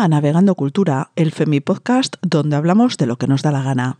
A 0.00 0.06
Navegando 0.06 0.54
Cultura, 0.54 1.10
el 1.16 1.32
Femi-podcast 1.32 2.16
donde 2.22 2.54
hablamos 2.54 2.98
de 2.98 3.06
lo 3.06 3.16
que 3.16 3.26
nos 3.26 3.42
da 3.42 3.50
la 3.50 3.64
gana. 3.64 3.98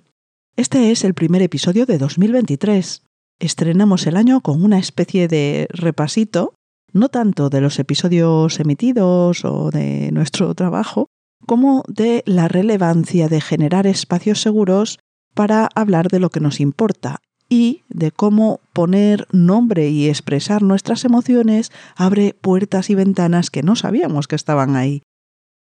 Este 0.55 0.93
es 0.93 1.03
el 1.03 1.13
primer 1.13 1.43
episodio 1.43 1.87
de 1.87 1.99
2023. 1.99 3.03
Estrenamos 3.41 4.07
el 4.07 4.17
año 4.17 4.41
con 4.41 4.63
una 4.63 4.79
especie 4.79 5.27
de 5.27 5.67
repasito, 5.71 6.55
no 6.93 7.09
tanto 7.09 7.51
de 7.51 7.61
los 7.61 7.81
episodios 7.81 8.61
emitidos 8.61 9.45
o 9.45 9.73
de 9.73 10.13
nuestro 10.13 10.55
trabajo, 10.55 11.09
como 11.47 11.83
de 11.89 12.23
la 12.27 12.47
relevancia 12.47 13.29
de 13.29 13.41
generar 13.41 13.89
espacios 13.89 14.41
seguros 14.41 15.01
para 15.35 15.69
hablar 15.75 16.11
de 16.11 16.21
lo 16.21 16.31
que 16.31 16.39
nos 16.39 16.61
importa 16.61 17.19
y 17.49 17.83
de 17.89 18.13
cómo 18.13 18.61
poner 18.73 19.27
nombre 19.33 19.89
y 19.89 20.09
expresar 20.09 20.63
nuestras 20.63 21.05
emociones 21.05 21.73
abre 21.97 22.37
puertas 22.41 22.89
y 22.89 22.95
ventanas 22.95 23.51
que 23.51 23.65
no 23.65 23.75
sabíamos 23.75 24.29
que 24.29 24.37
estaban 24.37 24.77
ahí. 24.77 25.03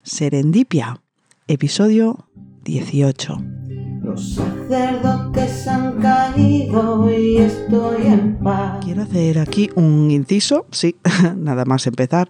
Serendipia, 0.05 1.01
episodio 1.47 2.27
18. 2.65 3.38
Los 4.02 4.34
sacerdotes 4.34 5.69
han 5.69 6.01
caído 6.01 7.09
y 7.09 7.37
estoy 7.37 8.09
en 8.09 8.37
paz. 8.42 8.84
Quiero 8.84 9.02
hacer 9.02 9.38
aquí 9.38 9.70
un 9.77 10.11
inciso, 10.11 10.66
sí, 10.73 10.97
nada 11.37 11.65
más 11.66 11.87
empezar, 11.87 12.28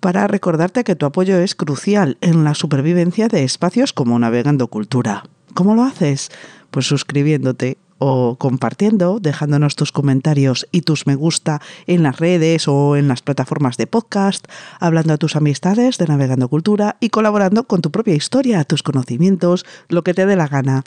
para 0.00 0.26
recordarte 0.26 0.84
que 0.84 0.96
tu 0.96 1.06
apoyo 1.06 1.38
es 1.38 1.54
crucial 1.54 2.18
en 2.20 2.44
la 2.44 2.52
supervivencia 2.54 3.28
de 3.28 3.42
espacios 3.42 3.94
como 3.94 4.18
Navegando 4.18 4.68
Cultura. 4.68 5.24
¿Cómo 5.54 5.74
lo 5.74 5.84
haces? 5.84 6.30
Pues 6.70 6.84
suscribiéndote 6.84 7.78
o 8.06 8.36
compartiendo, 8.36 9.18
dejándonos 9.18 9.76
tus 9.76 9.90
comentarios 9.90 10.68
y 10.70 10.82
tus 10.82 11.06
me 11.06 11.14
gusta 11.14 11.62
en 11.86 12.02
las 12.02 12.18
redes 12.18 12.68
o 12.68 12.96
en 12.96 13.08
las 13.08 13.22
plataformas 13.22 13.78
de 13.78 13.86
podcast, 13.86 14.46
hablando 14.78 15.14
a 15.14 15.16
tus 15.16 15.36
amistades 15.36 15.96
de 15.96 16.06
Navegando 16.06 16.50
Cultura 16.50 16.98
y 17.00 17.08
colaborando 17.08 17.64
con 17.64 17.80
tu 17.80 17.90
propia 17.90 18.14
historia, 18.14 18.64
tus 18.64 18.82
conocimientos, 18.82 19.64
lo 19.88 20.04
que 20.04 20.12
te 20.12 20.26
dé 20.26 20.36
la 20.36 20.48
gana. 20.48 20.84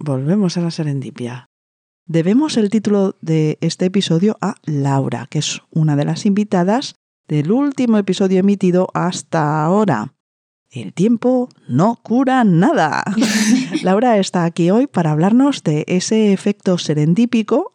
Volvemos 0.00 0.56
a 0.56 0.60
la 0.60 0.72
serendipia. 0.72 1.46
Debemos 2.04 2.56
el 2.56 2.68
título 2.68 3.14
de 3.20 3.58
este 3.60 3.84
episodio 3.84 4.36
a 4.40 4.56
Laura, 4.64 5.28
que 5.30 5.38
es 5.38 5.62
una 5.70 5.94
de 5.94 6.04
las 6.04 6.26
invitadas 6.26 6.96
del 7.28 7.52
último 7.52 7.96
episodio 7.98 8.40
emitido 8.40 8.88
hasta 8.92 9.64
ahora. 9.64 10.15
El 10.76 10.92
tiempo 10.92 11.48
no 11.68 11.98
cura 12.02 12.44
nada. 12.44 13.02
Laura 13.82 14.18
está 14.18 14.44
aquí 14.44 14.70
hoy 14.70 14.86
para 14.86 15.10
hablarnos 15.10 15.62
de 15.62 15.86
ese 15.88 16.34
efecto 16.34 16.76
serendípico 16.76 17.72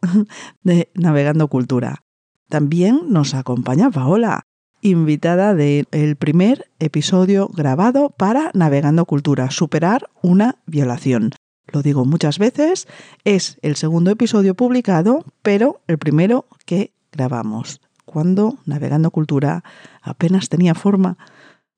de 0.62 0.92
Navegando 0.94 1.48
Cultura. 1.48 2.04
También 2.48 3.06
nos 3.08 3.34
acompaña 3.34 3.90
Paola, 3.90 4.44
invitada 4.82 5.56
del 5.56 6.16
primer 6.16 6.70
episodio 6.78 7.48
grabado 7.48 8.12
para 8.12 8.52
Navegando 8.54 9.06
Cultura, 9.06 9.50
superar 9.50 10.08
una 10.22 10.60
violación. 10.68 11.32
Lo 11.74 11.82
digo 11.82 12.06
muchas 12.06 12.38
veces, 12.38 12.88
es 13.24 13.58
el 13.64 13.78
segundo 13.78 14.12
episodio 14.12 14.54
publicado, 14.54 15.26
pero 15.42 15.82
el 15.88 15.98
primero 15.98 16.46
que 16.68 16.94
grabamos, 17.12 17.82
cuando 18.06 18.60
Navegando 18.66 19.10
Cultura 19.10 19.64
apenas 20.04 20.50
tenía 20.50 20.76
forma 20.76 21.18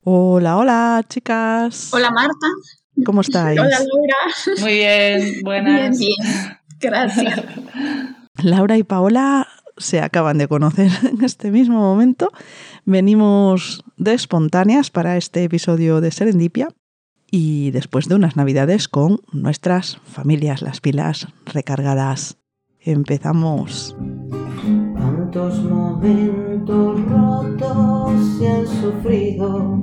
Hola, 0.05 0.57
hola, 0.57 1.05
chicas. 1.07 1.93
Hola, 1.93 2.11
Marta. 2.11 2.47
¿Cómo 3.05 3.21
estáis? 3.21 3.57
Hola, 3.57 3.79
Laura. 3.79 4.61
Muy 4.61 4.73
bien, 4.73 5.41
buenas. 5.43 5.97
Bien, 5.97 6.13
bien. 6.19 6.57
Gracias. 6.81 7.41
Laura 8.43 8.77
y 8.77 8.83
Paola 8.83 9.47
se 9.77 10.01
acaban 10.01 10.37
de 10.37 10.49
conocer 10.49 10.91
en 11.03 11.23
este 11.23 11.51
mismo 11.51 11.79
momento. 11.79 12.31
Venimos 12.83 13.85
de 13.95 14.13
espontáneas 14.13 14.91
para 14.91 15.15
este 15.15 15.45
episodio 15.45 16.01
de 16.01 16.11
Serendipia 16.11 16.67
y 17.31 17.71
después 17.71 18.09
de 18.09 18.15
unas 18.15 18.35
navidades 18.35 18.89
con 18.89 19.21
nuestras 19.31 19.99
familias, 20.03 20.61
las 20.61 20.81
pilas 20.81 21.27
recargadas. 21.45 22.37
Empezamos. 22.81 23.95
Momentos 25.35 27.01
rotos 27.09 28.37
se 28.37 28.47
han 28.47 28.67
sufrido. 28.67 29.81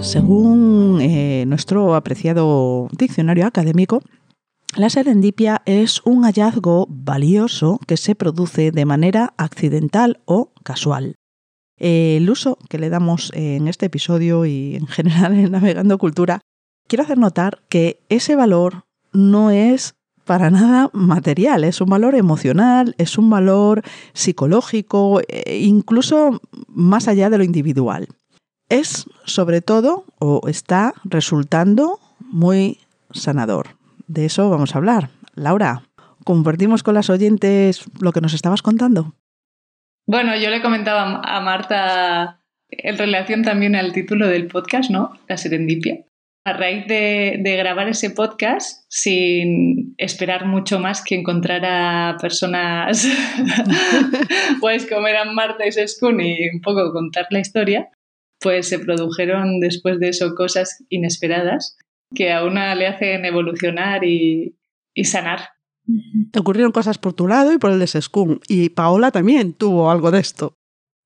Según 0.00 1.00
eh, 1.02 1.44
nuestro 1.46 1.94
apreciado 1.94 2.88
diccionario 2.92 3.46
académico, 3.46 4.02
la 4.74 4.88
serendipia 4.88 5.60
es 5.66 6.00
un 6.06 6.24
hallazgo 6.24 6.86
valioso 6.88 7.78
que 7.86 7.98
se 7.98 8.14
produce 8.14 8.70
de 8.70 8.86
manera 8.86 9.34
accidental 9.36 10.22
o 10.24 10.52
casual. 10.62 11.16
El 11.76 12.30
uso 12.30 12.56
que 12.70 12.78
le 12.78 12.88
damos 12.88 13.30
en 13.34 13.68
este 13.68 13.86
episodio 13.86 14.46
y 14.46 14.76
en 14.76 14.86
general 14.86 15.34
en 15.34 15.52
Navegando 15.52 15.98
Cultura, 15.98 16.40
quiero 16.86 17.02
hacer 17.04 17.18
notar 17.18 17.60
que 17.68 18.00
ese 18.08 18.34
valor 18.34 18.84
no 19.12 19.50
es 19.50 19.97
para 20.28 20.50
nada 20.50 20.90
material, 20.92 21.64
es 21.64 21.80
un 21.80 21.88
valor 21.88 22.14
emocional, 22.14 22.94
es 22.98 23.16
un 23.16 23.30
valor 23.30 23.80
psicológico, 24.12 25.22
e 25.26 25.60
incluso 25.60 26.42
más 26.68 27.08
allá 27.08 27.30
de 27.30 27.38
lo 27.38 27.44
individual 27.44 28.08
es 28.68 29.06
sobre 29.24 29.62
todo 29.62 30.04
o 30.18 30.46
está 30.46 30.92
resultando 31.04 31.98
muy 32.20 32.78
sanador. 33.10 33.68
De 34.06 34.26
eso 34.26 34.50
vamos 34.50 34.74
a 34.74 34.78
hablar. 34.78 35.08
Laura, 35.34 35.84
¿compartimos 36.24 36.82
con 36.82 36.92
las 36.92 37.08
oyentes 37.08 37.84
lo 37.98 38.12
que 38.12 38.20
nos 38.20 38.34
estabas 38.34 38.60
contando? 38.60 39.14
Bueno, 40.06 40.36
yo 40.36 40.50
le 40.50 40.60
comentaba 40.60 41.22
a 41.24 41.40
Marta 41.40 42.42
en 42.68 42.98
relación 42.98 43.44
también 43.44 43.76
al 43.76 43.94
título 43.94 44.26
del 44.26 44.46
podcast, 44.48 44.90
¿no? 44.90 45.12
La 45.26 45.38
serendipia. 45.38 46.04
A 46.48 46.54
raíz 46.54 46.86
de, 46.86 47.56
grabar 47.58 47.90
ese 47.90 48.08
podcast, 48.08 48.86
sin 48.88 49.94
esperar 49.98 50.46
mucho 50.46 50.80
más 50.80 51.04
que 51.04 51.14
encontrar 51.14 51.62
a 51.66 52.16
personas 52.18 53.06
pues 54.60 54.88
como 54.88 55.06
eran 55.08 55.34
Marta 55.34 55.66
y 55.66 55.72
Seskun 55.72 56.22
y 56.22 56.48
un 56.48 56.62
poco 56.62 56.90
contar 56.90 57.26
la 57.28 57.40
historia, 57.40 57.90
pues 58.40 58.66
se 58.66 58.78
produjeron 58.78 59.60
después 59.60 60.00
de 60.00 60.08
eso 60.08 60.34
cosas 60.34 60.82
inesperadas 60.88 61.76
que 62.14 62.32
a 62.32 62.46
una 62.46 62.74
le 62.74 62.86
hacen 62.86 63.26
evolucionar 63.26 64.04
y, 64.04 64.56
sanar. 65.04 65.50
Te 66.32 66.40
ocurrieron 66.40 66.72
cosas 66.72 66.96
por 66.96 67.12
tu 67.12 67.28
lado 67.28 67.52
y 67.52 67.58
por 67.58 67.72
el 67.72 67.78
de 67.78 67.86
Seskun. 67.86 68.40
Y 68.48 68.70
Paola 68.70 69.10
también 69.10 69.52
tuvo 69.52 69.90
algo 69.90 70.10
de 70.10 70.20
esto. 70.20 70.54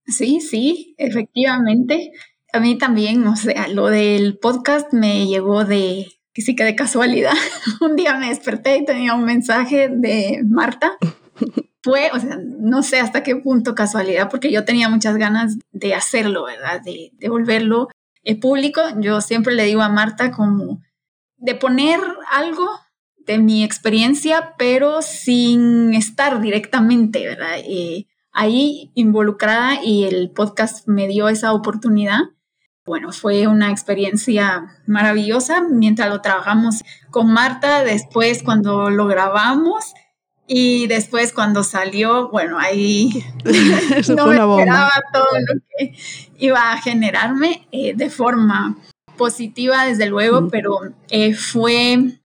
Sí, 0.07 0.41
sí, 0.41 0.95
efectivamente. 0.99 2.13
A 2.53 2.61
mí 2.61 2.77
también, 2.77 3.27
o 3.27 3.37
sea, 3.37 3.69
lo 3.69 3.87
del 3.87 4.39
podcast 4.39 4.93
me 4.93 5.27
llegó 5.27 5.65
de, 5.65 6.07
que 6.35 6.43
sí 6.43 6.55
que 6.55 6.65
de 6.65 6.77
casualidad. 6.77 7.33
un 7.81 7.97
día 7.97 8.17
me 8.17 8.29
desperté 8.29 8.77
y 8.79 8.85
tenía 8.85 9.15
un 9.15 9.25
mensaje 9.25 9.89
de 9.89 10.43
Marta 10.49 10.99
fue, 11.83 12.11
o 12.13 12.19
sea, 12.19 12.39
no 12.41 12.83
sé 12.83 13.01
hasta 13.01 13.23
qué 13.23 13.37
punto 13.37 13.75
casualidad, 13.75 14.31
porque 14.31 14.53
yo 14.53 14.65
tenía 14.65 14.89
muchas 14.89 15.17
ganas 15.17 15.59
de 15.73 15.95
hacerlo, 15.95 16.45
¿verdad? 16.45 16.81
De, 16.81 17.11
de 17.15 17.29
volverlo 17.29 17.89
eh, 18.23 18.39
público. 18.39 18.81
Yo 19.01 19.21
siempre 19.21 19.55
le 19.55 19.65
digo 19.65 19.83
a 19.83 19.89
Marta 19.89 20.31
como 20.31 20.81
de 21.37 21.55
poner 21.55 21.99
algo 22.31 22.69
de 23.27 23.39
mi 23.39 23.65
experiencia, 23.65 24.55
pero 24.59 25.03
sin 25.03 25.95
estar 25.95 26.41
directamente, 26.41 27.27
¿verdad? 27.27 27.59
Eh, 27.59 28.07
ahí 28.33 28.93
involucrada 28.95 29.83
y 29.85 30.05
el 30.05 30.31
podcast 30.31 30.87
me 30.87 31.09
dio 31.09 31.29
esa 31.29 31.53
oportunidad. 31.53 32.21
Bueno, 32.85 33.13
fue 33.13 33.47
una 33.47 33.71
experiencia 33.71 34.81
maravillosa 34.87 35.63
mientras 35.63 36.09
lo 36.09 36.21
trabajamos 36.21 36.83
con 37.11 37.33
Marta. 37.33 37.85
Después, 37.85 38.43
cuando 38.43 38.91
lo 38.91 39.07
grabamos, 39.07 39.93
y 40.47 40.87
después 40.87 41.33
cuando 41.33 41.65
salió, 41.65 42.29
bueno, 42.29 42.59
ahí 42.59 43.11
no 44.15 44.27
me 44.27 44.37
esperaba 44.37 44.93
todo 45.13 45.27
lo 45.47 45.61
que 45.79 45.95
iba 46.39 46.73
a 46.73 46.81
generarme 46.83 47.67
eh, 47.73 47.95
de 47.95 48.11
forma 48.11 48.77
positiva, 49.17 49.85
desde 49.87 50.07
luego, 50.07 50.49
pero 50.49 50.79
eh, 51.09 51.35
fue 51.35 52.19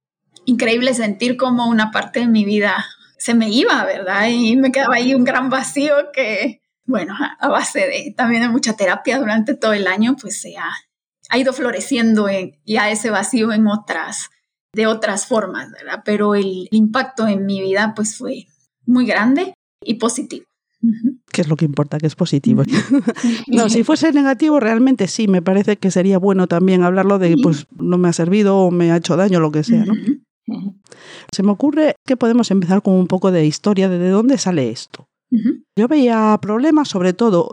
increíble 0.46 0.94
sentir 0.94 1.38
como 1.38 1.68
una 1.68 1.92
parte 1.92 2.22
de 2.22 2.28
mi 2.28 2.44
vida 2.44 2.86
se 3.18 3.34
me 3.34 3.50
iba, 3.50 3.84
¿verdad? 3.86 4.28
Y 4.30 4.56
me 4.56 4.72
quedaba 4.72 4.96
ahí 4.96 5.14
un 5.14 5.24
gran 5.24 5.50
vacío 5.50 6.12
que, 6.14 6.62
bueno, 6.88 7.14
a 7.40 7.48
base 7.50 7.80
de 7.80 8.14
también 8.16 8.42
de 8.42 8.50
mucha 8.50 8.74
terapia 8.74 9.20
durante 9.20 9.54
todo 9.56 9.74
el 9.74 9.88
año, 9.88 10.16
pues 10.20 10.42
se 10.42 10.58
ha, 10.58 10.72
ha 11.30 11.38
ido 11.38 11.54
floreciendo 11.54 12.28
en, 12.30 12.58
ya 12.66 12.90
ese 12.90 13.10
vacío 13.10 13.52
en 13.52 13.68
otras 13.68 14.30
de 14.74 14.88
otras 14.88 15.26
formas, 15.26 15.72
¿verdad? 15.72 16.02
Pero 16.06 16.36
el 16.36 16.68
impacto 16.72 17.28
en 17.28 17.46
mi 17.46 17.62
vida 17.62 17.94
pues 17.96 18.18
fue 18.18 18.48
muy 18.86 19.06
grande 19.06 19.54
y 19.84 19.96
positivo. 19.96 20.46
¿Qué 21.32 21.42
es 21.42 21.48
lo 21.48 21.56
que 21.56 21.66
importa? 21.66 21.98
Que 21.98 22.08
es 22.08 22.16
positivo. 22.16 22.64
no, 23.48 23.70
si 23.70 23.84
fuese 23.84 24.12
negativo, 24.12 24.60
realmente 24.60 25.08
sí, 25.08 25.28
me 25.28 25.42
parece 25.42 25.78
que 25.78 25.92
sería 25.92 26.20
bueno 26.20 26.48
también 26.48 26.84
hablarlo 26.84 27.20
de, 27.20 27.36
pues, 27.42 27.68
no 27.78 27.98
me 27.98 28.10
ha 28.10 28.14
servido 28.14 28.58
o 28.58 28.72
me 28.72 28.92
ha 28.92 28.98
hecho 28.98 29.18
daño, 29.18 29.40
lo 29.40 29.52
que 29.52 29.64
sea, 29.64 29.84
¿no? 29.84 29.94
Se 31.34 31.44
me 31.44 31.52
ocurre 31.52 31.96
que 32.06 32.16
podemos 32.16 32.52
empezar 32.52 32.82
con 32.82 32.94
un 32.94 33.08
poco 33.08 33.32
de 33.32 33.46
historia 33.46 33.90
de 33.90 33.98
de 33.98 34.10
dónde 34.10 34.38
sale 34.38 34.70
esto. 34.70 35.08
Yo 35.78 35.88
veía 35.88 36.38
problemas, 36.42 36.90
sobre 36.90 37.14
todo 37.14 37.52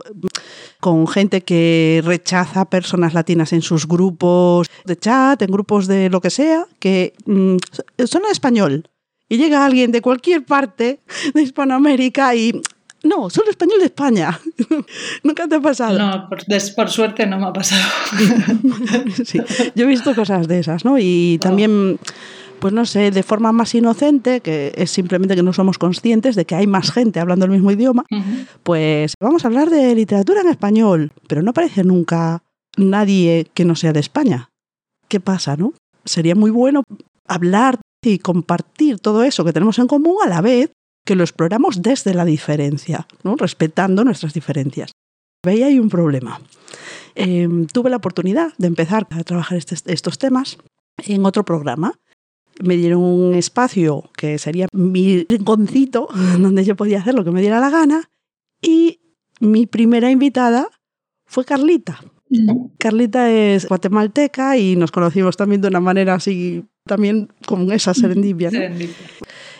con 0.81 1.07
gente 1.07 1.41
que 1.41 2.01
rechaza 2.03 2.65
personas 2.65 3.13
latinas 3.13 3.53
en 3.53 3.61
sus 3.61 3.87
grupos 3.87 4.67
de 4.83 4.97
chat, 4.97 5.41
en 5.41 5.51
grupos 5.51 5.87
de 5.87 6.09
lo 6.09 6.19
que 6.21 6.29
sea, 6.31 6.65
que 6.79 7.13
mm, 7.25 7.57
son 8.05 8.23
en 8.25 8.31
español. 8.31 8.89
Y 9.29 9.37
llega 9.37 9.65
alguien 9.65 9.91
de 9.91 10.01
cualquier 10.01 10.43
parte 10.45 10.99
de 11.33 11.41
Hispanoamérica 11.41 12.35
y 12.35 12.61
no, 13.03 13.29
solo 13.29 13.51
español 13.51 13.79
de 13.79 13.85
España. 13.85 14.39
Nunca 15.23 15.47
te 15.47 15.55
ha 15.55 15.59
pasado. 15.61 15.97
No, 15.97 16.27
por, 16.27 16.43
des- 16.45 16.71
por 16.71 16.89
suerte 16.89 17.25
no 17.27 17.37
me 17.39 17.45
ha 17.45 17.53
pasado. 17.53 17.81
Sí, 19.25 19.39
yo 19.75 19.85
he 19.85 19.87
visto 19.87 20.13
cosas 20.15 20.47
de 20.47 20.59
esas, 20.59 20.83
¿no? 20.85 20.97
Y 20.99 21.37
también, 21.41 21.99
pues 22.65 22.73
no 22.73 22.87
sé, 22.87 23.11
de 23.11 23.21
forma 23.21 23.51
más 23.51 23.75
inocente, 23.75 24.41
que 24.41 24.73
es 24.75 24.89
simplemente 24.89 25.35
que 25.35 25.43
no 25.43 25.53
somos 25.53 25.77
conscientes 25.77 26.35
de 26.35 26.45
que 26.45 26.55
hay 26.55 26.65
más 26.65 26.89
gente 26.89 27.19
hablando 27.19 27.45
el 27.45 27.51
mismo 27.51 27.69
idioma, 27.69 28.05
pues 28.63 29.13
vamos 29.21 29.45
a 29.45 29.49
hablar 29.49 29.69
de 29.69 29.93
literatura 29.93 30.41
en 30.41 30.47
español, 30.47 31.11
pero 31.27 31.43
no 31.43 31.51
aparece 31.51 31.83
nunca 31.83 32.41
nadie 32.75 33.45
que 33.53 33.65
no 33.65 33.75
sea 33.75 33.93
de 33.93 33.99
España. 33.99 34.49
¿Qué 35.07 35.19
pasa, 35.19 35.55
no? 35.57 35.73
Sería 36.05 36.33
muy 36.33 36.49
bueno 36.49 36.81
hablar 37.27 37.77
y 38.03 38.17
compartir 38.17 38.97
todo 38.97 39.21
eso 39.21 39.45
que 39.45 39.53
tenemos 39.53 39.77
en 39.77 39.85
común 39.85 40.15
a 40.25 40.27
la 40.27 40.41
vez 40.41 40.71
que 41.05 41.13
lo 41.15 41.23
exploramos 41.23 41.83
desde 41.83 42.15
la 42.15 42.25
diferencia, 42.25 43.05
¿no? 43.23 43.35
respetando 43.35 44.03
nuestras 44.03 44.33
diferencias. 44.33 44.89
Ahí 45.45 45.61
hay 45.61 45.77
un 45.77 45.89
problema. 45.89 46.41
Eh, 47.13 47.47
tuve 47.71 47.91
la 47.91 47.97
oportunidad 47.97 48.53
de 48.57 48.65
empezar 48.65 49.05
a 49.11 49.23
trabajar 49.23 49.59
este- 49.59 49.93
estos 49.93 50.17
temas 50.17 50.57
en 50.97 51.23
otro 51.27 51.45
programa. 51.45 51.93
Me 52.63 52.77
dieron 52.77 53.01
un 53.01 53.35
espacio 53.35 54.09
que 54.15 54.37
sería 54.37 54.67
mi 54.71 55.25
rinconcito, 55.27 56.07
donde 56.39 56.63
yo 56.63 56.75
podía 56.75 56.99
hacer 56.99 57.13
lo 57.13 57.23
que 57.23 57.31
me 57.31 57.41
diera 57.41 57.59
la 57.59 57.69
gana. 57.69 58.09
Y 58.61 58.99
mi 59.39 59.65
primera 59.65 60.09
invitada 60.09 60.69
fue 61.25 61.45
Carlita. 61.45 61.99
Carlita 62.79 63.31
es 63.31 63.67
guatemalteca 63.67 64.57
y 64.57 64.75
nos 64.75 64.91
conocimos 64.91 65.37
también 65.37 65.61
de 65.61 65.67
una 65.67 65.79
manera 65.79 66.15
así, 66.15 66.65
también 66.85 67.29
con 67.45 67.71
esa 67.71 67.93
serendipia. 67.93 68.49
¿no? 68.49 68.57
Serendipia. 68.57 68.95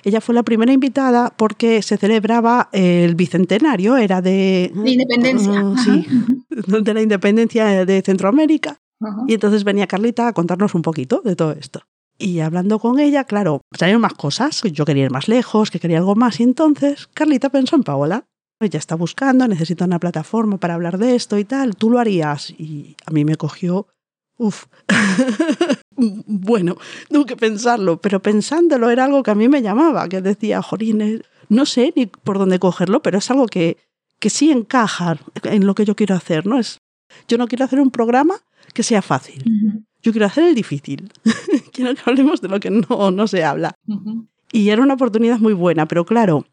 Ella 0.04 0.22
fue 0.22 0.36
la 0.36 0.44
primera 0.44 0.72
invitada 0.72 1.34
porque 1.36 1.82
se 1.82 1.98
celebraba 1.98 2.70
el 2.72 3.16
bicentenario, 3.16 3.98
era 3.98 4.22
de... 4.22 4.72
De 4.74 4.92
independencia. 4.92 5.52
Ah, 5.56 5.76
sí, 5.84 6.06
de 6.50 6.94
la 6.94 7.02
independencia 7.02 7.86
de 7.86 8.02
Centroamérica. 8.04 8.80
Ajá. 9.02 9.24
Y 9.28 9.34
entonces 9.34 9.64
venía 9.64 9.88
Carlita 9.88 10.28
a 10.28 10.34
contarnos 10.34 10.76
un 10.76 10.84
poquito 10.84 11.22
de 11.26 11.36
todo 11.36 11.54
esto. 11.54 11.82
Y 12.18 12.40
hablando 12.40 12.80
con 12.80 13.00
ella, 13.00 13.26
claro, 13.26 13.62
salieron 13.78 14.02
más 14.02 14.14
cosas. 14.14 14.62
Yo 14.64 14.86
quería 14.86 15.06
ir 15.06 15.12
más 15.12 15.28
lejos, 15.28 15.70
que 15.70 15.80
quería 15.80 15.98
algo 15.98 16.16
más. 16.16 16.40
Y 16.40 16.44
entonces 16.44 17.08
Carlita 17.14 17.50
pensó 17.50 17.76
en 17.76 17.84
Paola. 17.84 18.26
Ella 18.62 18.80
está 18.80 18.96
buscando, 18.96 19.48
necesita 19.48 19.84
una 19.84 20.00
plataforma 20.00 20.58
para 20.58 20.76
hablar 20.76 20.98
de 20.98 21.16
esto 21.16 21.38
y 21.38 21.44
tal. 21.44 21.76
Tú 21.76 21.90
lo 21.90 22.00
harías. 22.00 22.52
Y 22.52 22.96
a 23.06 23.12
mí 23.12 23.26
me 23.26 23.36
cogió. 23.36 23.88
Uf. 24.38 24.66
bueno, 25.96 26.78
tuve 27.10 27.26
que 27.26 27.38
pensarlo, 27.38 28.00
pero 28.02 28.22
pensándolo 28.22 28.90
era 28.90 29.06
algo 29.06 29.24
que 29.24 29.32
a 29.32 29.36
mí 29.36 29.48
me 29.48 29.62
llamaba, 29.62 30.10
que 30.10 30.22
decía, 30.22 30.62
Jolines, 30.62 31.22
no 31.50 31.66
sé 31.66 31.94
ni 31.96 32.06
por 32.06 32.38
dónde 32.38 32.60
cogerlo, 32.60 33.02
pero 33.02 33.20
es 33.20 33.32
algo 33.32 33.46
que, 33.46 33.78
que 34.20 34.30
sí 34.30 34.52
encaja 34.52 35.18
en 35.44 35.66
lo 35.66 35.76
que 35.76 35.86
yo 35.86 35.96
quiero 35.96 36.16
hacer, 36.16 36.46
¿no? 36.46 36.60
Es, 36.60 36.80
yo 37.28 37.38
no 37.38 37.48
quiero 37.48 37.66
hacer 37.66 37.80
un 37.80 37.92
programa 37.92 38.36
que 38.74 38.84
sea 38.84 39.02
fácil. 39.02 39.86
Yo 40.06 40.12
quiero 40.12 40.28
hacer 40.28 40.44
el 40.44 40.54
difícil. 40.54 41.12
quiero 41.74 41.96
que 41.96 42.02
hablemos 42.06 42.40
de 42.40 42.48
lo 42.48 42.60
que 42.60 42.70
no, 42.70 43.10
no 43.10 43.28
se 43.28 43.44
habla. 43.44 43.74
Y 44.52 44.70
era 44.70 44.84
una 44.84 44.94
oportunidad 44.94 45.40
muy 45.40 45.54
buena, 45.54 45.88
pero 45.88 46.06
claro, 46.06 46.46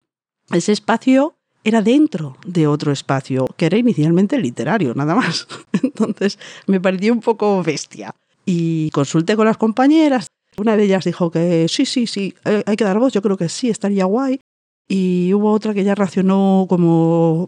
ese 0.51 0.73
espacio 0.73 1.35
era 1.63 1.83
dentro 1.83 2.39
de 2.47 2.67
otro 2.67 2.93
espacio, 2.93 3.47
que 3.59 3.67
era 3.67 3.77
inicialmente 3.77 4.39
literario, 4.39 4.95
nada 4.95 5.15
más. 5.15 5.47
Entonces 5.83 6.39
me 6.67 6.81
pareció 6.81 7.13
un 7.13 7.21
poco 7.21 7.63
bestia. 7.63 8.15
Y 8.47 8.89
consulté 8.89 9.37
con 9.37 9.45
las 9.45 9.59
compañeras. 9.59 10.29
Una 10.57 10.75
de 10.75 10.85
ellas 10.85 11.05
dijo 11.05 11.31
que 11.31 11.67
sí, 11.69 11.85
sí, 11.85 12.07
sí, 12.07 12.35
eh, 12.47 12.63
hay 12.65 12.77
que 12.77 12.85
dar 12.85 12.99
voz, 12.99 13.13
yo 13.13 13.21
creo 13.21 13.37
que 13.37 13.51
sí, 13.51 13.69
estaría 13.69 14.07
guay. 14.07 14.41
Y 14.89 15.35
hubo 15.35 15.53
otra 15.53 15.75
que 15.75 15.85
ya 15.85 15.95
reaccionó 15.95 16.65
como 16.71 17.45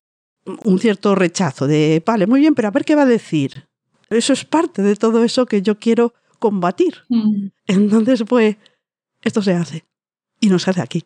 un 0.64 0.78
cierto 0.78 1.14
rechazo 1.14 1.66
de, 1.66 2.02
vale, 2.04 2.26
muy 2.26 2.40
bien, 2.40 2.54
pero 2.54 2.68
a 2.68 2.72
ver 2.72 2.84
qué 2.84 2.94
va 2.94 3.02
a 3.02 3.06
decir. 3.06 3.64
Eso 4.14 4.32
es 4.32 4.44
parte 4.44 4.82
de 4.82 4.96
todo 4.96 5.24
eso 5.24 5.46
que 5.46 5.62
yo 5.62 5.78
quiero 5.78 6.14
combatir. 6.38 6.94
Mm. 7.08 7.48
Entonces, 7.66 8.24
pues, 8.28 8.56
esto 9.22 9.42
se 9.42 9.54
hace. 9.54 9.84
Y 10.40 10.48
no 10.48 10.58
se 10.58 10.70
hace 10.70 10.80
aquí. 10.80 11.04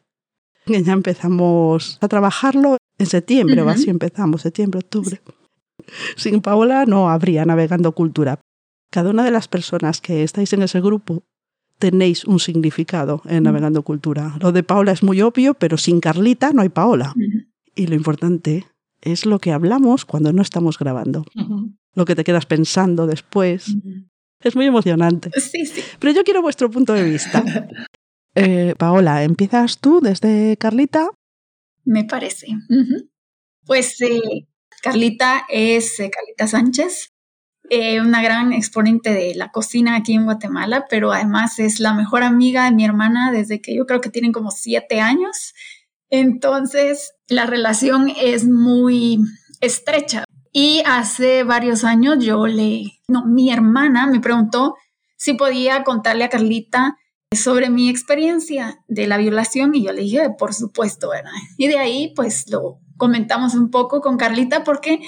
Y 0.67 0.83
Ya 0.85 0.93
empezamos 0.93 1.99
a 2.01 2.09
trabajarlo 2.09 2.77
en 2.99 3.07
septiembre, 3.07 3.61
o 3.63 3.65
Ujú. 3.65 3.71
así 3.73 3.91
empezamos, 3.91 4.43
septiembre, 4.43 4.81
octubre. 4.81 5.21
Sin 6.17 6.41
Paola 6.41 6.85
no 6.87 7.09
habría 7.09 7.45
Navegando 7.45 7.93
Cultura. 7.93 8.41
Cada 8.91 9.11
una 9.11 9.25
de 9.25 9.31
las 9.31 9.49
personas 9.49 10.01
que 10.01 10.23
estáis 10.25 10.53
en 10.53 10.63
ese 10.63 10.81
grupo 10.81 11.23
tenéis 11.79 12.25
un 12.25 12.41
significado 12.41 13.23
en 13.27 13.45
Navegando 13.45 13.83
Cultura. 13.83 14.37
Lo 14.41 14.51
de 14.51 14.63
Paola 14.65 14.93
es 14.93 15.03
muy 15.03 15.23
obvio, 15.23 15.55
pero 15.55 15.79
sin 15.79 16.01
Carlita 16.01 16.53
no 16.53 16.63
hay 16.63 16.69
Paola. 16.71 17.15
Y 17.77 17.87
lo 17.87 17.95
importante 17.95 18.67
es 19.01 19.27
lo 19.27 19.39
que 19.39 19.53
hablamos 19.53 20.05
cuando 20.05 20.33
no 20.33 20.43
estamos 20.43 20.79
grabando. 20.79 21.25
Ujú. 21.37 21.73
Lo 21.99 22.05
que 22.05 22.15
te 22.15 22.23
quedas 22.23 22.47
pensando 22.47 23.09
después. 23.09 23.75
Es 24.41 24.55
muy 24.55 24.67
emocionante. 24.67 25.33
Sí, 25.35 25.67
sí. 25.67 25.83
Pero 25.99 26.13
yo 26.13 26.23
quiero 26.23 26.43
vuestro 26.43 26.71
punto 26.71 26.93
de 26.93 27.03
vista. 27.03 27.45
Eh, 28.35 28.75
Paola, 28.79 29.25
empiezas 29.25 29.79
tú 29.79 30.01
desde 30.01 30.57
Carlita. 30.59 31.11
Me 31.85 32.05
parece. 32.05 32.47
Pues 33.65 34.01
eh, 34.01 34.47
Carlita 34.81 35.45
es 35.49 35.99
eh, 35.99 36.09
Carlita 36.09 36.47
Sánchez, 36.47 37.15
eh, 37.69 38.01
una 38.01 38.23
gran 38.23 38.53
exponente 38.53 39.11
de 39.11 39.35
la 39.35 39.51
cocina 39.51 39.97
aquí 39.97 40.13
en 40.13 40.25
Guatemala, 40.25 40.87
pero 40.89 41.11
además 41.11 41.59
es 41.59 41.81
la 41.81 41.95
mejor 41.95 42.23
amiga 42.23 42.67
de 42.67 42.73
mi 42.73 42.85
hermana 42.85 43.33
desde 43.33 43.61
que 43.61 43.75
yo 43.75 43.87
creo 43.87 44.01
que 44.01 44.11
tienen 44.11 44.31
como 44.31 44.53
siete 44.53 45.01
años. 45.01 45.55
Entonces, 46.09 47.15
la 47.27 47.47
relación 47.47 48.13
es 48.17 48.47
muy 48.47 49.19
estrecha. 49.61 50.25
Y 50.53 50.83
hace 50.87 51.43
varios 51.45 51.85
años 51.85 52.25
yo 52.25 52.47
le, 52.47 53.01
no, 53.09 53.25
mi 53.27 53.53
hermana 53.53 54.07
me 54.07 54.21
preguntó 54.21 54.77
si 55.17 55.35
podía 55.35 55.85
contarle 55.85 56.25
a 56.25 56.29
Carlita 56.29 56.97
sobre 57.37 57.69
mi 57.69 57.91
experiencia 57.91 58.83
de 58.89 59.07
la 59.07 59.19
violación 59.19 59.75
y 59.75 59.85
yo 59.85 59.93
le 59.93 60.03
dije, 60.03 60.31
por 60.39 60.55
supuesto, 60.55 61.11
¿verdad? 61.11 61.31
Y 61.57 61.69
de 61.69 61.79
ahí 61.79 62.13
pues 62.17 62.51
lo 62.51 62.81
comentamos 62.97 63.55
un 63.55 63.71
poco 63.71 64.01
con 64.01 64.17
Carlita 64.17 64.65
porque 64.65 65.01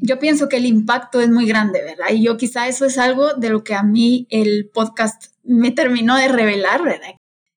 yo 0.00 0.18
pienso 0.18 0.48
que 0.48 0.56
el 0.56 0.66
impacto 0.66 1.20
es 1.20 1.28
muy 1.30 1.46
grande, 1.46 1.82
¿verdad? 1.82 2.06
Y 2.10 2.24
yo 2.24 2.36
quizá 2.36 2.68
eso 2.68 2.86
es 2.86 2.98
algo 2.98 3.34
de 3.34 3.50
lo 3.50 3.64
que 3.64 3.74
a 3.74 3.82
mí 3.82 4.26
el 4.30 4.70
podcast 4.72 5.34
me 5.42 5.70
terminó 5.70 6.16
de 6.16 6.28
revelar, 6.28 6.82
¿verdad? 6.82 7.14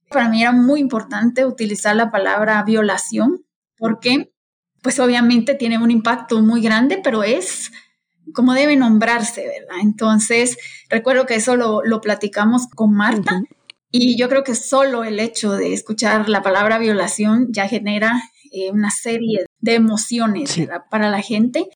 Para 0.09 0.29
mí 0.29 0.41
era 0.41 0.51
muy 0.51 0.79
importante 0.79 1.45
utilizar 1.45 1.95
la 1.95 2.11
palabra 2.11 2.63
violación 2.63 3.45
porque 3.77 4.31
pues 4.87 5.01
obviamente 5.01 5.53
tiene 5.53 5.77
un 5.77 5.91
impacto 5.91 6.41
muy 6.41 6.61
grande, 6.61 7.01
pero 7.03 7.21
es 7.21 7.73
como 8.33 8.53
debe 8.53 8.77
nombrarse, 8.77 9.45
¿verdad? 9.45 9.81
Entonces, 9.81 10.57
recuerdo 10.89 11.25
que 11.25 11.35
eso 11.35 11.57
lo, 11.57 11.83
lo 11.83 11.99
platicamos 11.99 12.67
con 12.67 12.93
Marta. 12.93 13.41
Y 13.91 14.17
yo 14.17 14.29
creo 14.29 14.45
que 14.45 14.55
solo 14.55 15.03
el 15.03 15.19
hecho 15.19 15.51
de 15.51 15.73
escuchar 15.73 16.29
la 16.29 16.41
palabra 16.41 16.77
violación 16.77 17.47
ya 17.49 17.67
genera 17.67 18.17
eh, 18.53 18.71
una 18.71 18.89
serie 18.89 19.45
de 19.59 19.73
emociones 19.73 20.51
Sí. 20.51 20.61
¿verdad? 20.61 20.83
para 20.89 21.09
la 21.09 21.21
gente. 21.21 21.67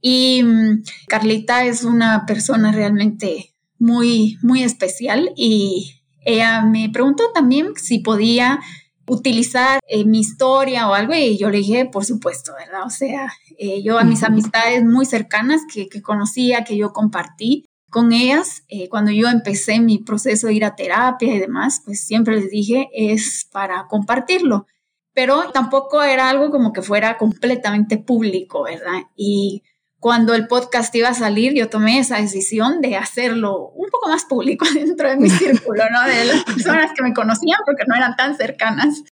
Y 0.00 0.42
mm, 0.42 0.84
Carlita 1.06 1.66
es 1.66 1.84
una 1.84 2.24
persona 2.24 2.72
realmente 2.72 3.52
muy, 3.78 4.38
muy 4.40 4.62
especial 4.62 5.32
y 5.36 6.00
ella 6.24 6.62
me 6.62 6.88
preguntó 6.88 7.24
también 7.34 7.74
si 7.76 7.98
podía 7.98 8.58
utilizar 9.06 9.80
eh, 9.86 10.04
mi 10.04 10.20
historia 10.20 10.88
o 10.88 10.94
algo 10.94 11.14
y 11.14 11.36
yo 11.38 11.50
le 11.50 11.58
dije, 11.58 11.86
por 11.86 12.04
supuesto, 12.04 12.52
¿verdad? 12.58 12.86
O 12.86 12.90
sea, 12.90 13.32
eh, 13.58 13.82
yo 13.82 13.98
a 13.98 14.04
mis 14.04 14.22
amistades 14.22 14.84
muy 14.84 15.06
cercanas 15.06 15.62
que, 15.72 15.88
que 15.88 16.02
conocía, 16.02 16.64
que 16.64 16.76
yo 16.76 16.92
compartí, 16.92 17.66
con 17.94 18.12
ellas, 18.12 18.64
eh, 18.66 18.88
cuando 18.88 19.12
yo 19.12 19.28
empecé 19.28 19.78
mi 19.78 19.98
proceso 19.98 20.48
de 20.48 20.54
ir 20.54 20.64
a 20.64 20.74
terapia 20.74 21.32
y 21.32 21.38
demás, 21.38 21.80
pues 21.84 22.04
siempre 22.04 22.34
les 22.40 22.50
dije, 22.50 22.88
es 22.92 23.48
para 23.52 23.86
compartirlo. 23.86 24.66
Pero 25.12 25.52
tampoco 25.52 26.02
era 26.02 26.28
algo 26.28 26.50
como 26.50 26.72
que 26.72 26.82
fuera 26.82 27.16
completamente 27.16 27.96
público, 27.96 28.64
¿verdad? 28.64 29.04
Y 29.14 29.62
cuando 30.04 30.34
el 30.34 30.48
podcast 30.48 30.94
iba 30.96 31.08
a 31.08 31.14
salir, 31.14 31.54
yo 31.54 31.70
tomé 31.70 31.98
esa 31.98 32.18
decisión 32.18 32.82
de 32.82 32.94
hacerlo 32.94 33.70
un 33.70 33.88
poco 33.88 34.10
más 34.10 34.26
público 34.26 34.66
dentro 34.74 35.08
de 35.08 35.16
mi 35.16 35.30
círculo, 35.40 35.82
¿no? 35.90 36.02
De 36.06 36.26
las 36.26 36.44
personas 36.44 36.90
que 36.94 37.02
me 37.02 37.14
conocían, 37.14 37.60
porque 37.64 37.84
no 37.88 37.94
eran 37.94 38.14
tan 38.14 38.36
cercanas. 38.36 39.02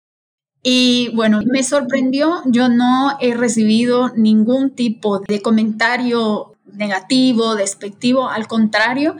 Y 0.62 1.10
bueno, 1.14 1.40
me 1.50 1.62
sorprendió, 1.62 2.42
yo 2.44 2.68
no 2.68 3.16
he 3.22 3.32
recibido 3.32 4.10
ningún 4.10 4.74
tipo 4.74 5.20
de 5.20 5.40
comentario 5.40 6.56
negativo, 6.74 7.54
despectivo, 7.54 8.28
al 8.28 8.46
contrario, 8.46 9.16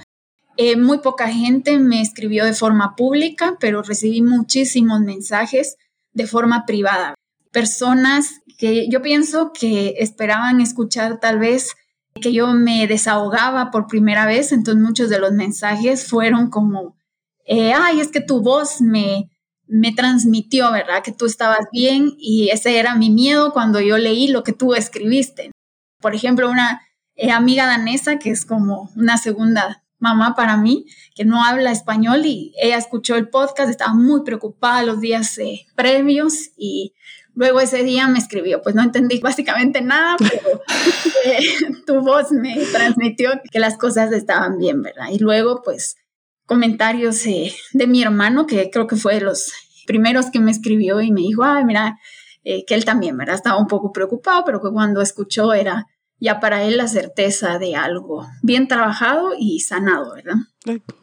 eh, 0.58 0.76
muy 0.76 0.98
poca 0.98 1.28
gente 1.28 1.78
me 1.78 2.02
escribió 2.02 2.44
de 2.44 2.52
forma 2.52 2.96
pública, 2.96 3.56
pero 3.58 3.80
recibí 3.80 4.20
muchísimos 4.20 5.00
mensajes 5.00 5.76
de 6.12 6.26
forma 6.26 6.66
privada. 6.66 7.14
personas 7.50 8.41
yo 8.90 9.02
pienso 9.02 9.52
que 9.52 9.96
esperaban 9.98 10.60
escuchar 10.60 11.18
tal 11.20 11.38
vez 11.38 11.74
que 12.20 12.32
yo 12.32 12.48
me 12.52 12.86
desahogaba 12.86 13.70
por 13.70 13.86
primera 13.86 14.26
vez, 14.26 14.52
entonces 14.52 14.82
muchos 14.82 15.08
de 15.08 15.18
los 15.18 15.32
mensajes 15.32 16.06
fueron 16.06 16.50
como, 16.50 16.96
eh, 17.44 17.72
ay, 17.74 18.00
es 18.00 18.08
que 18.08 18.20
tu 18.20 18.40
voz 18.40 18.80
me, 18.80 19.30
me 19.66 19.92
transmitió, 19.92 20.70
¿verdad? 20.70 21.02
Que 21.02 21.12
tú 21.12 21.26
estabas 21.26 21.66
bien 21.72 22.14
y 22.18 22.50
ese 22.50 22.78
era 22.78 22.94
mi 22.94 23.10
miedo 23.10 23.52
cuando 23.52 23.80
yo 23.80 23.98
leí 23.98 24.28
lo 24.28 24.42
que 24.42 24.52
tú 24.52 24.74
escribiste. 24.74 25.50
Por 26.00 26.14
ejemplo, 26.14 26.50
una 26.50 26.82
eh, 27.14 27.30
amiga 27.30 27.66
danesa 27.66 28.18
que 28.18 28.30
es 28.30 28.44
como 28.44 28.90
una 28.96 29.16
segunda 29.16 29.82
mamá 29.98 30.34
para 30.34 30.56
mí, 30.56 30.86
que 31.14 31.24
no 31.24 31.44
habla 31.44 31.70
español 31.70 32.26
y 32.26 32.52
ella 32.60 32.76
escuchó 32.76 33.14
el 33.14 33.28
podcast, 33.28 33.70
estaba 33.70 33.94
muy 33.94 34.24
preocupada 34.24 34.82
los 34.82 35.00
días 35.00 35.38
eh, 35.38 35.64
previos 35.76 36.50
y 36.56 36.92
luego 37.34 37.60
ese 37.60 37.82
día 37.82 38.08
me 38.08 38.18
escribió, 38.18 38.62
pues 38.62 38.74
no 38.74 38.82
entendí 38.82 39.20
básicamente 39.20 39.80
nada, 39.80 40.16
pero 40.18 40.62
eh, 41.24 41.38
tu 41.86 42.00
voz 42.00 42.32
me 42.32 42.56
transmitió 42.72 43.30
que 43.50 43.58
las 43.58 43.78
cosas 43.78 44.12
estaban 44.12 44.58
bien, 44.58 44.82
¿verdad? 44.82 45.06
Y 45.10 45.18
luego 45.18 45.62
pues 45.62 45.96
comentarios 46.46 47.26
eh, 47.26 47.52
de 47.72 47.86
mi 47.86 48.02
hermano, 48.02 48.46
que 48.46 48.70
creo 48.70 48.86
que 48.86 48.96
fue 48.96 49.14
de 49.14 49.22
los 49.22 49.52
primeros 49.86 50.30
que 50.30 50.40
me 50.40 50.50
escribió 50.50 51.00
y 51.00 51.10
me 51.10 51.22
dijo, 51.22 51.44
ay, 51.44 51.64
mira, 51.64 51.98
que 52.44 52.74
él 52.74 52.84
también, 52.84 53.16
¿verdad? 53.16 53.36
Estaba 53.36 53.56
un 53.56 53.68
poco 53.68 53.92
preocupado, 53.92 54.42
pero 54.44 54.60
que 54.60 54.70
cuando 54.70 55.00
escuchó 55.00 55.52
era 55.52 55.86
ya 56.22 56.38
para 56.38 56.62
él 56.62 56.76
la 56.76 56.86
certeza 56.86 57.58
de 57.58 57.74
algo 57.74 58.26
bien 58.42 58.68
trabajado 58.68 59.32
y 59.36 59.58
sanado, 59.58 60.14
¿verdad? 60.14 60.36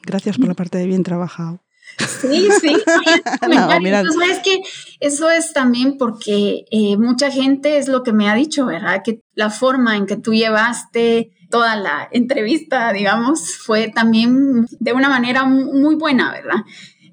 Gracias 0.04 0.38
por 0.38 0.48
la 0.48 0.54
parte 0.54 0.78
de 0.78 0.86
bien 0.86 1.04
trabajado. 1.04 1.62
Sí, 1.98 2.48
sí. 2.62 2.74
no, 3.50 3.80
mira. 3.80 4.04
¿Sabes 4.04 4.40
que 4.44 4.62
Eso 5.00 5.30
es 5.30 5.54
también 5.54 5.98
porque 5.98 6.66
eh, 6.72 6.98
mucha 6.98 7.32
gente 7.32 7.78
es 7.78 7.88
lo 7.88 8.04
que 8.04 8.14
me 8.14 8.30
ha 8.30 8.36
dicho, 8.36 8.66
¿verdad? 8.66 9.02
Que 9.04 9.22
la 9.34 9.50
forma 9.50 9.98
en 9.98 10.06
que 10.06 10.18
tú 10.18 10.34
llevaste 10.34 11.32
toda 11.50 11.76
la 11.76 12.08
entrevista, 12.12 12.94
digamos, 12.94 13.58
fue 13.58 13.90
también 13.90 14.68
de 14.80 14.94
una 14.94 15.10
manera 15.10 15.46
muy 15.46 15.96
buena, 15.96 16.32
¿verdad? 16.32 16.64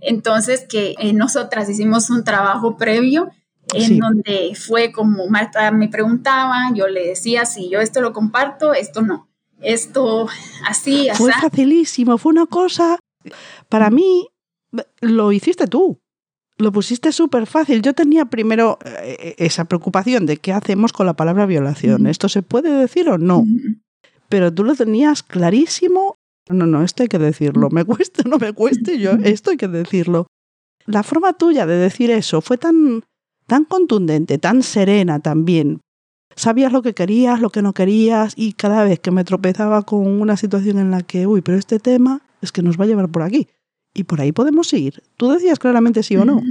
Entonces, 0.00 0.66
que 0.68 0.94
eh, 0.98 1.12
nosotras 1.12 1.68
hicimos 1.68 2.10
un 2.10 2.22
trabajo 2.22 2.76
previo 2.76 3.30
en 3.74 3.98
donde 3.98 4.52
fue 4.54 4.92
como 4.92 5.26
Marta 5.28 5.70
me 5.72 5.88
preguntaba, 5.88 6.70
yo 6.74 6.86
le 6.86 7.08
decía, 7.08 7.44
si 7.44 7.68
yo 7.68 7.80
esto 7.80 8.00
lo 8.00 8.12
comparto, 8.12 8.74
esto 8.74 9.02
no, 9.02 9.28
esto 9.60 10.28
así, 10.66 11.08
así. 11.08 11.18
Fue 11.22 11.32
facilísimo, 11.32 12.18
fue 12.18 12.32
una 12.32 12.46
cosa, 12.46 12.98
para 13.68 13.90
mí, 13.90 14.28
lo 15.00 15.32
hiciste 15.32 15.66
tú, 15.66 16.00
lo 16.58 16.72
pusiste 16.72 17.12
súper 17.12 17.46
fácil. 17.46 17.82
Yo 17.82 17.92
tenía 17.92 18.26
primero 18.26 18.78
eh, 18.84 19.34
esa 19.38 19.64
preocupación 19.64 20.26
de 20.26 20.38
qué 20.38 20.52
hacemos 20.52 20.92
con 20.92 21.06
la 21.06 21.14
palabra 21.14 21.46
violación, 21.46 22.06
¿esto 22.06 22.28
se 22.28 22.42
puede 22.42 22.70
decir 22.70 23.08
o 23.08 23.18
no? 23.18 23.44
Pero 24.28 24.52
tú 24.52 24.64
lo 24.64 24.74
tenías 24.74 25.22
clarísimo. 25.22 26.16
No, 26.48 26.66
no, 26.66 26.82
esto 26.82 27.02
hay 27.02 27.08
que 27.08 27.18
decirlo, 27.18 27.70
me 27.70 27.84
cueste 27.84 28.22
o 28.24 28.28
no 28.28 28.38
me 28.38 28.52
cueste, 28.52 28.98
yo, 28.98 29.12
esto 29.24 29.50
hay 29.50 29.56
que 29.56 29.68
decirlo. 29.68 30.28
La 30.86 31.02
forma 31.02 31.32
tuya 31.32 31.66
de 31.66 31.76
decir 31.76 32.10
eso 32.10 32.40
fue 32.40 32.56
tan 32.56 33.02
tan 33.46 33.64
contundente, 33.64 34.38
tan 34.38 34.62
serena 34.62 35.20
también. 35.20 35.80
Sabías 36.36 36.72
lo 36.72 36.82
que 36.82 36.94
querías, 36.94 37.40
lo 37.40 37.50
que 37.50 37.62
no 37.62 37.72
querías 37.72 38.34
y 38.36 38.52
cada 38.52 38.84
vez 38.84 39.00
que 39.00 39.10
me 39.10 39.24
tropezaba 39.24 39.82
con 39.82 40.06
una 40.06 40.36
situación 40.36 40.78
en 40.78 40.90
la 40.90 41.02
que, 41.02 41.26
uy, 41.26 41.40
pero 41.40 41.56
este 41.56 41.78
tema 41.78 42.22
es 42.42 42.52
que 42.52 42.62
nos 42.62 42.78
va 42.78 42.84
a 42.84 42.88
llevar 42.88 43.08
por 43.08 43.22
aquí 43.22 43.48
y 43.96 44.04
por 44.04 44.20
ahí 44.20 44.30
podemos 44.32 44.72
ir. 44.74 45.02
Tú 45.16 45.30
decías 45.30 45.58
claramente 45.58 46.02
sí 46.02 46.16
o 46.16 46.24
no. 46.24 46.42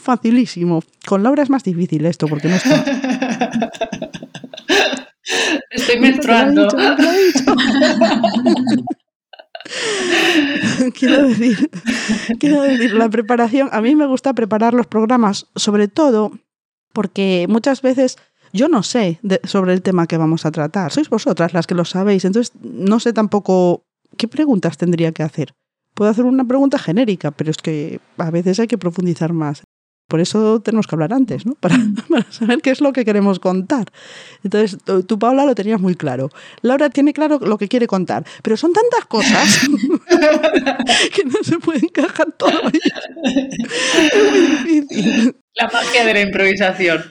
Facilísimo. 0.00 0.82
Con 1.06 1.22
Laura 1.22 1.42
es 1.42 1.50
más 1.50 1.62
difícil 1.62 2.06
esto 2.06 2.26
porque 2.26 2.48
no 2.48 2.56
está. 2.56 2.84
Estoy 5.70 6.00
menstruando. 6.00 6.68
quiero, 10.98 11.28
decir, 11.28 11.70
quiero 12.38 12.62
decir, 12.62 12.94
la 12.94 13.10
preparación, 13.10 13.68
a 13.70 13.82
mí 13.82 13.94
me 13.94 14.06
gusta 14.06 14.32
preparar 14.32 14.72
los 14.72 14.86
programas, 14.86 15.46
sobre 15.54 15.88
todo 15.88 16.32
porque 16.94 17.44
muchas 17.50 17.82
veces 17.82 18.16
yo 18.54 18.68
no 18.68 18.82
sé 18.82 19.20
sobre 19.44 19.74
el 19.74 19.82
tema 19.82 20.06
que 20.06 20.16
vamos 20.16 20.46
a 20.46 20.50
tratar, 20.50 20.90
sois 20.90 21.10
vosotras 21.10 21.52
las 21.52 21.66
que 21.66 21.74
lo 21.74 21.84
sabéis, 21.84 22.24
entonces 22.24 22.54
no 22.62 22.98
sé 22.98 23.12
tampoco 23.12 23.84
qué 24.16 24.26
preguntas 24.26 24.78
tendría 24.78 25.12
que 25.12 25.22
hacer. 25.22 25.54
Puedo 25.98 26.12
hacer 26.12 26.26
una 26.26 26.44
pregunta 26.44 26.78
genérica, 26.78 27.32
pero 27.32 27.50
es 27.50 27.56
que 27.56 27.98
a 28.18 28.30
veces 28.30 28.60
hay 28.60 28.68
que 28.68 28.78
profundizar 28.78 29.32
más. 29.32 29.64
Por 30.06 30.20
eso 30.20 30.60
tenemos 30.60 30.86
que 30.86 30.94
hablar 30.94 31.12
antes, 31.12 31.44
¿no? 31.44 31.54
Para, 31.60 31.74
saber 32.30 32.60
qué 32.62 32.70
es 32.70 32.80
lo 32.80 32.92
que 32.92 33.04
queremos 33.04 33.40
contar. 33.40 33.86
Entonces, 34.44 34.78
tú, 35.08 35.18
Paula, 35.18 35.44
lo 35.44 35.56
tenías 35.56 35.80
muy 35.80 35.96
claro. 35.96 36.30
Laura 36.62 36.88
tiene 36.88 37.12
claro 37.12 37.40
lo 37.40 37.58
que 37.58 37.66
quiere 37.66 37.88
contar, 37.88 38.24
pero 38.44 38.56
son 38.56 38.72
tantas 38.72 39.06
cosas 39.06 39.58
que 41.16 41.24
no 41.24 41.42
se 41.42 41.58
puede 41.58 41.80
encajar 41.80 42.30
todo. 42.30 42.70
Es 43.24 44.30
muy 44.30 44.40
difícil. 44.40 45.36
La 45.54 45.66
magia 45.66 46.04
de 46.04 46.14
la 46.14 46.20
improvisación. 46.20 47.02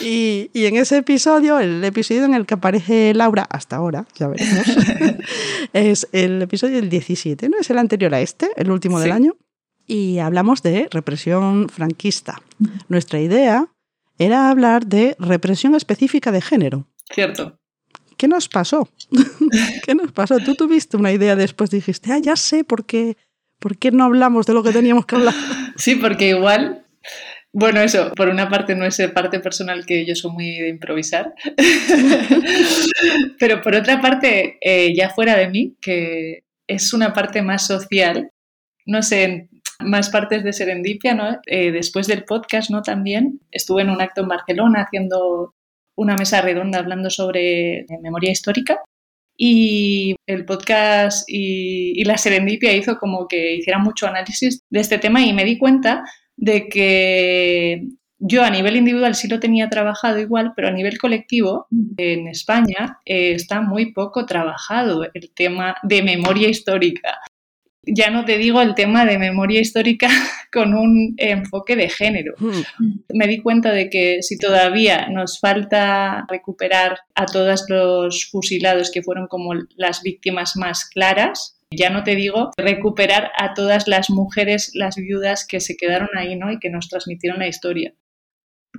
Y, 0.00 0.50
y, 0.52 0.66
en 0.66 0.76
ese 0.76 0.98
episodio, 0.98 1.58
el 1.58 1.82
episodio 1.84 2.24
en 2.24 2.34
el 2.34 2.46
que 2.46 2.54
aparece 2.54 3.12
Laura, 3.14 3.46
hasta 3.50 3.76
ahora, 3.76 4.06
ya 4.14 4.28
veremos, 4.28 4.66
es 5.72 6.08
el 6.12 6.42
episodio 6.42 6.76
del 6.76 6.88
17, 6.88 7.48
¿no? 7.48 7.58
Es 7.58 7.70
el 7.70 7.78
anterior 7.78 8.14
a 8.14 8.20
este, 8.20 8.50
el 8.56 8.70
último 8.70 9.00
del 9.00 9.12
año 9.12 9.36
y 9.88 10.18
hablamos 10.18 10.62
de 10.62 10.86
represión 10.90 11.68
franquista. 11.68 12.40
Nuestra 12.88 13.20
idea 13.20 13.66
era 14.18 14.50
hablar 14.50 14.86
de 14.86 15.16
represión 15.18 15.74
específica 15.74 16.30
de 16.30 16.42
género. 16.42 16.86
Cierto. 17.12 17.58
¿Qué 18.16 18.28
nos 18.28 18.48
pasó? 18.48 18.88
¿Qué 19.84 19.94
nos 19.94 20.12
pasó? 20.12 20.38
Tú 20.38 20.54
tuviste 20.54 20.96
una 20.96 21.10
idea 21.10 21.34
después, 21.34 21.70
dijiste, 21.70 22.12
ah, 22.12 22.18
ya 22.18 22.36
sé 22.36 22.64
por 22.64 22.84
qué, 22.84 23.16
por 23.58 23.78
qué 23.78 23.90
no 23.90 24.04
hablamos 24.04 24.44
de 24.46 24.52
lo 24.52 24.62
que 24.62 24.72
teníamos 24.72 25.06
que 25.06 25.16
hablar. 25.16 25.34
Sí, 25.76 25.94
porque 25.94 26.30
igual, 26.30 26.84
bueno, 27.52 27.80
eso, 27.80 28.12
por 28.14 28.28
una 28.28 28.48
parte 28.48 28.74
no 28.74 28.84
es 28.84 29.00
parte 29.14 29.40
personal 29.40 29.86
que 29.86 30.06
yo 30.06 30.14
soy 30.14 30.32
muy 30.32 30.58
de 30.58 30.68
improvisar, 30.68 31.34
pero 33.38 33.60
por 33.62 33.74
otra 33.74 34.00
parte, 34.00 34.58
eh, 34.60 34.94
ya 34.94 35.10
fuera 35.10 35.36
de 35.36 35.48
mí, 35.48 35.76
que 35.80 36.44
es 36.68 36.92
una 36.92 37.12
parte 37.12 37.42
más 37.42 37.66
social, 37.66 38.30
no 38.86 39.02
sé, 39.02 39.48
más 39.80 40.10
partes 40.10 40.44
de 40.44 40.52
Serendipia, 40.52 41.14
¿no? 41.14 41.40
Eh, 41.46 41.70
después 41.70 42.06
del 42.06 42.24
podcast, 42.24 42.70
¿no? 42.70 42.82
También 42.82 43.40
estuve 43.50 43.82
en 43.82 43.90
un 43.90 44.00
acto 44.00 44.22
en 44.22 44.28
Barcelona 44.28 44.82
haciendo 44.82 45.54
una 45.96 46.16
mesa 46.16 46.40
redonda 46.42 46.78
hablando 46.78 47.10
sobre 47.10 47.84
memoria 48.02 48.30
histórica 48.30 48.80
y 49.36 50.16
el 50.26 50.44
podcast 50.44 51.24
y, 51.28 52.04
la 52.04 52.18
Serendipia 52.18 52.72
hizo 52.72 52.98
como 52.98 53.28
que 53.28 53.54
hiciera 53.54 53.78
mucho 53.78 54.06
análisis 54.06 54.60
de 54.70 54.80
este 54.80 54.98
tema 54.98 55.24
y 55.24 55.32
me 55.32 55.44
di 55.44 55.58
cuenta 55.58 56.04
de 56.38 56.68
que 56.68 57.88
yo 58.20 58.42
a 58.42 58.50
nivel 58.50 58.76
individual 58.76 59.14
sí 59.14 59.28
lo 59.28 59.38
tenía 59.38 59.68
trabajado 59.68 60.18
igual, 60.18 60.52
pero 60.56 60.68
a 60.68 60.72
nivel 60.72 60.98
colectivo 60.98 61.66
en 61.96 62.28
España 62.28 62.98
eh, 63.04 63.32
está 63.32 63.60
muy 63.60 63.92
poco 63.92 64.26
trabajado 64.26 65.04
el 65.12 65.30
tema 65.34 65.76
de 65.82 66.02
memoria 66.02 66.48
histórica. 66.48 67.20
Ya 67.84 68.10
no 68.10 68.24
te 68.24 68.36
digo 68.36 68.60
el 68.60 68.74
tema 68.74 69.06
de 69.06 69.18
memoria 69.18 69.60
histórica 69.60 70.08
con 70.52 70.74
un 70.74 71.14
enfoque 71.16 71.76
de 71.76 71.88
género. 71.88 72.34
Me 73.08 73.26
di 73.26 73.40
cuenta 73.40 73.72
de 73.72 73.88
que 73.88 74.22
si 74.22 74.36
todavía 74.36 75.08
nos 75.08 75.38
falta 75.40 76.26
recuperar 76.28 76.98
a 77.14 77.26
todos 77.26 77.64
los 77.68 78.28
fusilados 78.30 78.90
que 78.90 79.02
fueron 79.02 79.26
como 79.28 79.54
las 79.76 80.02
víctimas 80.02 80.56
más 80.56 80.84
claras, 80.86 81.57
ya 81.70 81.90
no 81.90 82.02
te 82.02 82.14
digo 82.14 82.50
recuperar 82.56 83.30
a 83.36 83.54
todas 83.54 83.88
las 83.88 84.10
mujeres, 84.10 84.70
las 84.74 84.96
viudas 84.96 85.46
que 85.46 85.60
se 85.60 85.76
quedaron 85.76 86.08
ahí 86.16 86.36
¿no? 86.36 86.50
y 86.50 86.58
que 86.58 86.70
nos 86.70 86.88
transmitieron 86.88 87.40
la 87.40 87.48
historia 87.48 87.94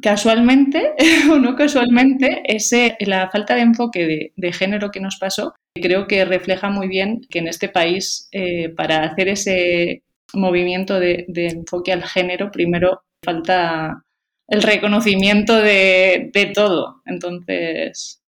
casualmente 0.01 0.93
o 1.31 1.37
no 1.37 1.55
casualmente, 1.55 2.41
ese, 2.45 2.97
la 2.99 3.29
falta 3.29 3.55
de 3.55 3.61
enfoque 3.61 4.31
de, 4.35 4.53
género 4.53 4.91
que 4.91 4.99
nos 4.99 5.17
pasó, 5.17 5.53
creo 5.73 6.07
que 6.07 6.25
refleja 6.25 6.69
muy 6.69 6.87
bien 6.87 7.21
que 7.29 7.39
en 7.39 7.47
este 7.47 7.69
país, 7.69 8.27
eh, 8.31 8.69
para 8.69 9.03
hacer 9.03 9.29
ese 9.29 10.03
movimiento 10.33 10.99
de, 10.99 11.25
enfoque 11.35 11.91
al 11.91 12.03
género, 12.03 12.51
primero 12.51 13.01
falta 13.23 14.03
el 14.47 14.61
reconocimiento 14.61 15.55
de, 15.55 16.51
todo. 16.53 17.01
Entonces. 17.05 18.21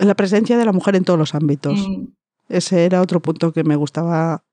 La 0.00 0.14
presencia 0.14 0.56
de 0.56 0.64
la 0.64 0.72
mujer 0.72 0.96
en 0.96 1.04
todos 1.04 1.18
los 1.18 1.34
ámbitos. 1.34 1.88
Mm. 1.88 2.06
Ese 2.50 2.84
era 2.84 3.00
otro 3.00 3.20
punto 3.20 3.52
que 3.52 3.64
me 3.64 3.76
gustaba 3.76 4.44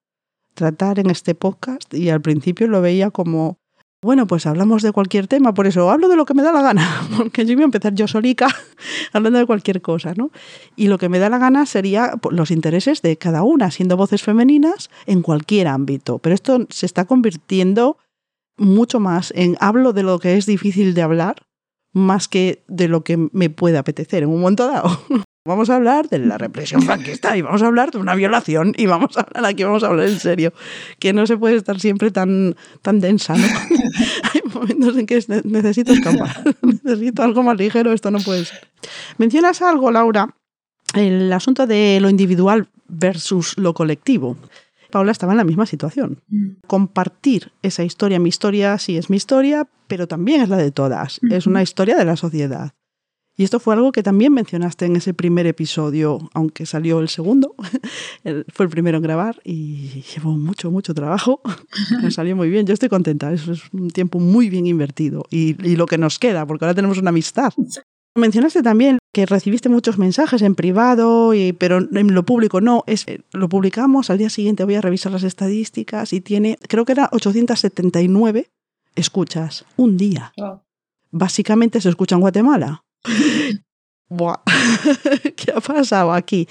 tratar 0.53 0.99
en 0.99 1.09
este 1.09 1.35
podcast 1.35 1.93
y 1.93 2.09
al 2.09 2.21
principio 2.21 2.67
lo 2.67 2.81
veía 2.81 3.11
como 3.11 3.59
bueno, 3.99 4.27
pues 4.27 4.45
hablamos 4.45 4.83
de 4.83 4.91
cualquier 4.91 5.27
tema, 5.27 5.55
por 5.55 5.65
eso 5.65 5.89
hablo 5.89 6.07
de 6.07 6.15
lo 6.15 6.25
que 6.25 6.35
me 6.35 6.43
da 6.43 6.51
la 6.53 6.61
gana, 6.61 6.87
porque 7.17 7.45
yo 7.45 7.53
iba 7.53 7.61
a 7.61 7.65
empezar 7.65 7.95
yo 7.95 8.07
solica 8.07 8.47
hablando 9.13 9.39
de 9.39 9.47
cualquier 9.47 9.81
cosa, 9.81 10.13
¿no? 10.15 10.31
Y 10.75 10.87
lo 10.87 10.99
que 10.99 11.09
me 11.09 11.17
da 11.17 11.29
la 11.29 11.39
gana 11.39 11.65
sería 11.65 12.13
pues, 12.21 12.35
los 12.35 12.51
intereses 12.51 13.01
de 13.01 13.17
cada 13.17 13.41
una, 13.41 13.71
siendo 13.71 13.97
voces 13.97 14.21
femeninas 14.21 14.91
en 15.07 15.23
cualquier 15.23 15.67
ámbito. 15.67 16.19
Pero 16.19 16.35
esto 16.35 16.67
se 16.69 16.85
está 16.85 17.05
convirtiendo 17.05 17.97
mucho 18.55 18.99
más 18.99 19.33
en 19.35 19.57
hablo 19.59 19.93
de 19.93 20.03
lo 20.03 20.19
que 20.19 20.37
es 20.37 20.45
difícil 20.45 20.93
de 20.93 21.01
hablar 21.01 21.47
más 21.91 22.27
que 22.27 22.63
de 22.67 22.87
lo 22.87 23.03
que 23.03 23.17
me 23.31 23.49
puede 23.49 23.79
apetecer 23.79 24.23
en 24.23 24.29
un 24.29 24.41
momento 24.41 24.67
dado. 24.67 24.89
Vamos 25.47 25.69
a 25.69 25.77
hablar 25.77 26.09
de 26.09 26.19
la 26.19 26.37
represión 26.37 26.81
franquista 26.81 27.37
y 27.37 27.41
vamos 27.41 27.61
a 27.61 27.67
hablar 27.67 27.91
de 27.91 27.99
una 27.99 28.15
violación 28.15 28.73
y 28.75 28.85
vamos 28.85 29.15
a 29.17 29.21
hablar 29.21 29.45
aquí, 29.45 29.63
vamos 29.63 29.81
a 29.81 29.87
hablar 29.87 30.09
en 30.09 30.19
serio, 30.19 30.51
que 30.99 31.13
no 31.13 31.25
se 31.25 31.37
puede 31.37 31.55
estar 31.55 31.79
siempre 31.79 32.11
tan, 32.11 32.57
tan 32.81 32.99
densa. 32.99 33.37
¿no? 33.37 33.45
Hay 34.33 34.41
momentos 34.53 34.97
en 34.97 35.05
que 35.05 35.23
necesito 35.45 35.93
escapar, 35.93 36.43
necesito 36.83 37.23
algo 37.23 37.43
más 37.43 37.57
ligero, 37.57 37.93
esto 37.93 38.11
no 38.11 38.19
puede 38.19 38.43
ser. 38.43 38.67
Mencionas 39.17 39.61
algo, 39.61 39.89
Laura, 39.89 40.35
el 40.93 41.31
asunto 41.31 41.65
de 41.65 41.99
lo 42.01 42.09
individual 42.09 42.67
versus 42.89 43.57
lo 43.57 43.73
colectivo. 43.73 44.35
Paula 44.91 45.13
estaba 45.13 45.31
en 45.31 45.37
la 45.37 45.45
misma 45.45 45.65
situación. 45.65 46.21
Compartir 46.67 47.53
esa 47.61 47.85
historia, 47.85 48.19
mi 48.19 48.27
historia 48.27 48.77
sí 48.79 48.97
es 48.97 49.09
mi 49.09 49.15
historia, 49.15 49.65
pero 49.87 50.09
también 50.09 50.41
es 50.41 50.49
la 50.49 50.57
de 50.57 50.71
todas. 50.71 51.21
Es 51.29 51.47
una 51.47 51.61
historia 51.61 51.95
de 51.95 52.03
la 52.03 52.17
sociedad. 52.17 52.73
Y 53.39 53.43
esto 53.43 53.59
fue 53.59 53.75
algo 53.75 53.91
que 53.91 54.01
también 54.01 54.33
mencionaste 54.33 54.85
en 54.85 54.95
ese 54.95 55.13
primer 55.13 55.45
episodio, 55.45 56.27
aunque 56.33 56.65
salió 56.65 56.99
el 56.99 57.07
segundo. 57.07 57.53
fue 58.53 58.65
el 58.65 58.71
primero 58.71 58.97
en 58.97 59.03
grabar 59.03 59.39
y 59.43 60.03
llevó 60.13 60.31
mucho, 60.31 60.71
mucho 60.71 60.95
trabajo. 60.95 61.41
Me 62.01 62.09
salió 62.09 62.35
muy 62.35 62.49
bien. 62.49 62.65
Yo 62.65 62.73
estoy 62.73 62.89
contenta. 62.89 63.31
Eso 63.31 63.51
es 63.51 63.61
un 63.71 63.91
tiempo 63.91 64.19
muy 64.19 64.49
bien 64.49 64.65
invertido. 64.65 65.23
Y, 65.29 65.55
y 65.63 65.75
lo 65.75 65.85
que 65.85 65.99
nos 65.99 66.17
queda, 66.17 66.47
porque 66.47 66.65
ahora 66.65 66.73
tenemos 66.73 66.97
una 66.97 67.09
amistad. 67.09 67.53
Mencionaste 68.15 68.63
también 68.63 68.97
que 69.13 69.27
recibiste 69.27 69.69
muchos 69.69 69.99
mensajes 69.99 70.41
en 70.41 70.55
privado, 70.55 71.35
y, 71.35 71.53
pero 71.53 71.77
en 71.77 72.13
lo 72.15 72.23
público 72.23 72.61
no. 72.61 72.83
Es, 72.87 73.05
lo 73.31 73.49
publicamos, 73.49 74.09
al 74.09 74.17
día 74.17 74.31
siguiente 74.31 74.63
voy 74.63 74.75
a 74.75 74.81
revisar 74.81 75.11
las 75.11 75.21
estadísticas 75.21 76.11
y 76.11 76.21
tiene, 76.21 76.57
creo 76.67 76.85
que 76.85 76.93
era 76.93 77.09
879 77.11 78.49
escuchas 78.95 79.65
un 79.75 79.97
día. 79.97 80.33
Básicamente 81.11 81.79
se 81.79 81.89
escucha 81.89 82.15
en 82.15 82.21
Guatemala. 82.21 82.83
Buah. 84.09 84.37
¿Qué 85.35 85.51
ha 85.51 85.61
pasado 85.61 86.13
aquí? 86.13 86.47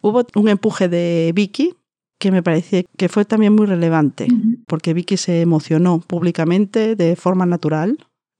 Hubo 0.00 0.26
un 0.34 0.48
empuje 0.48 0.88
de 0.88 1.32
Vicky 1.34 1.74
que 2.18 2.32
me 2.32 2.42
parece 2.42 2.86
que 2.96 3.08
fue 3.08 3.24
también 3.24 3.54
muy 3.54 3.66
relevante, 3.66 4.26
porque 4.66 4.92
Vicky 4.92 5.16
se 5.16 5.40
emocionó 5.40 6.00
públicamente 6.00 6.96
de 6.96 7.14
forma 7.14 7.46
natural 7.46 7.96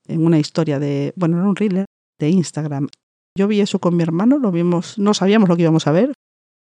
en 0.09 0.25
una 0.25 0.39
historia 0.39 0.79
de, 0.79 1.13
bueno, 1.17 1.39
era 1.39 1.49
un 1.49 1.55
thriller 1.55 1.87
de 2.19 2.29
Instagram. 2.29 2.89
Yo 3.37 3.47
vi 3.47 3.61
eso 3.61 3.79
con 3.79 3.97
mi 3.97 4.03
hermano, 4.03 4.39
lo 4.39 4.51
vimos, 4.51 4.99
no 4.99 5.15
sabíamos 5.15 5.49
lo 5.49 5.57
que 5.57 5.63
íbamos 5.63 5.87
a 5.87 5.93
ver. 5.93 6.13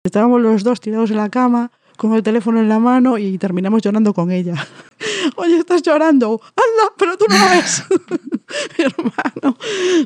Estábamos 0.02 0.40
los 0.40 0.64
dos 0.64 0.80
tirados 0.80 1.10
en 1.10 1.18
la 1.18 1.28
cama, 1.28 1.70
con 1.96 2.14
el 2.14 2.22
teléfono 2.22 2.60
en 2.60 2.68
la 2.68 2.78
mano 2.78 3.18
y 3.18 3.36
terminamos 3.38 3.82
llorando 3.82 4.14
con 4.14 4.30
ella. 4.30 4.54
Oye, 5.36 5.58
estás 5.58 5.82
llorando. 5.82 6.40
Anda, 6.42 6.92
pero 6.98 7.16
tú 7.16 7.26
no 7.28 7.38
lo 7.38 7.50
ves. 7.50 7.84
mi 8.78 8.84
hermano, 8.84 9.58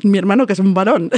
mi 0.03 0.17
hermano 0.17 0.47
que 0.47 0.53
es 0.53 0.59
un 0.59 0.73
varón. 0.73 1.09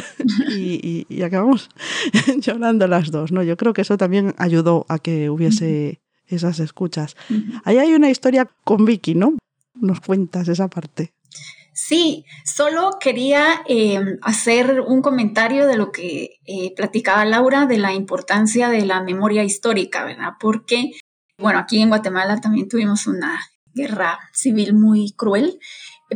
y, 0.50 1.22
acabamos 1.22 1.70
llorando 2.38 2.88
las 2.88 3.12
dos. 3.12 3.32
¿no? 3.32 3.44
Yo 3.44 3.58
creo 3.58 3.74
que 3.74 3.82
eso 3.82 3.98
también 3.98 4.34
ayudó 4.38 4.86
a 4.90 5.00
que 5.00 5.30
hubiese 5.30 6.02
esas 6.28 6.60
escuchas. 6.60 7.16
Ahí 7.64 7.78
hay 7.78 7.94
una 7.94 8.10
historia 8.10 8.50
con 8.64 8.86
Vicky, 8.86 9.16
¿no? 9.16 9.38
Nos 9.76 10.00
cuentas 10.02 10.48
esa 10.48 10.70
parte. 10.70 11.14
Sí, 11.74 12.26
solo 12.46 12.98
quería 13.00 13.64
em, 13.68 14.18
hacer 14.22 14.82
un 14.82 15.02
comentario 15.02 15.68
de 15.68 15.78
lo 15.78 15.92
que 15.92 16.40
eh, 16.46 16.74
platicaba 16.76 17.26
Laura 17.26 17.66
de 17.66 17.78
la 17.78 17.94
importancia 17.94 18.70
de 18.70 18.86
la 18.86 19.02
memoria 19.02 19.44
histórica, 19.44 20.04
¿verdad? 20.04 20.34
Porque, 20.40 20.92
bueno, 21.38 21.60
aquí 21.60 21.82
en 21.82 21.90
Guatemala 21.90 22.40
también 22.42 22.68
tuvimos 22.68 23.08
una 23.08 23.40
guerra 23.74 24.20
civil 24.34 24.74
muy 24.74 25.14
cruel, 25.14 25.60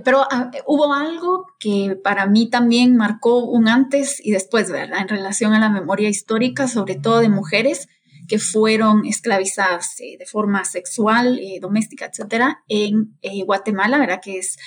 pero 0.03 0.25
ah, 0.29 0.51
hubo 0.65 0.93
algo 0.93 1.47
que 1.59 1.97
para 2.03 2.25
mí 2.25 2.49
también 2.49 2.97
marcó 2.97 3.45
un 3.45 3.67
antes 3.67 4.19
y 4.23 4.31
después, 4.31 4.71
¿verdad? 4.71 5.01
En 5.01 5.07
relación 5.07 5.53
a 5.53 5.59
la 5.59 5.69
memoria 5.69 6.09
histórica, 6.09 6.67
sobre 6.67 6.95
todo 6.95 7.19
de 7.19 7.29
mujeres 7.29 7.87
que 8.27 8.39
fueron 8.39 9.05
esclavizadas 9.05 9.99
eh, 9.99 10.17
de 10.17 10.25
forma 10.25 10.65
sexual, 10.65 11.39
eh, 11.39 11.59
doméstica, 11.61 12.05
etcétera, 12.07 12.63
en 12.67 13.15
Guatemala, 13.45 13.97
¿verdad? 13.99 14.19
Que 14.21 14.39
es 14.39 14.57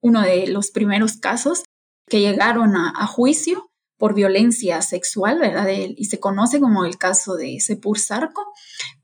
uno 0.00 0.22
de 0.22 0.46
los 0.46 0.70
primeros 0.70 1.16
casos 1.16 1.64
que 2.08 2.20
llegaron 2.20 2.76
a, 2.76 3.06
juicio 3.06 3.70
por 3.98 4.14
violencia 4.14 4.80
sexual, 4.80 5.38
¿verdad? 5.40 5.68
y 5.68 6.04
se 6.04 6.20
conoce 6.20 6.60
como 6.60 6.84
el 6.84 6.98
caso 6.98 7.34
de 7.34 7.58
Sepur 7.60 7.98
Sarco. 7.98 8.52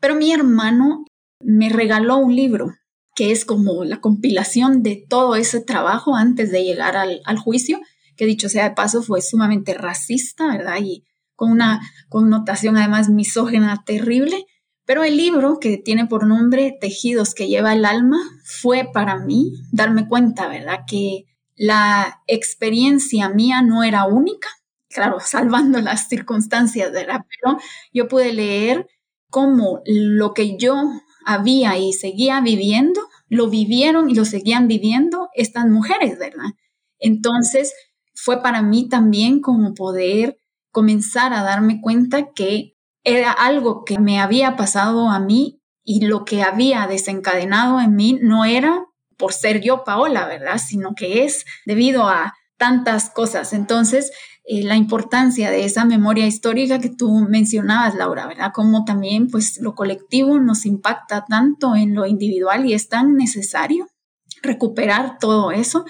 Pero 0.01 0.15
mi 0.15 0.33
hermano 0.33 1.05
me 1.41 1.69
regaló 1.69 2.17
un 2.17 2.35
libro 2.35 2.73
que 3.15 3.31
es 3.31 3.45
como 3.45 3.85
la 3.85 4.01
compilación 4.01 4.83
de 4.83 5.05
todo 5.09 5.37
ese 5.37 5.61
trabajo 5.61 6.17
antes 6.17 6.51
de 6.51 6.65
llegar 6.65 6.97
al, 6.97 7.39
juicio, 7.39 7.81
que 8.17 8.27
dicho 8.27 8.49
sea 8.49 8.69
de 8.69 8.75
paso 8.75 9.03
fue 9.03 9.23
sumamente 9.23 9.75
racista, 9.75 10.49
¿verdad? 10.49 10.79
Y 10.83 11.05
con 11.37 11.51
una 11.51 11.81
connotación 12.09 12.77
además 12.77 13.09
misógena 13.09 13.83
terrible. 13.87 14.47
Pero 14.85 15.03
el 15.03 15.17
libro, 15.17 15.59
que 15.61 15.79
tiene 15.79 16.07
por 16.07 16.27
nombre 16.27 16.77
Tejidos 16.79 17.35
que 17.35 17.49
lleva 17.49 17.73
el 17.73 17.85
alma, 17.85 18.19
fue 18.45 18.89
para 18.93 19.17
mí 19.19 19.53
darme 19.73 20.07
cuenta, 20.09 20.49
¿verdad? 20.49 20.81
Que 20.87 21.25
la 21.57 22.21
experiencia 22.27 23.29
mía 23.29 23.63
no 23.63 23.83
era 23.85 24.05
única, 24.07 24.49
claro, 24.89 25.19
salvando 25.21 25.81
las 25.81 26.09
circunstancias, 26.09 26.93
¿verdad? 26.93 27.25
Pero 27.29 27.59
yo 27.93 28.09
pude 28.09 28.33
leer 28.33 28.87
cómo 29.31 29.81
lo 29.87 30.35
que 30.35 30.57
yo 30.59 30.77
había 31.27 31.79
y 31.79 31.93
seguía 31.93 32.41
viviendo, 32.41 33.01
lo 33.29 33.49
vivieron 33.49 34.11
y 34.11 34.15
lo 34.15 34.25
seguían 34.25 34.69
viviendo 34.69 35.29
estas 35.35 35.67
mujeres, 35.67 36.19
¿verdad? 36.19 36.51
Entonces, 36.99 37.73
fue 38.15 38.43
para 38.43 38.63
mí 38.63 38.89
también 38.89 39.41
como 39.41 39.75
poder 39.75 40.39
comenzar 40.71 41.33
a 41.33 41.43
darme 41.43 41.81
cuenta 41.81 42.33
que 42.33 42.77
era 43.05 43.31
algo 43.31 43.85
que 43.85 43.99
me 43.99 44.21
había 44.21 44.57
pasado 44.57 45.11
a 45.11 45.21
mí 45.21 45.61
y 45.85 46.07
lo 46.07 46.25
que 46.25 46.43
había 46.43 46.87
desencadenado 46.87 47.81
en 47.81 47.95
mí 47.95 48.19
no 48.21 48.45
era 48.45 48.87
por 49.17 49.33
ser 49.33 49.61
yo 49.61 49.85
Paola, 49.85 50.27
¿verdad? 50.27 50.59
Sino 50.59 50.95
que 50.95 51.25
es 51.25 51.45
debido 51.67 52.09
a 52.09 52.35
tantas 52.57 53.11
cosas. 53.11 53.53
Entonces, 53.53 54.11
eh, 54.45 54.63
la 54.63 54.77
importancia 54.77 55.51
de 55.51 55.65
esa 55.65 55.85
memoria 55.85 56.27
histórica 56.27 56.79
que 56.79 56.91
tú 56.91 57.27
mencionabas, 57.29 57.95
Laura, 57.95 58.27
¿verdad? 58.27 58.53
Como 58.53 58.85
también, 58.85 59.29
pues, 59.29 59.59
lo 59.61 59.75
colectivo 59.75 60.39
nos 60.39 60.67
impacta 60.67 61.25
tanto 61.27 61.75
en 61.75 61.95
lo 61.95 62.07
individual 62.07 62.67
y 62.67 62.75
es 62.75 62.89
tan 62.89 63.17
necesario 63.17 63.87
recuperar 64.43 65.19
todo 65.19 65.51
eso, 65.51 65.87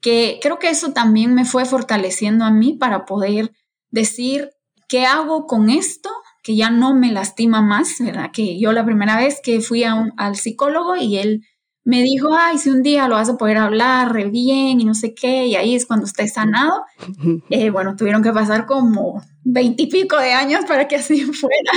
que 0.00 0.38
creo 0.42 0.58
que 0.58 0.68
eso 0.68 0.92
también 0.92 1.34
me 1.34 1.46
fue 1.46 1.64
fortaleciendo 1.64 2.44
a 2.44 2.50
mí 2.50 2.74
para 2.74 3.06
poder 3.06 3.52
decir, 3.90 4.50
¿qué 4.88 5.06
hago 5.06 5.46
con 5.46 5.70
esto? 5.70 6.10
que 6.46 6.54
ya 6.54 6.70
no 6.70 6.94
me 6.94 7.10
lastima 7.10 7.60
más, 7.60 7.96
¿verdad? 7.98 8.30
Que 8.32 8.60
yo 8.60 8.70
la 8.70 8.84
primera 8.84 9.16
vez 9.16 9.40
que 9.42 9.60
fui 9.60 9.82
a 9.82 9.96
un, 9.96 10.12
al 10.16 10.36
psicólogo 10.36 10.94
y 10.94 11.16
él 11.16 11.44
me 11.86 12.02
dijo, 12.02 12.36
ay, 12.36 12.58
si 12.58 12.68
un 12.68 12.82
día 12.82 13.06
lo 13.06 13.14
vas 13.14 13.28
a 13.28 13.36
poder 13.36 13.58
hablar 13.58 14.12
re 14.12 14.24
bien 14.24 14.80
y 14.80 14.84
no 14.84 14.92
sé 14.92 15.14
qué, 15.14 15.46
y 15.46 15.54
ahí 15.54 15.76
es 15.76 15.86
cuando 15.86 16.04
esté 16.04 16.28
sanado. 16.28 16.84
Eh, 17.48 17.70
bueno, 17.70 17.94
tuvieron 17.96 18.22
que 18.22 18.32
pasar 18.32 18.66
como 18.66 19.22
veintipico 19.44 20.18
de 20.18 20.32
años 20.32 20.64
para 20.66 20.88
que 20.88 20.96
así 20.96 21.20
fuera. 21.32 21.70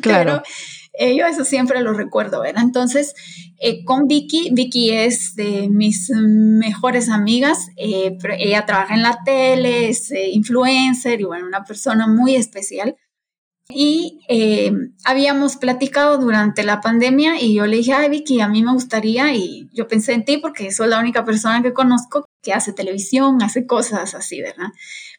Claro. 0.00 0.42
Pero 0.42 1.12
eh, 1.12 1.16
yo 1.16 1.26
eso 1.26 1.44
siempre 1.44 1.82
lo 1.82 1.92
recuerdo, 1.92 2.40
¿verdad? 2.40 2.62
Entonces, 2.62 3.14
eh, 3.60 3.84
con 3.84 4.06
Vicky, 4.06 4.50
Vicky 4.52 4.92
es 4.92 5.34
de 5.34 5.68
mis 5.68 6.10
mejores 6.10 7.10
amigas, 7.10 7.68
ella 7.76 8.64
trabaja 8.64 8.94
en 8.94 9.02
la 9.02 9.18
tele, 9.24 9.90
es 9.90 10.10
influencer 10.10 11.20
y 11.20 11.24
bueno, 11.24 11.46
una 11.46 11.64
persona 11.64 12.06
muy 12.06 12.34
especial. 12.34 12.96
Y 13.72 14.20
eh, 14.28 14.72
habíamos 15.04 15.56
platicado 15.56 16.18
durante 16.18 16.62
la 16.62 16.80
pandemia 16.80 17.40
y 17.40 17.54
yo 17.54 17.66
le 17.66 17.78
dije, 17.78 17.92
ay 17.92 18.10
Vicky, 18.10 18.40
a 18.40 18.48
mí 18.48 18.62
me 18.62 18.72
gustaría 18.72 19.34
y 19.34 19.68
yo 19.72 19.86
pensé 19.86 20.12
en 20.12 20.24
ti 20.24 20.38
porque 20.38 20.70
soy 20.72 20.88
la 20.88 20.98
única 20.98 21.24
persona 21.24 21.62
que 21.62 21.72
conozco 21.72 22.24
que 22.42 22.52
hace 22.52 22.72
televisión, 22.72 23.42
hace 23.42 23.66
cosas 23.66 24.14
así, 24.14 24.40
¿verdad? 24.40 24.68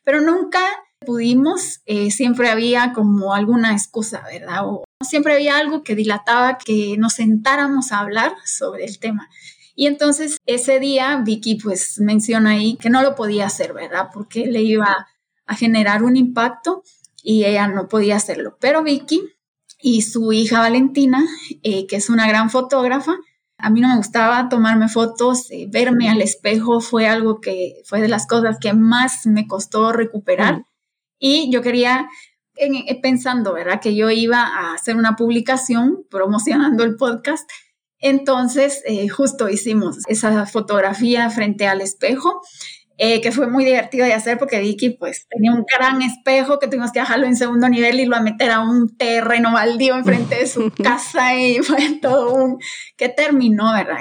Pero 0.04 0.22
nunca 0.22 0.60
pudimos, 1.06 1.82
eh, 1.86 2.12
siempre 2.12 2.50
había 2.50 2.94
como 2.94 3.34
alguna 3.34 3.74
excusa, 3.74 4.24
¿verdad? 4.32 4.68
O 4.68 4.84
siempre 5.04 5.34
había 5.34 5.58
algo 5.58 5.84
que 5.84 5.96
dilataba 5.96 6.58
que 6.58 6.96
nos 6.98 7.14
sentáramos 7.14 7.92
a 7.92 8.00
hablar 8.00 8.34
sobre 8.46 8.86
el 8.86 9.00
tema. 9.00 9.30
Y 9.76 9.88
entonces 9.88 10.38
ese 10.46 10.80
día 10.80 11.22
Vicky 11.24 11.56
pues 11.56 12.00
menciona 12.00 12.52
ahí 12.52 12.78
que 12.78 12.90
no 12.90 13.02
lo 13.02 13.16
podía 13.16 13.48
hacer, 13.48 13.74
¿verdad? 13.74 14.10
Porque 14.14 14.46
le 14.46 14.62
iba 14.62 15.08
a 15.48 15.56
generar 15.56 16.04
un 16.04 16.18
impacto 16.18 16.84
y 17.24 17.46
ella 17.46 17.68
no 17.68 17.88
podía 17.88 18.16
hacerlo. 18.16 18.58
Pero 18.60 18.84
Vicky 18.84 19.22
y 19.82 20.02
su 20.04 20.32
hija 20.32 20.60
Valentina, 20.60 21.24
eh, 21.64 21.88
que 21.88 21.96
es 21.96 22.10
una 22.10 22.28
gran 22.28 22.50
fotógrafa, 22.50 23.18
a 23.58 23.70
mí 23.70 23.80
no 23.80 23.90
me 23.90 23.98
gustaba 23.98 24.50
tomarme 24.50 24.90
fotos, 24.90 25.52
eh, 25.52 25.68
verme 25.70 26.10
al 26.10 26.22
espejo 26.22 26.82
fue 26.82 27.08
algo 27.08 27.42
que 27.42 27.82
fue 27.86 28.02
de 28.02 28.08
las 28.08 28.26
cosas 28.28 28.58
que 28.60 28.74
más 28.74 29.26
me 29.26 29.48
costó 29.48 29.92
recuperar. 29.92 30.66
Y 31.20 31.52
yo 31.52 31.62
quería, 31.62 32.10
pensando, 33.02 33.54
¿verdad? 33.54 33.80
Que 33.80 33.96
yo 33.96 34.10
iba 34.10 34.42
a 34.42 34.74
hacer 34.74 34.96
una 34.96 35.16
publicación 35.16 36.06
promocionando 36.10 36.84
el 36.84 36.96
podcast, 36.96 37.50
Entonces, 38.04 38.82
eh, 38.88 39.08
justo 39.10 39.48
hicimos 39.48 40.00
esa 40.08 40.48
fotografía 40.48 41.30
frente 41.30 41.68
al 41.68 41.82
espejo 41.82 42.42
eh, 42.98 43.22
que 43.22 43.32
fue 43.32 43.48
muy 43.48 43.66
divertido 43.66 44.06
de 44.06 44.14
hacer 44.14 44.38
porque 44.38 44.60
Vicky 44.60 44.92
pues 44.92 45.28
tenía 45.30 45.52
un 45.52 45.66
gran 45.66 46.02
espejo 46.02 46.60
que 46.60 46.68
tuvimos 46.68 46.92
que 46.92 47.00
dejarlo 47.00 47.26
en 47.26 47.36
segundo 47.36 47.68
nivel 47.68 48.00
y 48.00 48.06
lo 48.06 48.16
a 48.16 48.22
meter 48.22 48.52
a 48.52 48.62
un 48.62 48.96
terreno 48.96 49.54
baldío 49.54 49.96
enfrente 49.96 50.36
de 50.36 50.48
su 50.48 50.72
casa 50.84 51.36
y 51.36 51.60
fue 51.60 52.00
todo 52.02 52.34
un 52.34 52.60
que 52.98 53.10
terminó, 53.10 53.74
¿verdad? 53.74 53.98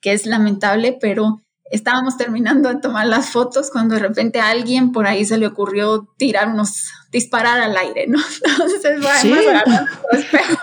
que 0.00 0.12
es 0.12 0.26
lamentable, 0.26 0.96
pero 1.00 1.42
estábamos 1.70 2.16
terminando 2.16 2.68
de 2.68 2.80
tomar 2.80 3.06
las 3.06 3.30
fotos 3.30 3.70
cuando 3.70 3.94
de 3.94 4.00
repente 4.00 4.40
a 4.40 4.50
alguien 4.50 4.92
por 4.92 5.06
ahí 5.06 5.24
se 5.24 5.38
le 5.38 5.46
ocurrió 5.46 6.08
tirar 6.16 6.48
unos, 6.48 6.90
disparar 7.10 7.60
al 7.60 7.76
aire, 7.76 8.06
¿no? 8.06 8.18
Entonces, 8.44 9.00
bueno, 9.00 9.86
espejo 10.12 10.58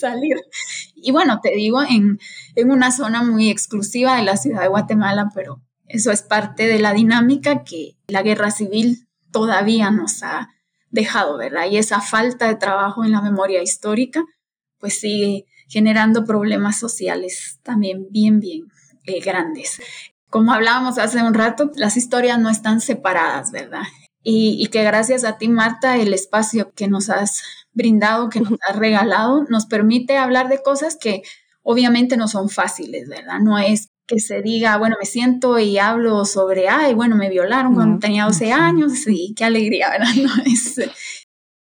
salir. 0.00 0.36
Y 0.96 1.12
bueno, 1.12 1.40
te 1.42 1.50
digo, 1.50 1.82
en, 1.82 2.18
en 2.56 2.70
una 2.70 2.90
zona 2.90 3.22
muy 3.22 3.50
exclusiva 3.50 4.16
de 4.16 4.22
la 4.22 4.36
ciudad 4.36 4.62
de 4.62 4.68
Guatemala, 4.68 5.30
pero 5.34 5.60
eso 5.92 6.12
es 6.12 6.22
parte 6.22 6.68
de 6.68 6.78
la 6.78 6.92
dinámica 6.92 7.64
que 7.64 7.96
la 8.06 8.22
guerra 8.22 8.52
civil 8.52 9.08
todavía 9.32 9.90
nos 9.90 10.22
ha 10.22 10.48
dejado, 10.90 11.36
¿verdad? 11.36 11.66
Y 11.68 11.78
esa 11.78 12.00
falta 12.00 12.46
de 12.46 12.54
trabajo 12.54 13.04
en 13.04 13.10
la 13.10 13.20
memoria 13.20 13.62
histórica, 13.62 14.24
pues 14.78 15.00
sigue 15.00 15.46
generando 15.68 16.24
problemas 16.24 16.78
sociales 16.78 17.58
también 17.62 18.06
bien, 18.10 18.38
bien 18.38 18.68
eh, 19.04 19.20
grandes. 19.20 19.80
Como 20.28 20.52
hablábamos 20.52 20.98
hace 20.98 21.22
un 21.22 21.34
rato, 21.34 21.72
las 21.74 21.96
historias 21.96 22.38
no 22.38 22.50
están 22.50 22.80
separadas, 22.80 23.50
¿verdad? 23.50 23.82
Y, 24.22 24.56
y, 24.60 24.66
que 24.68 24.84
gracias 24.84 25.24
a 25.24 25.38
ti, 25.38 25.48
Marta, 25.48 25.96
el 25.96 26.14
espacio 26.14 26.72
que 26.72 26.88
nos 26.88 27.10
has 27.10 27.42
brindado, 27.72 28.28
que 28.28 28.40
nos 28.40 28.58
has 28.68 28.76
regalado, 28.76 29.44
nos 29.48 29.66
permite 29.66 30.18
hablar 30.18 30.48
de 30.48 30.62
cosas 30.62 30.96
que 30.96 31.22
obviamente 31.62 32.16
no 32.16 32.28
son 32.28 32.48
fáciles, 32.48 33.08
¿verdad? 33.08 33.40
No 33.40 33.58
es 33.58 33.89
que 34.10 34.18
se 34.18 34.42
diga, 34.42 34.76
bueno, 34.76 34.96
me 34.98 35.06
siento 35.06 35.56
y 35.60 35.78
hablo 35.78 36.24
sobre, 36.24 36.68
ay, 36.68 36.94
bueno, 36.94 37.14
me 37.14 37.30
violaron 37.30 37.74
cuando 37.74 38.00
tenía 38.00 38.24
12 38.24 38.50
años, 38.50 39.06
y 39.06 39.34
qué 39.34 39.44
alegría, 39.44 39.88
¿verdad? 39.88 40.08
No 40.16 40.30
es, 40.44 40.80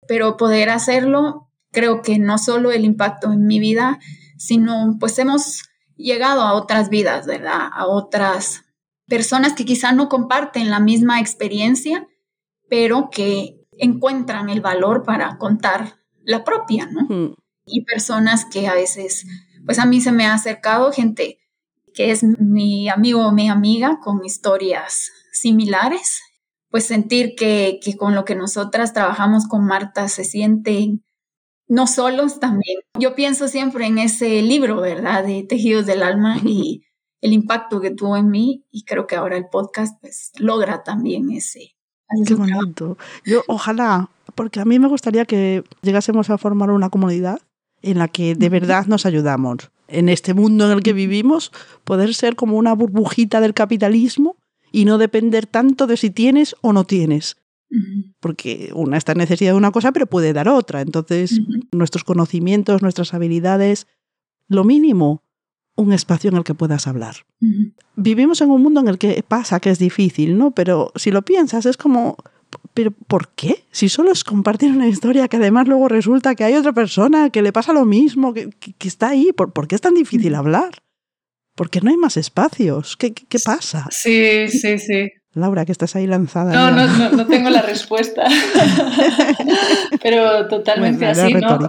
pero 0.07 0.37
poder 0.37 0.69
hacerlo, 0.69 1.49
creo 1.73 2.01
que 2.01 2.17
no 2.17 2.37
solo 2.37 2.71
el 2.71 2.85
impacto 2.85 3.33
en 3.33 3.45
mi 3.45 3.59
vida, 3.59 3.99
sino 4.37 4.95
pues 5.01 5.19
hemos 5.19 5.63
llegado 5.97 6.43
a 6.43 6.53
otras 6.53 6.89
vidas, 6.89 7.27
¿verdad? 7.27 7.69
A 7.73 7.87
otras 7.87 8.63
personas 9.05 9.51
que 9.51 9.65
quizá 9.65 9.91
no 9.91 10.07
comparten 10.07 10.69
la 10.69 10.79
misma 10.79 11.19
experiencia, 11.19 12.07
pero 12.69 13.09
que 13.09 13.65
encuentran 13.77 14.49
el 14.49 14.61
valor 14.61 15.03
para 15.03 15.37
contar 15.37 15.99
la 16.23 16.45
propia, 16.45 16.87
¿no? 16.89 17.35
Y 17.65 17.83
personas 17.83 18.45
que 18.45 18.69
a 18.69 18.75
veces, 18.75 19.25
pues 19.65 19.77
a 19.77 19.85
mí 19.85 19.99
se 19.99 20.13
me 20.13 20.25
ha 20.25 20.33
acercado 20.33 20.93
gente 20.93 21.39
que 21.93 22.11
es 22.11 22.23
mi 22.23 22.89
amigo 22.89 23.25
o 23.25 23.31
mi 23.31 23.49
amiga 23.49 23.99
con 24.03 24.23
historias 24.23 25.11
similares, 25.31 26.21
pues 26.69 26.85
sentir 26.85 27.35
que, 27.35 27.79
con 27.97 28.15
lo 28.15 28.25
que 28.25 28.35
nosotras 28.35 28.93
trabajamos 28.93 29.47
con 29.47 29.65
Marta 29.65 30.07
se 30.07 30.23
sienten 30.23 31.03
no 31.67 31.87
solos 31.87 32.39
también. 32.39 32.79
Yo 32.99 33.15
pienso 33.15 33.47
siempre 33.47 33.85
en 33.85 33.99
ese 33.99 34.41
libro, 34.41 34.81
¿verdad? 34.81 35.23
De 35.23 35.43
Tejidos 35.43 35.85
del 35.85 36.03
Alma 36.03 36.37
y 36.43 36.83
el 37.21 37.33
impacto 37.33 37.79
que 37.81 37.91
tuvo 37.91 38.17
en 38.17 38.29
mí 38.29 38.65
y 38.71 38.85
creo 38.85 39.07
que 39.07 39.15
ahora 39.15 39.37
el 39.37 39.49
podcast 39.49 39.99
pues 40.01 40.31
logra 40.37 40.83
también 40.83 41.31
ese. 41.31 41.75
Qué 42.25 42.33
bonito. 42.33 42.97
Yo 43.23 43.43
ojalá, 43.47 44.09
porque 44.33 44.59
a 44.59 44.65
mí 44.65 44.79
me 44.79 44.87
gustaría 44.87 45.25
que 45.25 45.63
llegásemos 45.81 46.29
a 46.29 46.39
formar 46.39 46.71
una 46.71 46.89
comunidad 46.89 47.39
en 47.81 47.97
la 47.97 48.07
que 48.07 48.35
de 48.35 48.49
verdad 48.49 48.85
nos 48.87 49.05
ayudamos 49.05 49.71
en 49.87 50.09
este 50.09 50.33
mundo 50.33 50.65
en 50.65 50.71
el 50.71 50.83
que 50.83 50.93
vivimos, 50.93 51.51
poder 51.83 52.13
ser 52.13 52.35
como 52.35 52.57
una 52.57 52.73
burbujita 52.73 53.41
del 53.41 53.53
capitalismo 53.53 54.37
y 54.71 54.85
no 54.85 54.97
depender 54.97 55.47
tanto 55.47 55.87
de 55.87 55.97
si 55.97 56.09
tienes 56.11 56.55
o 56.61 56.73
no 56.73 56.83
tienes. 56.83 57.37
Porque 58.19 58.71
una 58.73 58.97
está 58.97 59.11
en 59.11 59.19
necesidad 59.19 59.51
de 59.51 59.57
una 59.57 59.71
cosa, 59.71 59.91
pero 59.91 60.07
puede 60.07 60.33
dar 60.33 60.49
otra. 60.49 60.81
Entonces, 60.81 61.39
nuestros 61.71 62.03
conocimientos, 62.03 62.81
nuestras 62.81 63.13
habilidades, 63.13 63.85
lo 64.47 64.63
mínimo, 64.63 65.23
un 65.75 65.93
espacio 65.93 66.29
en 66.29 66.37
el 66.37 66.43
que 66.43 66.55
puedas 66.55 66.87
hablar. 66.87 67.17
Vivimos 67.95 68.41
en 68.41 68.49
un 68.49 68.63
mundo 68.63 68.79
en 68.81 68.87
el 68.87 68.97
que 68.97 69.23
pasa 69.27 69.59
que 69.59 69.69
es 69.69 69.79
difícil, 69.79 70.37
¿no? 70.37 70.51
Pero 70.51 70.91
si 70.95 71.11
lo 71.11 71.21
piensas, 71.21 71.65
es 71.65 71.77
como 71.77 72.17
pero 72.79 72.91
¿por 72.91 73.33
qué? 73.35 73.65
Si 73.71 73.89
solo 73.89 74.09
es 74.13 74.23
compartir 74.23 74.71
una 74.71 74.87
historia 74.87 75.27
que 75.27 75.35
además 75.35 75.67
luego 75.67 75.89
resulta 75.89 76.33
que 76.33 76.45
hay 76.45 76.53
otra 76.53 76.71
persona 76.71 77.29
que 77.29 77.41
le 77.41 77.51
pasa 77.51 77.73
lo 77.73 77.83
mismo, 77.83 78.33
que, 78.33 78.51
está 78.79 79.09
ahí, 79.09 79.33
¿Por, 79.33 79.67
qué 79.67 79.75
es 79.75 79.81
tan 79.81 79.95
difícil 79.95 80.33
hablar? 80.33 80.69
Porque 81.57 81.81
no 81.81 81.89
hay 81.89 81.97
más 81.97 82.15
espacios. 82.15 82.95
¿Qué, 82.95 83.13
pasa? 83.43 83.85
Sí, 83.91 84.47
sí, 84.47 84.79
sí. 84.79 85.11
Laura, 85.33 85.65
que 85.65 85.73
estás 85.73 85.97
ahí 85.97 86.07
lanzada. 86.07 86.53
No, 86.53 86.71
no, 86.71 87.09
no, 87.09 87.27
tengo 87.27 87.49
la 87.49 87.61
respuesta. 87.73 88.23
Pero 90.01 90.47
totalmente 90.47 91.05
así, 91.05 91.33
¿no? 91.33 91.59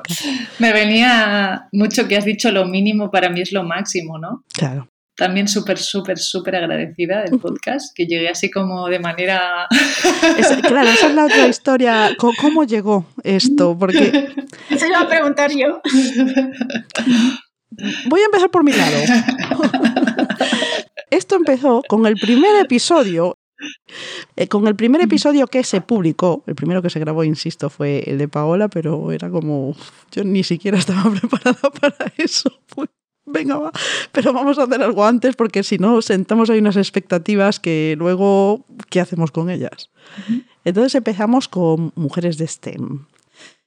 Me 0.61 0.73
venía 0.73 1.67
mucho 1.73 2.07
que 2.07 2.19
has 2.19 2.25
dicho 2.25 2.53
lo 2.53 2.67
mínimo 2.67 3.11
para 3.11 3.31
mí 3.31 3.41
es 3.41 3.51
lo 3.51 3.65
máximo, 3.65 4.17
¿no? 4.17 4.45
Claro 4.53 4.89
también 5.21 5.49
súper, 5.49 5.77
súper, 5.77 6.19
súper 6.19 6.57
agradecida 6.57 7.23
del 7.23 7.39
podcast, 7.39 7.95
que 7.95 8.07
llegué 8.07 8.31
así 8.31 8.51
como 8.51 8.89
de 8.89 9.01
manera... 9.01 9.69
claro, 10.67 10.89
esa 10.89 11.09
es 11.09 11.15
la 11.15 11.27
otra 11.27 11.47
historia. 11.47 12.17
¿Cómo, 12.17 12.65
llegó 12.65 13.05
esto? 13.23 13.77
Porque... 13.79 14.33
Eso 14.71 14.87
iba 14.87 15.01
a 15.01 15.07
preguntar 15.07 15.51
yo. 15.51 15.83
Voy 18.09 18.21
a 18.23 18.25
empezar 18.25 18.51
por 18.51 18.65
mi 18.65 18.73
lado. 18.73 18.97
Esto 21.11 21.37
empezó 21.37 21.83
con 21.87 22.07
el 22.07 22.15
primer 22.15 22.57
episodio 22.57 23.37
eh, 24.37 24.49
con 24.49 24.67
el 24.69 24.75
primer 24.75 25.03
episodio 25.03 25.47
que 25.49 25.65
se 25.65 25.83
publicó, 25.83 26.43
el 26.47 26.55
primero 26.55 26.81
que 26.81 26.89
se 26.89 26.99
grabó, 26.99 27.25
insisto, 27.25 27.69
fue 27.69 28.05
el 28.07 28.17
de 28.17 28.27
Paola, 28.27 28.69
pero 28.69 29.13
era 29.13 29.29
como, 29.29 29.77
yo 30.13 30.25
ni 30.25 30.45
siquiera 30.45 30.79
estaba 30.79 31.13
preparada 31.13 31.69
para 31.79 32.11
eso. 32.17 32.51
Pues 32.75 32.89
venga, 33.31 33.59
va, 33.59 33.73
pero 34.13 34.33
vamos 34.33 34.59
a 34.59 34.65
hacer 34.65 34.83
algo 34.83 35.05
antes 35.05 35.37
porque 35.37 35.63
si 35.63 35.79
no, 35.79 36.03
sentamos 36.03 36.51
ahí 36.51 36.59
unas 36.59 36.77
expectativas 36.77 37.61
que 37.61 37.95
luego, 37.99 38.65
¿qué 38.89 39.01
hacemos 39.01 39.31
con 39.31 39.51
ellas? 39.51 39.91
Entonces 40.65 40.95
empezamos 40.95 41.49
con 41.49 41.93
mujeres 41.95 42.39
de 42.39 42.47
STEM. 42.47 43.07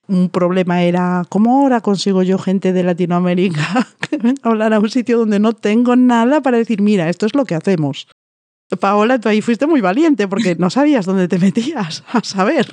Un 0.07 0.29
problema 0.29 0.83
era, 0.83 1.23
¿cómo 1.29 1.61
ahora 1.61 1.81
consigo 1.81 2.23
yo 2.23 2.37
gente 2.37 2.73
de 2.73 2.83
Latinoamérica 2.83 3.87
que 4.09 4.17
venga 4.17 4.41
a 4.43 4.49
hablar 4.49 4.73
a 4.73 4.79
un 4.79 4.89
sitio 4.89 5.17
donde 5.17 5.39
no 5.39 5.53
tengo 5.53 5.95
nada 5.95 6.41
para 6.41 6.57
decir, 6.57 6.81
mira, 6.81 7.09
esto 7.09 7.25
es 7.25 7.35
lo 7.35 7.45
que 7.45 7.55
hacemos? 7.55 8.07
Paola, 8.79 9.19
tú 9.19 9.29
ahí 9.29 9.41
fuiste 9.41 9.67
muy 9.67 9.81
valiente 9.81 10.27
porque 10.27 10.55
no 10.55 10.69
sabías 10.69 11.05
dónde 11.05 11.27
te 11.27 11.39
metías, 11.39 12.03
a 12.11 12.23
saber. 12.23 12.67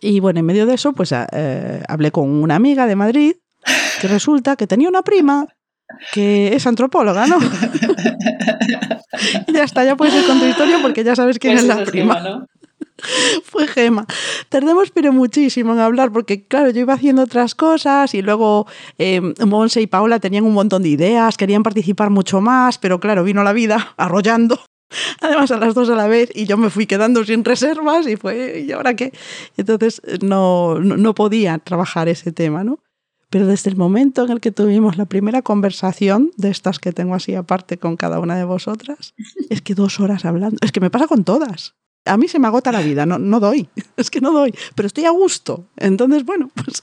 Y 0.00 0.20
bueno, 0.20 0.40
en 0.40 0.46
medio 0.46 0.66
de 0.66 0.74
eso, 0.74 0.92
pues 0.92 1.12
eh, 1.12 1.82
hablé 1.88 2.10
con 2.10 2.28
una 2.28 2.56
amiga 2.56 2.86
de 2.86 2.96
Madrid 2.96 3.36
que 4.00 4.08
resulta 4.08 4.56
que 4.56 4.66
tenía 4.66 4.88
una 4.88 5.02
prima 5.02 5.46
que 6.12 6.54
es 6.54 6.66
antropóloga, 6.66 7.26
¿no? 7.26 7.38
y 9.46 9.52
ya 9.52 9.64
está, 9.64 9.84
ya 9.84 9.96
puedes 9.96 10.14
ir 10.14 10.26
con 10.26 10.40
tu 10.40 10.46
historia 10.46 10.78
porque 10.82 11.04
ya 11.04 11.14
sabes 11.14 11.38
quién 11.38 11.54
pues 11.54 11.62
es 11.62 11.68
la 11.68 11.84
prima. 11.84 12.46
Fue 13.44 13.66
Gema. 13.66 14.06
Tardemos 14.48 14.90
pero 14.90 15.12
muchísimo 15.12 15.74
en 15.74 15.80
hablar 15.80 16.12
porque, 16.12 16.46
claro, 16.46 16.70
yo 16.70 16.80
iba 16.80 16.94
haciendo 16.94 17.22
otras 17.22 17.54
cosas 17.54 18.14
y 18.14 18.22
luego 18.22 18.66
eh, 18.98 19.20
Monse 19.44 19.80
y 19.80 19.86
Paula 19.86 20.20
tenían 20.20 20.44
un 20.44 20.54
montón 20.54 20.82
de 20.82 20.90
ideas, 20.90 21.36
querían 21.36 21.62
participar 21.62 22.10
mucho 22.10 22.40
más, 22.40 22.78
pero 22.78 23.00
claro, 23.00 23.24
vino 23.24 23.42
la 23.42 23.52
vida 23.52 23.92
arrollando. 23.96 24.60
Además 25.20 25.50
a 25.50 25.58
las 25.58 25.74
dos 25.74 25.90
a 25.90 25.96
la 25.96 26.06
vez 26.06 26.30
y 26.32 26.46
yo 26.46 26.56
me 26.56 26.70
fui 26.70 26.86
quedando 26.86 27.24
sin 27.24 27.44
reservas 27.44 28.06
y 28.06 28.16
fue, 28.16 28.64
¿y 28.66 28.72
ahora 28.72 28.94
qué? 28.94 29.12
Entonces 29.56 30.00
no, 30.22 30.78
no 30.78 31.14
podía 31.14 31.58
trabajar 31.58 32.08
ese 32.08 32.30
tema, 32.30 32.62
¿no? 32.62 32.78
Pero 33.30 33.46
desde 33.46 33.70
el 33.70 33.76
momento 33.76 34.24
en 34.24 34.30
el 34.30 34.40
que 34.40 34.52
tuvimos 34.52 34.96
la 34.96 35.06
primera 35.06 35.42
conversación, 35.42 36.30
de 36.36 36.50
estas 36.50 36.78
que 36.78 36.92
tengo 36.92 37.14
así 37.14 37.34
aparte 37.34 37.78
con 37.78 37.96
cada 37.96 38.20
una 38.20 38.36
de 38.36 38.44
vosotras, 38.44 39.14
es 39.50 39.62
que 39.62 39.74
dos 39.74 40.00
horas 40.00 40.24
hablando, 40.24 40.58
es 40.62 40.72
que 40.72 40.80
me 40.80 40.90
pasa 40.90 41.06
con 41.06 41.24
todas. 41.24 41.74
A 42.04 42.16
mí 42.16 42.28
se 42.28 42.38
me 42.38 42.46
agota 42.46 42.70
la 42.70 42.82
vida, 42.82 43.04
no, 43.04 43.18
no 43.18 43.40
doy, 43.40 43.68
es 43.96 44.10
que 44.10 44.20
no 44.20 44.32
doy, 44.32 44.54
pero 44.74 44.86
estoy 44.86 45.06
a 45.06 45.10
gusto. 45.10 45.68
Entonces, 45.76 46.24
bueno, 46.24 46.50
pues, 46.54 46.82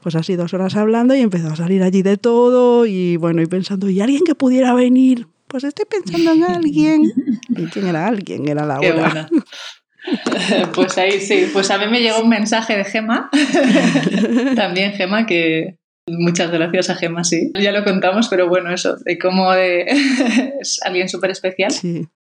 pues 0.00 0.14
así 0.14 0.36
dos 0.36 0.54
horas 0.54 0.76
hablando 0.76 1.14
y 1.14 1.20
empezó 1.20 1.48
a 1.48 1.56
salir 1.56 1.82
allí 1.82 2.02
de 2.02 2.16
todo 2.16 2.86
y 2.86 3.16
bueno, 3.16 3.42
y 3.42 3.46
pensando, 3.46 3.90
¿y 3.90 4.00
alguien 4.00 4.22
que 4.24 4.34
pudiera 4.34 4.72
venir? 4.72 5.28
Pues 5.46 5.64
estoy 5.64 5.84
pensando 5.84 6.32
en 6.32 6.44
alguien. 6.44 7.02
¿Y 7.48 7.66
quién 7.66 7.86
era 7.86 8.06
alguien? 8.06 8.48
Era 8.48 8.66
la 8.66 8.80
hora. 8.80 9.28
Pues 10.74 10.96
ahí 10.98 11.20
sí, 11.20 11.48
pues 11.52 11.70
a 11.70 11.78
mí 11.78 11.86
me 11.88 12.00
llegó 12.00 12.20
un 12.20 12.28
mensaje 12.28 12.76
de 12.76 12.84
Gema, 12.84 13.30
también 14.56 14.92
Gema, 14.92 15.26
que 15.26 15.76
muchas 16.08 16.50
gracias 16.50 16.90
a 16.90 16.94
Gema, 16.94 17.24
sí. 17.24 17.50
Ya 17.60 17.72
lo 17.72 17.84
contamos, 17.84 18.28
pero 18.28 18.48
bueno, 18.48 18.72
eso, 18.72 18.96
de 19.04 19.18
cómo 19.18 19.52
es 19.54 20.80
alguien 20.84 21.08
súper 21.08 21.30
especial. 21.30 21.72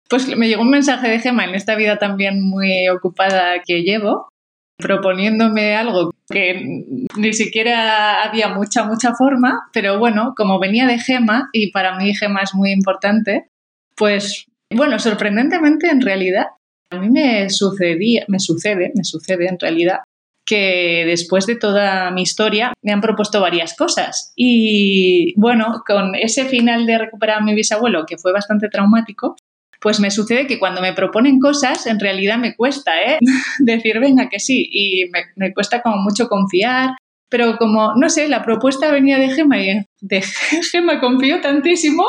Pues 0.10 0.28
me 0.36 0.48
llegó 0.48 0.62
un 0.62 0.70
mensaje 0.70 1.10
de 1.10 1.20
Gema 1.20 1.46
en 1.46 1.56
esta 1.56 1.76
vida 1.76 1.98
también 1.98 2.42
muy 2.42 2.88
ocupada 2.90 3.62
que 3.66 3.84
llevo, 3.84 4.30
proponiéndome 4.78 5.76
algo 5.76 6.12
que 6.30 6.84
ni 7.16 7.34
siquiera 7.34 8.24
había 8.24 8.50
mucha, 8.50 8.84
mucha 8.84 9.14
forma, 9.14 9.70
pero 9.74 10.00
bueno, 10.00 10.34
como 10.36 10.60
venía 10.60 10.88
de 10.88 11.00
Gema, 11.00 11.50
y 11.54 11.72
para 11.72 11.98
mí 11.98 12.14
Gema 12.16 12.42
es 12.42 12.54
muy 12.54 12.72
importante, 12.72 13.48
pues 13.96 14.46
bueno, 14.74 15.00
sorprendentemente 15.00 15.88
en 15.90 16.02
realidad, 16.02 16.48
a 16.96 17.00
mí 17.00 17.10
me 17.10 17.50
sucedía, 17.50 18.26
me 18.28 18.40
sucede, 18.40 18.92
me 18.96 19.04
sucede 19.04 19.48
en 19.48 19.60
realidad 19.60 20.00
que 20.46 21.04
después 21.08 21.48
de 21.48 21.56
toda 21.56 22.12
mi 22.12 22.22
historia 22.22 22.74
me 22.84 22.92
han 22.92 23.02
propuesto 23.02 23.42
varias 23.42 23.76
cosas. 23.76 24.32
Y 24.36 25.34
bueno, 25.40 25.84
con 25.86 26.14
ese 26.16 26.46
final 26.46 26.86
de 26.86 27.00
recuperar 27.00 27.40
a 27.40 27.44
mi 27.44 27.56
bisabuelo, 27.56 28.06
que 28.06 28.18
fue 28.18 28.32
bastante 28.32 28.70
traumático, 28.70 29.36
pues 29.82 30.00
me 30.00 30.12
sucede 30.12 30.48
que 30.48 30.60
cuando 30.60 30.82
me 30.82 30.94
proponen 30.94 31.40
cosas, 31.40 31.88
en 31.88 32.00
realidad 32.00 32.38
me 32.38 32.56
cuesta 32.56 32.92
¿eh? 33.02 33.20
decir, 33.60 34.00
venga, 34.00 34.30
que 34.30 34.40
sí, 34.40 34.68
y 34.72 35.06
me, 35.36 35.54
cuesta 35.54 35.82
como 35.82 35.98
mucho 35.98 36.28
confiar, 36.28 36.92
pero 37.30 37.58
como, 37.58 37.94
no 37.96 38.10
sé, 38.10 38.28
la 38.28 38.44
propuesta 38.44 38.92
venía 38.92 39.18
de 39.18 39.30
Gema 39.30 39.60
y 39.60 39.86
de 40.02 40.22
Gema 40.72 41.00
confío 41.00 41.42
tantísimo, 41.42 42.04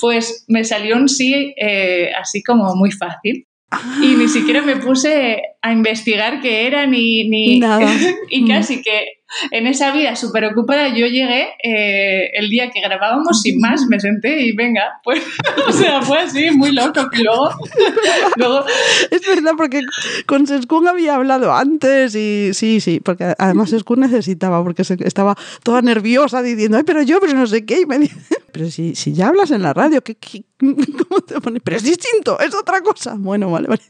pues 0.00 0.44
me 0.48 0.64
salió 0.64 0.96
un 0.96 1.08
sí 1.08 1.54
eh, 1.56 2.10
así 2.18 2.42
como 2.42 2.74
muy 2.74 2.90
fácil. 2.90 3.46
Y 4.00 4.14
ni 4.14 4.28
siquiera 4.28 4.62
me 4.62 4.76
puse 4.76 5.42
a 5.60 5.72
investigar 5.72 6.40
qué 6.40 6.66
era 6.66 6.86
ni... 6.86 7.28
ni 7.28 7.58
Nada. 7.58 7.92
y 8.30 8.46
casi 8.46 8.80
que 8.80 9.15
en 9.50 9.66
esa 9.66 9.92
vida 9.92 10.14
súper 10.16 10.44
ocupada 10.44 10.88
yo 10.88 11.06
llegué 11.06 11.48
eh, 11.62 12.30
el 12.34 12.48
día 12.48 12.70
que 12.70 12.80
grabábamos 12.80 13.42
sin 13.42 13.60
más, 13.60 13.86
me 13.88 13.98
senté 14.00 14.42
y 14.42 14.52
venga, 14.52 15.00
pues, 15.02 15.22
o 15.68 15.72
sea, 15.72 16.02
fue 16.02 16.20
así, 16.20 16.50
muy 16.50 16.72
loco. 16.72 17.08
Y 17.12 17.22
luego, 17.22 17.50
luego... 18.36 18.64
Es 19.10 19.26
verdad, 19.26 19.52
porque 19.56 19.82
con 20.26 20.46
Seskun 20.46 20.88
había 20.88 21.16
hablado 21.16 21.52
antes 21.54 22.14
y 22.14 22.50
sí, 22.54 22.80
sí, 22.80 23.00
porque 23.00 23.34
además 23.38 23.70
Seskun 23.70 24.00
necesitaba, 24.00 24.62
porque 24.62 24.82
estaba 24.82 25.36
toda 25.62 25.82
nerviosa 25.82 26.42
diciendo, 26.42 26.76
ay, 26.76 26.84
pero 26.84 27.02
yo, 27.02 27.20
pero 27.20 27.34
no 27.34 27.46
sé 27.46 27.64
qué, 27.64 27.80
y 27.80 27.86
me 27.86 27.98
dice, 27.98 28.16
pero 28.52 28.70
si, 28.70 28.94
si 28.94 29.12
ya 29.12 29.28
hablas 29.28 29.50
en 29.50 29.62
la 29.62 29.72
radio, 29.72 30.02
¿qué, 30.02 30.14
qué, 30.16 30.44
cómo 30.58 31.20
te 31.20 31.40
pones? 31.40 31.62
Pero 31.64 31.76
es 31.76 31.82
distinto, 31.82 32.38
es 32.40 32.54
otra 32.54 32.80
cosa. 32.80 33.14
Bueno, 33.16 33.50
vale, 33.50 33.68
vale. 33.68 33.82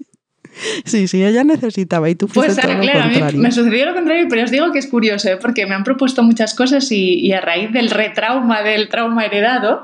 Sí, 0.84 1.08
sí, 1.08 1.22
ella 1.24 1.44
necesitaba 1.44 2.08
y 2.08 2.14
tú 2.14 2.28
fuiste 2.28 2.54
Pues 2.54 2.66
todo 2.66 2.74
lo 2.74 2.80
claro, 2.80 3.00
a 3.02 3.30
mí 3.30 3.38
me 3.38 3.52
sucedió 3.52 3.86
lo 3.86 3.94
contrario, 3.94 4.26
pero 4.28 4.44
os 4.44 4.50
digo 4.50 4.72
que 4.72 4.78
es 4.78 4.86
curioso, 4.86 5.28
¿eh? 5.28 5.36
porque 5.40 5.66
me 5.66 5.74
han 5.74 5.84
propuesto 5.84 6.22
muchas 6.22 6.54
cosas 6.54 6.90
y, 6.92 7.14
y 7.20 7.32
a 7.32 7.40
raíz 7.40 7.72
del 7.72 7.90
retrauma, 7.90 8.62
del 8.62 8.88
trauma 8.88 9.24
heredado, 9.24 9.82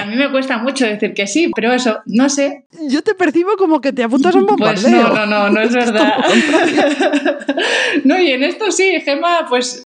a 0.00 0.04
mí 0.06 0.16
me 0.16 0.30
cuesta 0.30 0.58
mucho 0.58 0.86
decir 0.86 1.14
que 1.14 1.26
sí, 1.26 1.50
pero 1.54 1.72
eso, 1.72 1.98
no 2.06 2.28
sé. 2.28 2.64
Yo 2.88 3.02
te 3.02 3.14
percibo 3.14 3.56
como 3.56 3.80
que 3.80 3.92
te 3.92 4.02
apuntas 4.02 4.34
a 4.34 4.38
un 4.38 4.46
Pues 4.46 4.82
bombardeo. 4.82 5.08
no, 5.14 5.26
no, 5.26 5.26
no, 5.26 5.50
no 5.50 5.60
es 5.60 5.72
verdad. 5.74 6.16
no, 8.04 8.20
y 8.20 8.30
en 8.32 8.42
esto 8.42 8.70
sí, 8.70 9.00
Gema, 9.04 9.46
pues 9.48 9.82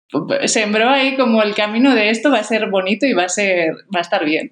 sembró 0.45 0.89
ahí 0.89 1.15
como 1.15 1.41
el 1.43 1.53
camino 1.53 1.93
de 1.93 2.10
esto 2.10 2.32
va 2.32 2.39
a 2.39 2.43
ser 2.43 2.69
bonito 2.69 3.06
y 3.06 3.13
va 3.13 3.23
a 3.25 3.30
ser, 3.30 3.71
va 3.93 3.99
a 3.99 4.01
estar 4.01 4.23
bien. 4.25 4.51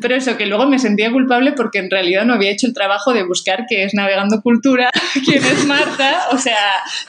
Pero 0.00 0.14
eso, 0.16 0.36
que 0.38 0.46
luego 0.46 0.66
me 0.66 0.78
sentía 0.78 1.10
culpable 1.12 1.52
porque 1.52 1.78
en 1.78 1.90
realidad 1.90 2.24
no 2.24 2.34
había 2.34 2.50
hecho 2.50 2.66
el 2.66 2.72
trabajo 2.72 3.12
de 3.12 3.22
buscar 3.24 3.66
qué 3.68 3.84
es 3.84 3.92
Navegando 3.92 4.40
Cultura, 4.40 4.90
quién 5.26 5.44
es 5.44 5.66
Marta, 5.66 6.28
o 6.32 6.38
sea, 6.38 6.56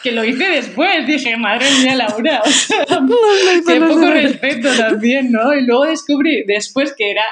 que 0.04 0.12
lo 0.12 0.26
hice 0.26 0.48
después. 0.50 1.08
Dije, 1.08 1.38
madre 1.38 1.66
mía, 1.82 1.96
Laura, 1.96 2.42
o 2.46 2.50
sea, 2.50 2.86
qué 3.68 3.80
poco 3.80 4.12
respeto 4.12 4.70
también, 4.78 5.32
¿no? 5.32 5.54
Y 5.54 5.66
luego 5.66 5.86
descubrí 5.86 6.44
después 6.46 6.94
que 6.98 7.12
era 7.12 7.24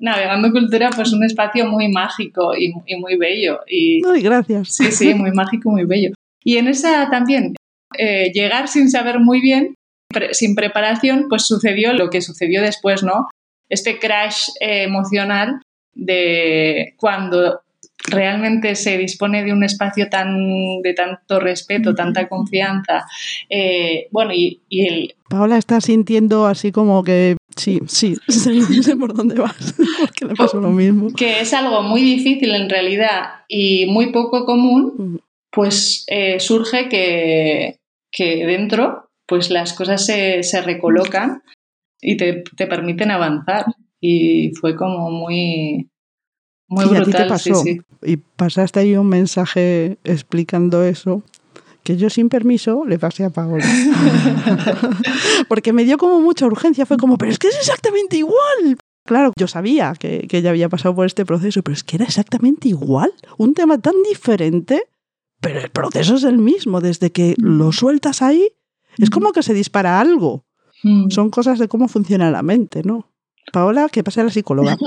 Navegando 0.00 0.50
Cultura, 0.50 0.90
pues 0.94 1.12
un 1.12 1.24
espacio 1.24 1.66
muy 1.66 1.88
mágico 1.88 2.54
y, 2.56 2.72
y 2.86 2.96
muy 2.96 3.16
bello. 3.16 3.60
Y, 3.66 4.00
Ay, 4.06 4.22
gracias. 4.22 4.74
Sí, 4.74 4.90
sí, 4.92 5.14
muy 5.14 5.30
mágico, 5.34 5.70
muy 5.70 5.84
bello. 5.84 6.10
Y 6.42 6.56
en 6.58 6.68
esa 6.68 7.10
también, 7.10 7.54
eh, 7.98 8.30
llegar 8.32 8.68
sin 8.68 8.90
saber 8.90 9.18
muy 9.20 9.40
bien, 9.40 9.74
pre- 10.08 10.32
sin 10.34 10.54
preparación, 10.54 11.26
pues 11.28 11.46
sucedió 11.46 11.92
lo 11.92 12.08
que 12.10 12.22
sucedió 12.22 12.62
después, 12.62 13.02
¿no? 13.02 13.28
Este 13.68 13.98
crash 13.98 14.48
eh, 14.60 14.84
emocional 14.84 15.60
de 15.94 16.94
cuando 16.98 17.60
realmente 18.08 18.74
se 18.74 18.98
dispone 18.98 19.44
de 19.44 19.52
un 19.52 19.64
espacio 19.64 20.08
tan 20.08 20.80
de 20.82 20.94
tanto 20.94 21.40
respeto, 21.40 21.94
tanta 21.94 22.28
confianza, 22.28 23.04
eh, 23.48 24.08
bueno, 24.10 24.32
y, 24.32 24.62
y 24.68 24.86
el, 24.86 25.14
Paola 25.28 25.58
está 25.58 25.80
sintiendo 25.80 26.46
así 26.46 26.70
como 26.72 27.02
que 27.02 27.36
sí, 27.56 27.80
sí, 27.86 28.16
sé, 28.28 28.60
sé 28.82 28.96
por 28.96 29.14
dónde 29.14 29.40
vas, 29.40 29.74
porque 30.00 30.24
le 30.26 30.34
pasó 30.34 30.60
lo 30.60 30.70
mismo. 30.70 31.08
que 31.16 31.40
es 31.40 31.52
algo 31.52 31.82
muy 31.82 32.02
difícil 32.02 32.54
en 32.54 32.70
realidad 32.70 33.44
y 33.48 33.86
muy 33.86 34.12
poco 34.12 34.44
común, 34.44 35.20
pues 35.50 36.04
eh, 36.08 36.38
surge 36.38 36.88
que, 36.88 37.78
que 38.12 38.46
dentro 38.46 39.08
pues 39.26 39.50
las 39.50 39.72
cosas 39.72 40.06
se, 40.06 40.44
se 40.44 40.60
recolocan 40.60 41.42
y 42.00 42.16
te, 42.16 42.44
te 42.56 42.66
permiten 42.66 43.10
avanzar. 43.10 43.66
Y 44.00 44.52
fue 44.60 44.76
como 44.76 45.10
muy, 45.10 45.90
muy 46.68 46.84
Sí, 46.84 46.90
a 46.94 46.98
ti 46.98 47.04
brutal. 47.04 47.22
te 47.22 47.28
pasó. 47.28 47.54
Sí, 47.54 47.74
sí. 47.74 47.80
Y 48.02 48.16
pasaste 48.18 48.80
ahí 48.80 48.96
un 48.96 49.08
mensaje 49.08 49.98
explicando 50.04 50.84
eso, 50.84 51.22
que 51.82 51.96
yo 51.96 52.10
sin 52.10 52.28
permiso 52.28 52.84
le 52.86 52.98
pasé 52.98 53.24
a 53.24 53.30
Paola. 53.30 53.64
Porque 55.48 55.72
me 55.72 55.84
dio 55.84 55.98
como 55.98 56.20
mucha 56.20 56.46
urgencia, 56.46 56.86
fue 56.86 56.96
como, 56.96 57.16
pero 57.18 57.30
es 57.32 57.38
que 57.38 57.48
es 57.48 57.56
exactamente 57.56 58.16
igual. 58.16 58.76
Claro, 59.04 59.32
yo 59.38 59.46
sabía 59.46 59.94
que, 59.98 60.26
que 60.28 60.38
ella 60.38 60.50
había 60.50 60.68
pasado 60.68 60.94
por 60.94 61.06
este 61.06 61.24
proceso, 61.24 61.62
pero 61.62 61.74
es 61.74 61.84
que 61.84 61.96
era 61.96 62.04
exactamente 62.04 62.68
igual. 62.68 63.12
Un 63.38 63.54
tema 63.54 63.78
tan 63.78 63.94
diferente, 64.08 64.82
pero 65.40 65.60
el 65.60 65.70
proceso 65.70 66.16
es 66.16 66.24
el 66.24 66.38
mismo. 66.38 66.80
Desde 66.80 67.12
que 67.12 67.34
lo 67.38 67.70
sueltas 67.72 68.20
ahí, 68.20 68.48
es 68.98 69.10
como 69.10 69.32
que 69.32 69.42
se 69.44 69.54
dispara 69.54 70.00
algo. 70.00 70.44
Mm. 70.82 71.10
Son 71.10 71.30
cosas 71.30 71.58
de 71.58 71.68
cómo 71.68 71.88
funciona 71.88 72.30
la 72.30 72.42
mente, 72.42 72.82
¿no? 72.84 73.08
Paola, 73.52 73.88
que 73.88 74.02
pase 74.02 74.20
a 74.20 74.24
la 74.24 74.30
psicóloga. 74.30 74.76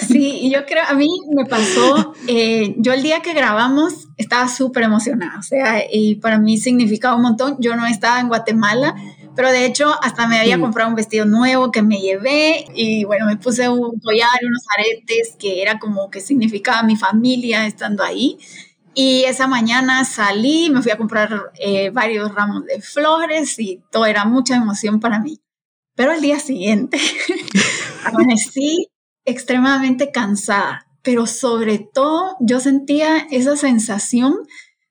Sí, 0.00 0.38
y 0.42 0.50
yo 0.50 0.64
creo, 0.66 0.84
a 0.88 0.94
mí 0.94 1.06
me 1.34 1.44
pasó, 1.44 2.14
eh, 2.26 2.74
yo 2.78 2.92
el 2.92 3.02
día 3.02 3.20
que 3.20 3.34
grabamos 3.34 4.08
estaba 4.16 4.48
súper 4.48 4.84
emocionada, 4.84 5.38
o 5.38 5.42
sea, 5.42 5.82
y 5.90 6.16
para 6.16 6.38
mí 6.38 6.58
significaba 6.58 7.16
un 7.16 7.22
montón. 7.22 7.56
Yo 7.60 7.76
no 7.76 7.86
estaba 7.86 8.20
en 8.20 8.28
Guatemala, 8.28 8.94
pero 9.36 9.50
de 9.50 9.64
hecho 9.66 9.92
hasta 10.02 10.26
me 10.26 10.38
había 10.38 10.56
Mm. 10.58 10.60
comprado 10.62 10.88
un 10.90 10.96
vestido 10.96 11.24
nuevo 11.26 11.70
que 11.70 11.82
me 11.82 11.98
llevé 12.00 12.64
y 12.74 13.04
bueno, 13.04 13.26
me 13.26 13.36
puse 13.36 13.68
un 13.68 13.98
collar, 14.00 14.28
unos 14.42 14.62
aretes 14.76 15.34
que 15.38 15.62
era 15.62 15.78
como 15.78 16.10
que 16.10 16.20
significaba 16.20 16.82
mi 16.82 16.96
familia 16.96 17.66
estando 17.66 18.02
ahí. 18.02 18.38
Y 18.94 19.24
esa 19.24 19.46
mañana 19.46 20.04
salí, 20.04 20.70
me 20.70 20.82
fui 20.82 20.90
a 20.90 20.96
comprar 20.96 21.52
eh, 21.58 21.90
varios 21.90 22.34
ramos 22.34 22.64
de 22.64 22.80
flores 22.80 23.58
y 23.58 23.82
todo 23.90 24.06
era 24.06 24.24
mucha 24.24 24.56
emoción 24.56 25.00
para 25.00 25.20
mí. 25.20 25.40
Pero 25.94 26.12
al 26.12 26.20
día 26.20 26.38
siguiente 26.38 26.98
amanecí 28.04 28.88
extremadamente 29.24 30.10
cansada, 30.10 30.86
pero 31.02 31.26
sobre 31.26 31.78
todo 31.78 32.36
yo 32.40 32.60
sentía 32.60 33.26
esa 33.30 33.56
sensación 33.56 34.34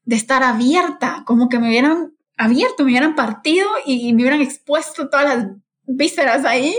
de 0.04 0.16
estar 0.16 0.44
abierta, 0.44 1.24
como 1.26 1.50
que 1.50 1.60
me 1.60 1.70
hubieran 1.70 2.14
abierto, 2.38 2.84
me 2.84 2.92
hubieran 2.92 3.16
partido 3.16 3.68
y 3.86 4.14
me 4.14 4.22
hubieran 4.22 4.42
expuesto 4.42 5.10
todas 5.10 5.26
las 5.26 5.48
vísceras 5.86 6.46
ahí. 6.46 6.76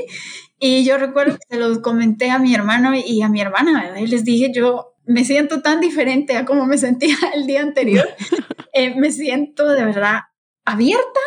Y 0.60 0.84
yo 0.84 0.98
recuerdo 0.98 1.34
que 1.34 1.56
se 1.56 1.56
los 1.56 1.78
comenté 1.78 2.30
a 2.30 2.38
mi 2.38 2.54
hermano 2.54 2.92
y 2.94 3.22
a 3.22 3.28
mi 3.28 3.40
hermana, 3.40 3.82
¿verdad? 3.82 4.00
Y 4.00 4.06
les 4.06 4.24
dije, 4.24 4.50
yo 4.52 4.94
me 5.08 5.24
siento 5.24 5.62
tan 5.62 5.80
diferente 5.80 6.36
a 6.36 6.44
como 6.44 6.66
me 6.66 6.76
sentía 6.78 7.16
el 7.34 7.46
día 7.46 7.62
anterior. 7.62 8.08
Eh, 8.74 8.94
me 8.94 9.10
siento 9.10 9.66
de 9.70 9.84
verdad 9.84 10.20
abierta, 10.64 11.20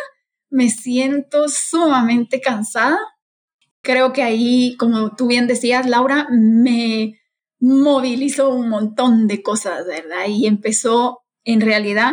me 0.48 0.70
siento 0.70 1.50
sumamente 1.50 2.40
cansada. 2.40 2.98
Creo 3.82 4.14
que 4.14 4.22
ahí, 4.22 4.74
como 4.78 5.14
tú 5.16 5.26
bien 5.26 5.46
decías, 5.48 5.86
Laura, 5.86 6.28
me 6.30 7.20
movilizó 7.60 8.54
un 8.54 8.70
montón 8.70 9.26
de 9.26 9.42
cosas, 9.42 9.84
¿verdad? 9.86 10.28
Y 10.28 10.46
empezó 10.46 11.24
en 11.44 11.60
realidad 11.60 12.12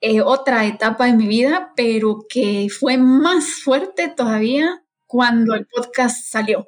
eh, 0.00 0.22
otra 0.22 0.64
etapa 0.64 1.06
de 1.06 1.12
mi 1.12 1.26
vida, 1.26 1.72
pero 1.76 2.24
que 2.26 2.68
fue 2.70 2.96
más 2.96 3.56
fuerte 3.62 4.08
todavía 4.08 4.82
cuando 5.04 5.54
el 5.54 5.66
podcast 5.66 6.24
salió. 6.30 6.64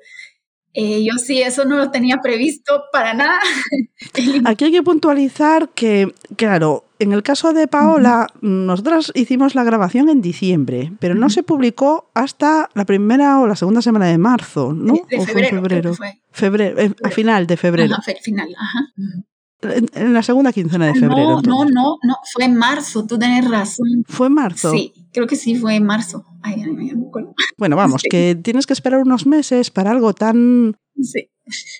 Eh, 0.75 1.05
yo 1.05 1.19
sí, 1.19 1.43
eso 1.43 1.65
no 1.65 1.77
lo 1.77 1.91
tenía 1.91 2.19
previsto 2.23 2.85
para 2.93 3.13
nada. 3.13 3.39
Aquí 4.45 4.65
hay 4.65 4.73
que 4.73 4.83
puntualizar 4.83 5.69
que, 5.71 6.15
claro, 6.37 6.85
en 6.99 7.13
el 7.13 7.23
caso 7.23 7.53
de 7.53 7.69
Paola, 7.69 8.27
nosotras 8.41 9.13
hicimos 9.15 9.55
la 9.55 9.65
grabación 9.65 10.09
en 10.09 10.23
diciembre, 10.23 10.93
pero 10.99 11.15
no 11.15 11.29
se 11.29 11.43
publicó 11.43 12.11
hasta 12.15 12.71
la 12.75 12.87
primera 12.87 13.41
o 13.41 13.47
la 13.47 13.57
segunda 13.57 13.83
semana 13.83 14.07
de 14.07 14.19
marzo, 14.19 14.73
¿no? 14.73 14.95
De 15.11 15.19
¿O 15.19 15.27
fue 15.27 15.43
en 15.43 15.51
febrero, 15.51 15.95
fue. 15.95 16.23
Febrero, 16.31 16.81
eh, 16.81 16.95
a 17.03 17.11
final 17.11 17.47
de 17.47 17.57
febrero. 17.57 17.95
Ajá, 17.95 18.13
final, 18.23 18.49
ajá. 18.57 18.81
En, 19.63 19.89
en 19.93 20.15
la 20.15 20.23
segunda 20.23 20.53
quincena 20.53 20.87
de 20.87 20.95
febrero. 20.95 21.43
No, 21.43 21.65
no, 21.65 21.65
no, 21.65 21.99
no, 22.03 22.17
fue 22.33 22.45
en 22.45 22.57
marzo, 22.57 23.07
tú 23.07 23.19
tenés 23.19 23.49
razón. 23.49 24.05
Fue 24.07 24.29
en 24.29 24.35
marzo. 24.35 24.71
Sí, 24.71 24.93
creo 25.13 25.27
que 25.27 25.37
sí 25.37 25.55
fue 25.57 25.75
en 25.77 25.85
marzo. 25.85 26.25
Ay, 26.43 26.55
ay, 26.57 26.63
ay, 26.79 26.87
no 26.93 27.01
me 27.01 27.07
acuerdo. 27.09 27.35
Bueno, 27.57 27.77
vamos, 27.77 28.03
Sí. 28.03 28.09
que 28.09 28.37
tienes 28.43 28.67
que 28.67 28.73
esperar 28.73 29.01
unos 29.01 29.27
meses 29.27 29.71
para 29.71 29.91
algo 29.91 30.13
tan... 30.15 30.75
Sí. 31.01 31.29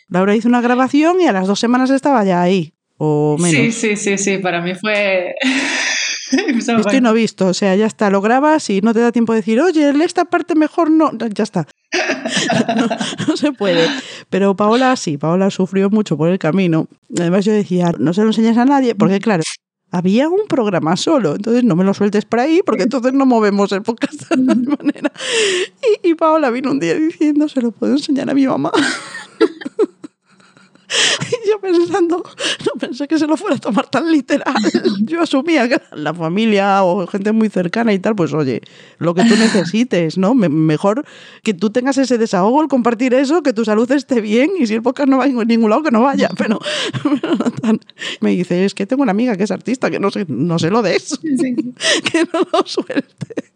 Laura 0.09 0.35
hizo 0.35 0.49
una 0.49 0.61
grabación 0.61 1.21
y 1.21 1.27
a 1.27 1.33
las 1.33 1.47
dos 1.47 1.59
semanas 1.61 1.91
estaba 1.91 2.25
ya 2.25 2.43
ahí, 2.43 2.75
o 2.99 3.37
menos. 3.39 3.75
Sí, 3.75 3.97
sí, 3.97 3.97
sí, 3.97 4.19
sí, 4.19 4.39
para 4.39 4.61
mí 4.61 4.75
fue... 4.75 5.35
Visto 6.55 6.97
y 6.97 7.01
no 7.03 7.13
visto, 7.13 7.49
o 7.49 7.55
sea, 7.55 7.77
ya 7.77 7.85
está, 7.85 8.09
lo 8.09 8.23
grabas 8.23 8.71
y 8.71 8.81
no 8.81 8.95
te 8.95 9.01
da 9.01 9.13
tiempo 9.13 9.35
de 9.35 9.41
decir, 9.41 9.61
oye, 9.61 9.93
esta 10.03 10.25
parte 10.25 10.55
mejor 10.55 10.91
no, 10.91 11.11
ya 11.29 11.45
está. 11.45 11.67
No, 12.75 12.87
no, 13.29 13.37
se 13.37 13.53
puede. 13.53 13.87
Pero 14.31 14.57
Paola 14.57 14.97
sí, 14.97 15.19
Paola 15.19 15.51
sufrió 15.51 15.91
mucho 15.91 16.17
por 16.17 16.31
el 16.31 16.39
camino. 16.39 16.89
Además 17.19 17.45
yo 17.45 17.53
decía, 17.53 17.93
no 17.99 18.15
se 18.15 18.23
lo 18.23 18.29
enseñes 18.29 18.57
a 18.57 18.65
nadie, 18.65 18.95
porque 18.95 19.21
claro, 19.21 19.43
había 19.93 20.29
un 20.29 20.47
programa 20.49 20.97
solo, 20.97 21.37
entonces 21.37 21.65
no 21.65 21.77
me 21.77 21.85
lo 21.85 21.95
sueltes 21.95 22.25
por 22.25 22.41
ahí 22.41 22.63
porque 22.65 22.85
entonces 22.85 23.13
no 23.13 23.27
movemos 23.27 23.71
el 23.73 23.83
podcast 23.83 24.29
de 24.31 24.37
la 24.39 24.55
manera. 24.55 25.13
Y, 26.03 26.09
y 26.11 26.15
Paola 26.15 26.51
vino 26.51 26.71
un 26.71 26.81
día 26.81 26.95
diciendo, 26.95 27.49
se 27.49 27.61
lo 27.61 27.71
puedo 27.71 27.93
enseñar 27.93 28.29
a 28.31 28.35
mi 28.35 28.47
mamá. 28.47 28.73
Y 31.31 31.49
yo 31.49 31.61
pensando, 31.61 32.23
no 32.67 32.73
pensé 32.79 33.09
que 33.09 33.19
se 33.19 33.27
lo 33.27 33.37
fuera 33.37 33.57
a 33.57 33.59
tomar 33.59 33.89
tan 33.89 34.11
literal. 34.11 34.55
Yo 35.01 35.23
asumía 35.23 35.69
que 35.69 35.81
la 35.93 36.13
familia 36.13 36.85
o 36.85 37.07
gente 37.07 37.33
muy 37.33 37.49
cercana 37.49 37.93
y 37.93 37.99
tal, 37.99 38.15
pues 38.15 38.33
oye, 38.35 38.61
lo 38.99 39.15
que 39.15 39.25
tú 39.25 39.37
necesites, 39.37 40.19
¿no? 40.19 40.35
mejor 40.35 41.05
que 41.43 41.55
tú 41.55 41.71
tengas 41.71 41.99
ese 41.99 42.19
desahogo, 42.19 42.63
el 42.63 42.69
compartir 42.69 43.15
eso, 43.15 43.43
que 43.43 43.53
tu 43.53 43.65
salud 43.65 43.91
esté 43.91 44.21
bien 44.21 44.51
y 44.59 44.67
si 44.67 44.75
el 44.75 44.83
podcast 44.83 45.09
no 45.09 45.19
va 45.19 45.25
a 45.25 45.29
ningún 45.29 45.71
lado, 45.71 45.83
que 45.83 45.91
no 45.91 46.03
vaya. 46.03 46.31
Pero, 46.37 46.59
me 48.21 48.31
dice, 48.31 48.65
es 48.65 48.75
que 48.75 48.87
tengo 48.87 49.03
una 49.03 49.13
amiga 49.13 49.37
que 49.37 49.45
es 49.45 49.51
artista, 49.51 49.91
que 49.91 49.99
no 49.99 50.11
se, 50.11 50.27
no 50.29 50.59
se 50.59 50.71
lo 50.71 50.83
des, 50.83 51.19
que 52.13 52.25
no 52.33 52.41
lo 52.53 52.67
suelte. 52.67 53.53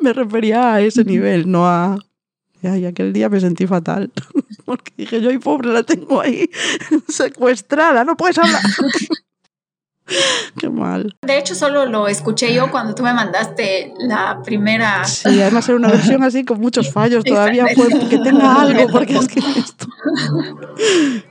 Me 0.00 0.12
refería 0.12 0.74
a 0.74 0.80
ese 0.80 1.04
nivel, 1.04 1.50
no 1.50 1.66
a 1.66 1.98
y 2.76 2.86
aquel 2.86 3.12
día 3.12 3.28
me 3.28 3.40
sentí 3.40 3.66
fatal, 3.66 4.10
porque 4.64 4.92
dije, 4.96 5.20
yo 5.20 5.30
y 5.30 5.38
pobre 5.38 5.68
la 5.68 5.82
tengo 5.82 6.20
ahí 6.20 6.48
secuestrada, 7.08 8.04
no 8.04 8.16
puedes 8.16 8.38
hablar. 8.38 8.62
Qué 10.58 10.68
mal. 10.68 11.16
De 11.22 11.38
hecho, 11.38 11.54
solo 11.54 11.86
lo 11.86 12.08
escuché 12.08 12.52
yo 12.52 12.70
cuando 12.70 12.94
tú 12.94 13.02
me 13.02 13.14
mandaste 13.14 13.94
la 14.00 14.42
primera. 14.44 15.02
Sí, 15.04 15.40
además 15.40 15.66
era 15.66 15.78
una 15.78 15.88
versión 15.88 16.22
así 16.22 16.44
con 16.44 16.60
muchos 16.60 16.92
fallos 16.92 17.24
todavía, 17.24 17.66
fue 17.74 17.88
que 18.10 18.18
tenga 18.18 18.60
algo, 18.60 18.86
porque 18.92 19.16
es 19.16 19.28
que 19.28 19.40
esto. 19.40 19.86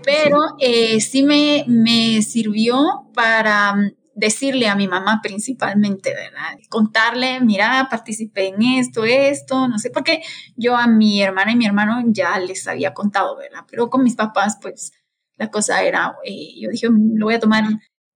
Pero 0.04 0.40
eh, 0.60 1.00
sí 1.02 1.22
me, 1.22 1.66
me 1.68 2.24
sirvió 2.24 3.06
para 3.14 3.76
decirle 4.16 4.68
a 4.68 4.76
mi 4.76 4.88
mamá 4.88 5.20
principalmente, 5.22 6.14
¿verdad? 6.14 6.58
Contarle, 6.70 7.40
mira, 7.42 7.88
participé 7.90 8.48
en 8.48 8.62
esto, 8.62 9.06
esto, 9.06 9.68
no 9.68 9.80
sé, 9.80 9.90
porque 9.90 10.22
yo 10.56 10.76
a 10.76 10.88
mi 10.88 11.22
hermana 11.22 11.52
y 11.52 11.56
mi 11.56 11.66
hermano 11.66 12.02
ya 12.08 12.38
les 12.40 12.68
había 12.68 12.94
contado, 12.94 13.36
¿verdad? 13.38 13.66
Pero 13.70 13.90
con 13.90 14.04
mis 14.04 14.16
papás, 14.16 14.58
pues 14.62 14.92
la 15.36 15.50
cosa 15.50 15.84
era, 15.84 16.16
eh, 16.24 16.60
yo 16.60 16.70
dije, 16.70 16.88
lo 16.90 17.26
voy 17.26 17.36
a 17.36 17.40
tomar 17.40 17.66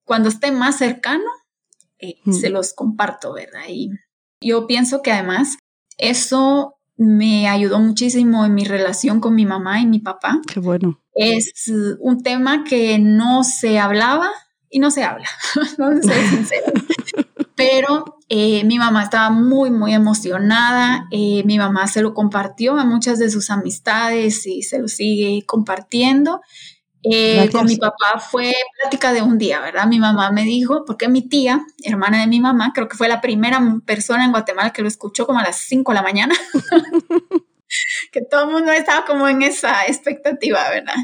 cuando 0.03 0.29
esté 0.29 0.51
más 0.51 0.77
cercano, 0.77 1.29
eh, 1.99 2.15
mm. 2.25 2.33
se 2.33 2.49
los 2.49 2.73
comparto, 2.73 3.33
¿verdad? 3.33 3.63
Y 3.67 3.89
yo 4.41 4.67
pienso 4.67 5.01
que 5.01 5.11
además 5.11 5.57
eso 5.97 6.77
me 6.95 7.47
ayudó 7.47 7.79
muchísimo 7.79 8.45
en 8.45 8.55
mi 8.55 8.63
relación 8.63 9.19
con 9.19 9.35
mi 9.35 9.45
mamá 9.45 9.79
y 9.81 9.85
mi 9.85 9.99
papá. 9.99 10.41
Qué 10.47 10.59
bueno. 10.59 11.01
Es 11.13 11.71
un 11.99 12.21
tema 12.21 12.63
que 12.63 12.99
no 12.99 13.43
se 13.43 13.79
hablaba, 13.79 14.29
y 14.69 14.79
no 14.79 14.91
se 14.91 15.03
habla, 15.03 15.27
vamos 15.77 16.05
a 16.05 16.13
ser 16.13 16.29
sinceros. 16.29 16.83
Pero 17.55 18.19
eh, 18.29 18.63
mi 18.65 18.77
mamá 18.77 19.03
estaba 19.03 19.29
muy, 19.31 19.71
muy 19.71 19.93
emocionada. 19.93 21.07
Eh, 21.11 21.43
mi 21.45 21.57
mamá 21.57 21.87
se 21.87 22.01
lo 22.01 22.13
compartió 22.13 22.77
a 22.77 22.85
muchas 22.85 23.17
de 23.17 23.31
sus 23.31 23.49
amistades 23.49 24.45
y 24.45 24.61
se 24.61 24.79
lo 24.79 24.87
sigue 24.87 25.43
compartiendo. 25.45 26.41
Eh, 27.03 27.49
con 27.51 27.65
mi 27.65 27.77
papá 27.77 28.19
fue 28.19 28.53
plática 28.81 29.13
de 29.13 29.21
un 29.21 29.37
día, 29.37 29.61
¿verdad? 29.61 29.87
Mi 29.87 29.97
mamá 29.97 30.31
me 30.31 30.43
dijo, 30.43 30.83
porque 30.85 31.07
mi 31.07 31.21
tía, 31.21 31.65
hermana 31.83 32.19
de 32.19 32.27
mi 32.27 32.39
mamá, 32.39 32.73
creo 32.73 32.87
que 32.87 32.97
fue 32.97 33.07
la 33.07 33.21
primera 33.21 33.61
persona 33.85 34.25
en 34.25 34.31
Guatemala 34.31 34.71
que 34.71 34.81
lo 34.81 34.87
escuchó 34.87 35.25
como 35.25 35.39
a 35.39 35.43
las 35.43 35.57
5 35.57 35.91
de 35.91 35.95
la 35.95 36.03
mañana. 36.03 36.35
que 38.11 38.21
todo 38.21 38.45
el 38.45 38.51
mundo 38.51 38.71
estaba 38.71 39.05
como 39.05 39.27
en 39.27 39.41
esa 39.41 39.85
expectativa, 39.85 40.69
¿verdad? 40.69 40.95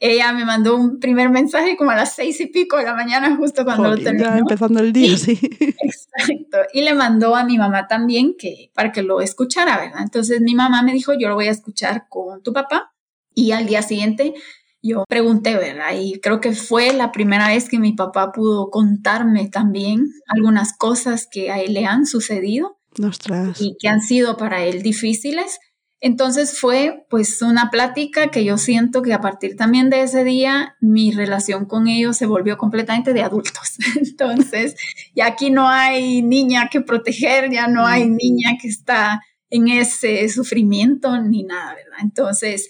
Ella 0.00 0.32
me 0.32 0.44
mandó 0.44 0.76
un 0.76 1.00
primer 1.00 1.28
mensaje 1.30 1.76
como 1.76 1.90
a 1.90 1.96
las 1.96 2.14
seis 2.14 2.40
y 2.40 2.46
pico 2.46 2.76
de 2.76 2.84
la 2.84 2.94
mañana, 2.94 3.36
justo 3.36 3.64
cuando 3.64 3.90
lo 3.90 3.96
terminó. 3.96 4.24
Ya 4.24 4.38
empezando 4.38 4.80
el 4.80 4.92
día, 4.92 5.16
sí. 5.16 5.38
Exacto. 5.60 6.58
Y 6.72 6.82
le 6.82 6.94
mandó 6.94 7.34
a 7.34 7.44
mi 7.44 7.58
mamá 7.58 7.88
también 7.88 8.34
que, 8.38 8.70
para 8.74 8.92
que 8.92 9.02
lo 9.02 9.20
escuchara, 9.20 9.76
¿verdad? 9.78 10.02
Entonces 10.02 10.40
mi 10.40 10.54
mamá 10.54 10.82
me 10.82 10.92
dijo, 10.92 11.14
yo 11.18 11.28
lo 11.28 11.34
voy 11.34 11.48
a 11.48 11.52
escuchar 11.52 12.06
con 12.08 12.42
tu 12.42 12.52
papá. 12.52 12.92
Y 13.34 13.52
al 13.52 13.66
día 13.66 13.82
siguiente 13.82 14.34
yo 14.82 15.04
pregunté, 15.08 15.56
¿verdad? 15.56 15.98
Y 15.98 16.20
creo 16.20 16.40
que 16.40 16.52
fue 16.52 16.92
la 16.92 17.10
primera 17.10 17.48
vez 17.48 17.68
que 17.68 17.78
mi 17.78 17.92
papá 17.92 18.30
pudo 18.32 18.70
contarme 18.70 19.48
también 19.48 20.06
algunas 20.28 20.76
cosas 20.76 21.26
que 21.30 21.50
a 21.50 21.60
él 21.60 21.74
le 21.74 21.86
han 21.86 22.06
sucedido. 22.06 22.78
Ostras. 23.02 23.60
Y 23.60 23.76
que 23.78 23.88
han 23.88 24.00
sido 24.00 24.36
para 24.36 24.64
él 24.64 24.82
difíciles. 24.82 25.58
Entonces 26.00 26.58
fue 26.58 27.06
pues 27.10 27.42
una 27.42 27.70
plática 27.70 28.28
que 28.28 28.44
yo 28.44 28.56
siento 28.56 29.02
que 29.02 29.12
a 29.12 29.20
partir 29.20 29.56
también 29.56 29.90
de 29.90 30.02
ese 30.02 30.22
día 30.22 30.76
mi 30.80 31.10
relación 31.10 31.64
con 31.64 31.88
ellos 31.88 32.16
se 32.16 32.26
volvió 32.26 32.56
completamente 32.56 33.12
de 33.12 33.22
adultos. 33.22 33.78
Entonces 33.96 34.76
ya 35.14 35.26
aquí 35.26 35.50
no 35.50 35.68
hay 35.68 36.22
niña 36.22 36.68
que 36.70 36.80
proteger, 36.80 37.50
ya 37.50 37.66
no 37.66 37.86
hay 37.86 38.08
niña 38.08 38.56
que 38.60 38.68
está 38.68 39.22
en 39.50 39.68
ese 39.68 40.28
sufrimiento 40.28 41.20
ni 41.20 41.42
nada, 41.42 41.74
¿verdad? 41.74 41.98
Entonces 42.02 42.68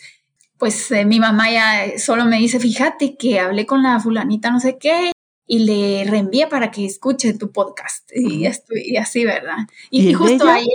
pues 0.57 0.91
eh, 0.91 1.05
mi 1.05 1.21
mamá 1.21 1.51
ya 1.53 1.99
solo 1.99 2.25
me 2.25 2.39
dice, 2.39 2.59
fíjate 2.59 3.17
que 3.17 3.39
hablé 3.39 3.65
con 3.65 3.83
la 3.83 4.01
fulanita 4.01 4.51
no 4.51 4.59
sé 4.59 4.77
qué 4.79 5.13
y 5.49 5.61
le 5.61 6.05
reenvié 6.09 6.47
para 6.47 6.71
que 6.71 6.85
escuche 6.85 7.33
tu 7.33 7.51
podcast 7.51 8.09
y, 8.15 8.47
así, 8.97 9.25
¿verdad? 9.25 9.57
Y, 9.91 10.13
justo 10.13 10.49
ayer 10.49 10.69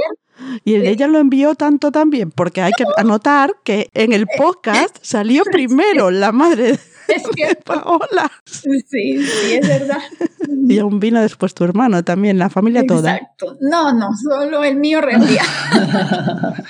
y 0.63 0.75
ella 0.75 1.07
lo 1.07 1.19
envió 1.19 1.55
tanto 1.55 1.91
también, 1.91 2.31
porque 2.31 2.62
hay 2.62 2.71
que 2.75 2.86
anotar 2.97 3.55
que 3.63 3.89
en 3.93 4.13
el 4.13 4.25
podcast 4.38 4.97
salió 5.01 5.43
primero 5.43 6.12
la 6.12 6.31
madre 6.31 6.79
de 7.07 7.55
Paola. 7.65 8.31
Sí, 8.45 8.81
sí, 8.81 9.21
es 9.53 9.67
verdad. 9.67 10.01
Y 10.67 10.79
aún 10.79 10.99
vino 10.99 11.21
después 11.21 11.53
tu 11.53 11.63
hermano 11.63 12.03
también, 12.03 12.39
la 12.39 12.49
familia 12.49 12.86
toda. 12.86 13.15
Exacto. 13.15 13.57
No, 13.62 13.93
no, 13.93 14.09
solo 14.15 14.63
el 14.63 14.77
mío 14.77 15.01
reenvía. 15.01 15.43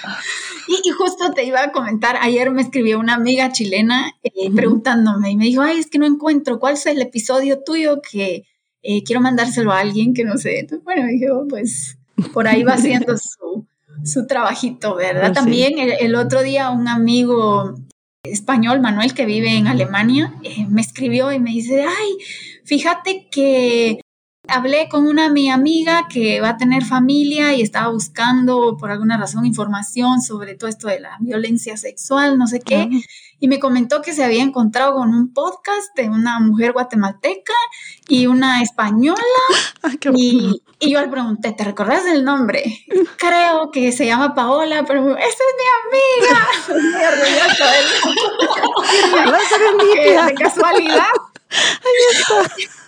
y, 0.67 0.89
justo 0.91 1.33
te 1.33 1.43
iba 1.43 1.63
a 1.63 1.71
comentar, 1.71 2.17
ayer 2.21 2.51
me 2.51 2.61
escribió 2.61 2.99
una 2.99 3.15
amiga 3.15 3.51
chilena 3.51 4.13
eh, 4.23 4.51
preguntándome 4.53 5.31
y 5.31 5.35
me 5.35 5.45
dijo, 5.45 5.61
ay, 5.61 5.79
es 5.79 5.89
que 5.89 5.99
no 5.99 6.05
encuentro 6.05 6.59
cuál 6.59 6.73
es 6.73 6.85
el 6.85 7.01
episodio 7.01 7.63
tuyo 7.63 8.01
que 8.01 8.45
eh, 8.81 9.03
quiero 9.03 9.21
mandárselo 9.21 9.71
a 9.71 9.79
alguien 9.79 10.13
que 10.13 10.25
no 10.25 10.37
sé. 10.37 10.59
Entonces, 10.59 10.83
bueno, 10.83 11.07
dije, 11.07 11.31
oh, 11.31 11.47
pues 11.47 11.97
por 12.33 12.47
ahí 12.47 12.63
va 12.63 12.73
haciendo 12.73 13.17
su, 13.17 13.65
su 14.03 14.27
trabajito, 14.27 14.95
¿verdad? 14.95 15.33
Pues 15.33 15.33
También 15.33 15.73
el, 15.77 16.15
otro 16.15 16.43
día 16.43 16.69
un 16.69 16.87
amigo 16.87 17.75
español, 18.23 18.81
Manuel, 18.81 19.13
que 19.13 19.25
vive 19.25 19.57
en 19.57 19.67
Alemania, 19.67 20.33
eh, 20.43 20.65
me 20.69 20.81
escribió 20.81 21.31
y 21.31 21.39
me 21.39 21.51
dice, 21.51 21.83
ay, 21.83 22.17
fíjate 22.63 23.27
que 23.31 24.02
hablé 24.47 24.89
con 24.89 25.07
una 25.07 25.29
mi 25.29 25.49
amiga 25.49 26.07
que 26.09 26.41
va 26.41 26.49
a 26.49 26.57
tener 26.57 26.83
familia 26.83 27.53
y 27.53 27.61
estaba 27.61 27.89
buscando 27.89 28.77
por 28.77 28.91
alguna 28.91 29.17
razón 29.17 29.45
información 29.45 30.21
sobre 30.21 30.55
todo 30.55 30.69
esto 30.69 30.87
de 30.87 30.99
la 30.99 31.17
violencia 31.19 31.77
sexual, 31.77 32.37
no 32.37 32.47
sé 32.47 32.59
qué 32.59 32.89
y 33.43 33.49
me 33.49 33.59
comentó 33.59 34.01
que 34.01 34.13
se 34.13 34.23
había 34.23 34.41
encontrado 34.41 34.93
con 34.93 35.09
un 35.09 35.33
podcast 35.33 35.93
de 35.97 36.07
una 36.07 36.39
mujer 36.39 36.71
guatemalteca 36.71 37.51
y 38.07 38.25
una 38.25 38.61
española. 38.61 39.19
y, 40.13 40.61
y, 40.79 40.93
yo 40.93 41.01
le 41.01 41.09
pregunté, 41.09 41.51
¿te 41.51 41.65
recordás 41.65 42.05
el 42.05 42.23
nombre? 42.23 42.63
Creo 43.17 43.69
que 43.69 43.91
se 43.91 44.05
llama 44.05 44.33
Paola, 44.33 44.85
pero 44.87 45.17
esa 45.17 45.27
es 45.27 45.55
mi 45.59 45.65
amiga. 46.21 46.47
De 50.25 50.33
casualidad. 50.35 51.11
Ahí 51.49 52.01
está 52.13 52.82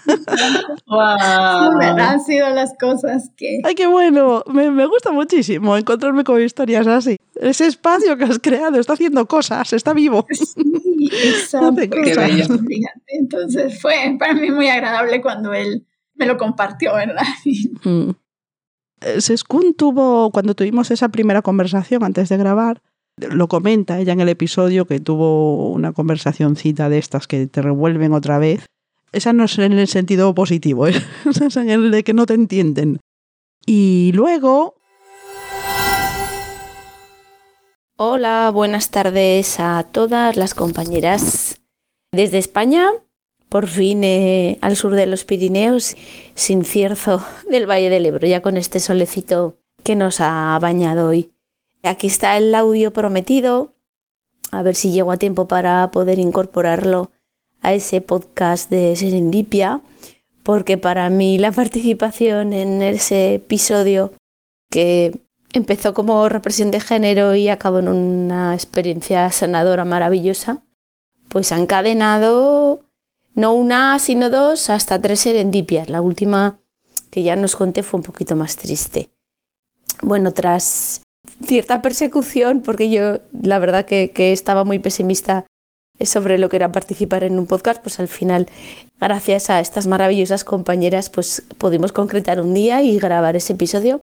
wow. 0.88 1.80
Han 1.80 2.22
sido 2.22 2.50
las 2.50 2.74
cosas 2.80 3.30
que... 3.36 3.60
Ay, 3.64 3.76
qué 3.76 3.88
bueno. 3.88 4.44
Me, 4.48 4.72
me, 4.72 4.86
gusta 4.86 5.12
muchísimo 5.12 5.76
encontrarme 5.78 6.24
con 6.24 6.42
historias 6.42 6.88
así. 6.88 7.18
Ese 7.36 7.68
espacio 7.68 8.18
que 8.18 8.26
has 8.26 8.40
creado 8.40 8.80
está 8.80 8.94
haciendo 8.94 9.28
cosas, 9.28 9.74
está 9.74 9.94
vivo. 9.94 10.26
Sí, 10.32 11.10
exacto. 11.12 11.82
Entonces 13.08 13.82
fue 13.82 14.16
para 14.18 14.34
mí 14.34 14.52
muy 14.52 14.68
agradable 14.68 15.22
cuando 15.22 15.54
él 15.54 15.86
me 16.16 16.26
lo 16.26 16.38
compartió, 16.38 16.94
¿verdad? 16.96 17.24
Mm. 17.84 18.12
Eh, 19.02 19.22
Seskun 19.22 19.76
tuvo, 19.76 20.32
cuando 20.32 20.56
tuvimos 20.56 20.90
esa 20.90 21.10
primera 21.10 21.42
conversación 21.42 22.04
antes 22.04 22.30
de 22.30 22.38
grabar, 22.38 22.82
lo 23.18 23.48
comenta 23.48 24.00
ella 24.00 24.14
en 24.14 24.22
el 24.22 24.30
episodio 24.30 24.86
que 24.86 25.00
tuvo 25.00 25.72
una 25.72 25.94
conversacioncita 25.94 26.90
de 26.90 26.98
estas 26.98 27.28
que 27.28 27.46
te 27.48 27.62
revuelven 27.62 28.14
otra 28.14 28.40
vez 28.40 28.66
esa 29.12 29.34
no 29.34 29.46
es 29.46 29.58
en 29.58 29.74
el 29.74 29.88
sentido 29.88 30.34
positivo, 30.36 30.88
¿eh? 30.88 30.94
es 31.26 31.58
en 31.58 31.70
el 31.70 31.92
de 31.92 32.04
que 32.04 32.14
no 32.14 32.26
te 32.26 32.34
entienden. 32.34 33.00
Y 33.66 34.12
luego... 34.14 34.76
Hola, 37.98 38.52
buenas 38.54 38.92
tardes 38.92 39.60
a 39.60 39.84
todas 39.90 40.36
las 40.36 40.54
compañeras. 40.54 41.62
Desde 42.12 42.38
España, 42.38 42.90
por 43.50 43.68
fin 43.68 44.04
eh, 44.04 44.58
al 44.62 44.76
sur 44.76 44.96
de 44.96 45.06
los 45.06 45.24
Pirineos, 45.24 45.96
sin 46.34 46.66
cierzo 46.66 47.26
del 47.50 47.70
Valle 47.70 47.90
del 47.90 48.06
Ebro, 48.06 48.28
ya 48.28 48.42
con 48.42 48.58
este 48.58 48.80
solecito 48.80 49.58
que 49.84 49.96
nos 49.96 50.20
ha 50.20 50.58
bañado 50.62 51.08
hoy. 51.08 51.32
Aquí 51.84 52.08
está 52.08 52.36
el 52.36 52.54
audio 52.54 52.92
prometido, 52.92 53.76
a 54.52 54.62
ver 54.62 54.76
si 54.76 54.92
llego 54.92 55.12
a 55.12 55.18
tiempo 55.18 55.48
para 55.48 55.90
poder 55.92 56.20
incorporarlo 56.20 57.12
a 57.66 57.74
ese 57.74 58.02
podcast 58.02 58.70
de 58.70 58.96
Serendipia, 58.96 59.82
porque 60.44 60.78
para 60.78 61.10
mí 61.10 61.38
la 61.38 61.52
participación 61.62 62.54
en 62.54 62.82
ese 62.82 63.36
episodio 63.36 64.14
que 64.70 65.20
empezó 65.54 65.94
como 65.94 66.28
represión 66.30 66.72
de 66.72 66.80
género 66.80 67.36
y 67.36 67.50
acabó 67.50 67.80
en 67.80 67.88
una 67.88 68.54
experiencia 68.54 69.32
sanadora 69.32 69.86
maravillosa, 69.86 70.64
pues 71.30 71.52
ha 71.52 71.58
encadenado 71.58 72.82
no 73.34 73.54
una, 73.54 74.00
sino 74.00 74.30
dos, 74.30 74.70
hasta 74.70 75.02
tres 75.02 75.22
serendipias. 75.22 75.90
La 75.90 76.02
última 76.02 76.60
que 77.10 77.24
ya 77.24 77.36
nos 77.36 77.56
conté 77.56 77.84
fue 77.84 78.00
un 78.00 78.04
poquito 78.04 78.36
más 78.36 78.56
triste. 78.56 79.10
Bueno, 80.02 80.34
tras 80.34 81.02
cierta 81.46 81.82
persecución, 81.82 82.62
porque 82.62 82.90
yo 82.90 83.20
la 83.42 83.60
verdad 83.60 83.86
que, 83.86 84.12
estaba 84.32 84.64
muy 84.64 84.80
pesimista 84.80 85.46
sobre 86.02 86.38
lo 86.38 86.50
que 86.50 86.58
era 86.58 86.72
participar 86.72 87.24
en 87.24 87.40
un 87.40 87.48
podcast, 87.48 87.82
pues 87.82 88.00
al 88.00 88.08
final, 88.08 88.48
gracias 89.00 89.50
a 89.50 89.60
estas 89.60 89.88
maravillosas 89.88 90.44
compañeras, 90.44 91.10
pues 91.10 91.44
pudimos 91.58 91.92
concretar 91.92 92.42
un 92.42 92.54
día 92.54 92.82
y 92.82 93.00
grabar 93.00 93.36
ese 93.36 93.54
episodio. 93.54 94.02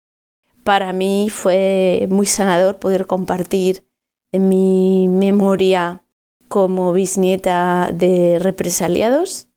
Para 0.64 0.93
mí 0.93 1.28
fue 1.30 2.07
muy 2.09 2.26
sanador 2.26 2.76
poder 2.78 3.07
compartir 3.07 3.84
en 4.32 4.49
mi 4.49 5.09
memoria 5.09 6.03
como 6.49 6.93
bisnieta 6.93 7.90
de 7.93 8.38
represaliados. 8.38 9.49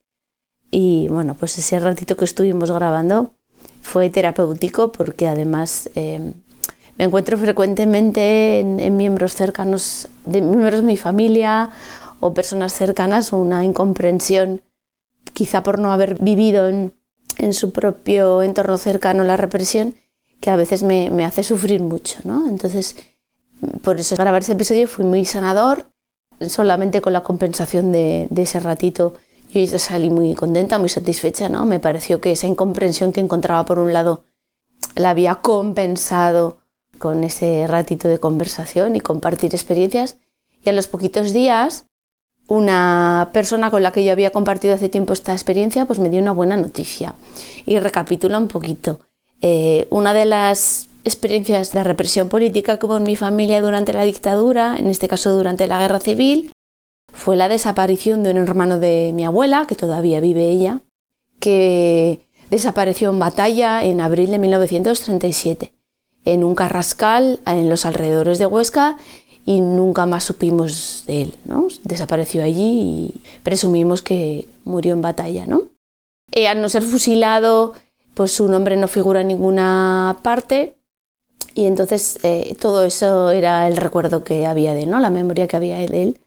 Y 0.71 1.07
bueno, 1.09 1.35
pues 1.35 1.57
ese 1.57 1.79
ratito 1.79 2.17
que 2.17 2.25
estuvimos 2.25 2.71
grabando 2.71 3.33
fue 3.81 4.09
terapéutico 4.09 4.91
porque 4.91 5.27
además 5.27 5.89
eh, 5.95 6.33
me 6.97 7.05
encuentro 7.05 7.37
frecuentemente 7.37 8.59
en, 8.59 8.97
miembros 8.97 9.33
cercanos, 9.33 10.07
de 10.25 10.41
miembros 10.41 10.81
de 10.81 10.87
mi 10.87 10.97
familia 10.97 11.69
o 12.19 12.33
personas 12.33 12.73
cercanas, 12.73 13.33
una 13.33 13.63
incomprensión, 13.63 14.61
quizá 15.33 15.63
por 15.63 15.79
no 15.79 15.91
haber 15.91 16.21
vivido 16.21 16.67
en, 16.67 16.93
su 17.51 17.71
propio 17.71 18.41
entorno 18.41 18.77
cercano 18.77 19.23
la 19.23 19.37
represión, 19.37 19.95
que 20.39 20.49
a 20.49 20.55
veces 20.55 20.83
me, 20.83 21.25
hace 21.25 21.43
sufrir 21.43 21.81
mucho. 21.81 22.19
¿no? 22.23 22.47
Entonces, 22.47 22.95
por 23.81 23.99
eso 23.99 24.15
grabar 24.15 24.41
ese 24.41 24.53
episodio 24.53 24.87
fue 24.87 25.05
muy 25.05 25.25
sanador, 25.25 25.87
solamente 26.47 27.01
con 27.01 27.13
la 27.13 27.23
compensación 27.23 27.91
de, 27.91 28.27
de 28.29 28.41
ese 28.43 28.59
ratito. 28.59 29.15
Yo 29.53 29.79
salí 29.79 30.09
muy 30.09 30.33
contenta, 30.33 30.79
muy 30.79 30.89
satisfecha, 30.89 31.47
¿no? 31.47 31.65
Me 31.65 31.79
pareció 31.79 32.19
que 32.19 32.33
esa 32.33 32.45
incomprensión 32.45 33.13
que 33.13 33.21
encontraba 33.21 33.63
por 33.63 33.79
un 33.79 33.93
lado 33.93 34.25
la 34.95 35.11
había 35.11 35.35
compensado 35.35 36.57
con 36.97 37.23
ese 37.23 37.65
ratito 37.67 38.07
de 38.07 38.19
conversación 38.19 38.95
y 38.95 39.01
compartir 39.01 39.53
experiencias. 39.53 40.17
Y 40.63 40.69
a 40.69 40.73
los 40.73 40.87
poquitos 40.87 41.31
días, 41.31 41.85
una 42.47 43.29
persona 43.33 43.71
con 43.71 43.83
la 43.83 43.91
que 43.91 44.03
yo 44.03 44.11
había 44.11 44.31
compartido 44.31 44.75
hace 44.75 44.89
tiempo 44.89 45.13
esta 45.13 45.33
experiencia, 45.33 45.85
pues 45.85 45.99
me 45.99 46.09
dio 46.09 46.21
una 46.21 46.31
buena 46.31 46.57
noticia. 46.57 47.15
Y 47.65 47.79
recapitula 47.79 48.37
un 48.37 48.47
poquito. 48.47 48.99
Eh, 49.41 49.87
una 49.89 50.13
de 50.13 50.25
las 50.25 50.89
experiencias 51.03 51.71
de 51.71 51.83
represión 51.83 52.29
política 52.29 52.77
que 52.77 52.85
hubo 52.85 52.97
en 52.97 53.03
mi 53.03 53.15
familia 53.15 53.61
durante 53.61 53.93
la 53.93 54.03
dictadura, 54.03 54.75
en 54.77 54.87
este 54.87 55.07
caso 55.07 55.35
durante 55.35 55.67
la 55.67 55.79
guerra 55.79 55.99
civil, 55.99 56.51
fue 57.13 57.35
la 57.35 57.47
desaparición 57.47 58.23
de 58.23 58.31
un 58.31 58.37
hermano 58.37 58.79
de 58.79 59.11
mi 59.13 59.25
abuela, 59.25 59.65
que 59.67 59.75
todavía 59.75 60.19
vive 60.19 60.49
ella, 60.49 60.81
que 61.39 62.27
desapareció 62.49 63.09
en 63.09 63.19
batalla 63.19 63.83
en 63.83 64.01
abril 64.01 64.31
de 64.31 64.39
1937 64.39 65.75
en 66.25 66.43
un 66.43 66.55
carrascal 66.55 67.39
en 67.45 67.69
los 67.69 67.85
alrededores 67.85 68.39
de 68.39 68.47
Huesca 68.47 68.97
y 69.45 69.61
nunca 69.61 70.05
más 70.05 70.23
supimos 70.23 71.03
de 71.07 71.23
él. 71.23 71.35
¿no? 71.45 71.67
Desapareció 71.83 72.43
allí 72.43 73.13
y 73.13 73.21
presumimos 73.43 74.01
que 74.01 74.47
murió 74.63 74.93
en 74.93 75.01
batalla. 75.01 75.45
¿no? 75.45 75.63
Eh, 76.31 76.47
al 76.47 76.61
no 76.61 76.69
ser 76.69 76.83
fusilado, 76.83 77.73
pues 78.13 78.31
su 78.31 78.47
nombre 78.47 78.77
no 78.77 78.87
figura 78.87 79.21
en 79.21 79.27
ninguna 79.27 80.17
parte 80.23 80.75
y 81.53 81.65
entonces 81.65 82.19
eh, 82.23 82.55
todo 82.59 82.83
eso 82.83 83.31
era 83.31 83.67
el 83.67 83.77
recuerdo 83.77 84.23
que 84.23 84.45
había 84.45 84.73
de 84.73 84.83
él, 84.83 84.89
¿no? 84.89 84.99
la 84.99 85.09
memoria 85.09 85.47
que 85.47 85.55
había 85.55 85.77
de 85.77 86.03
él. 86.03 86.19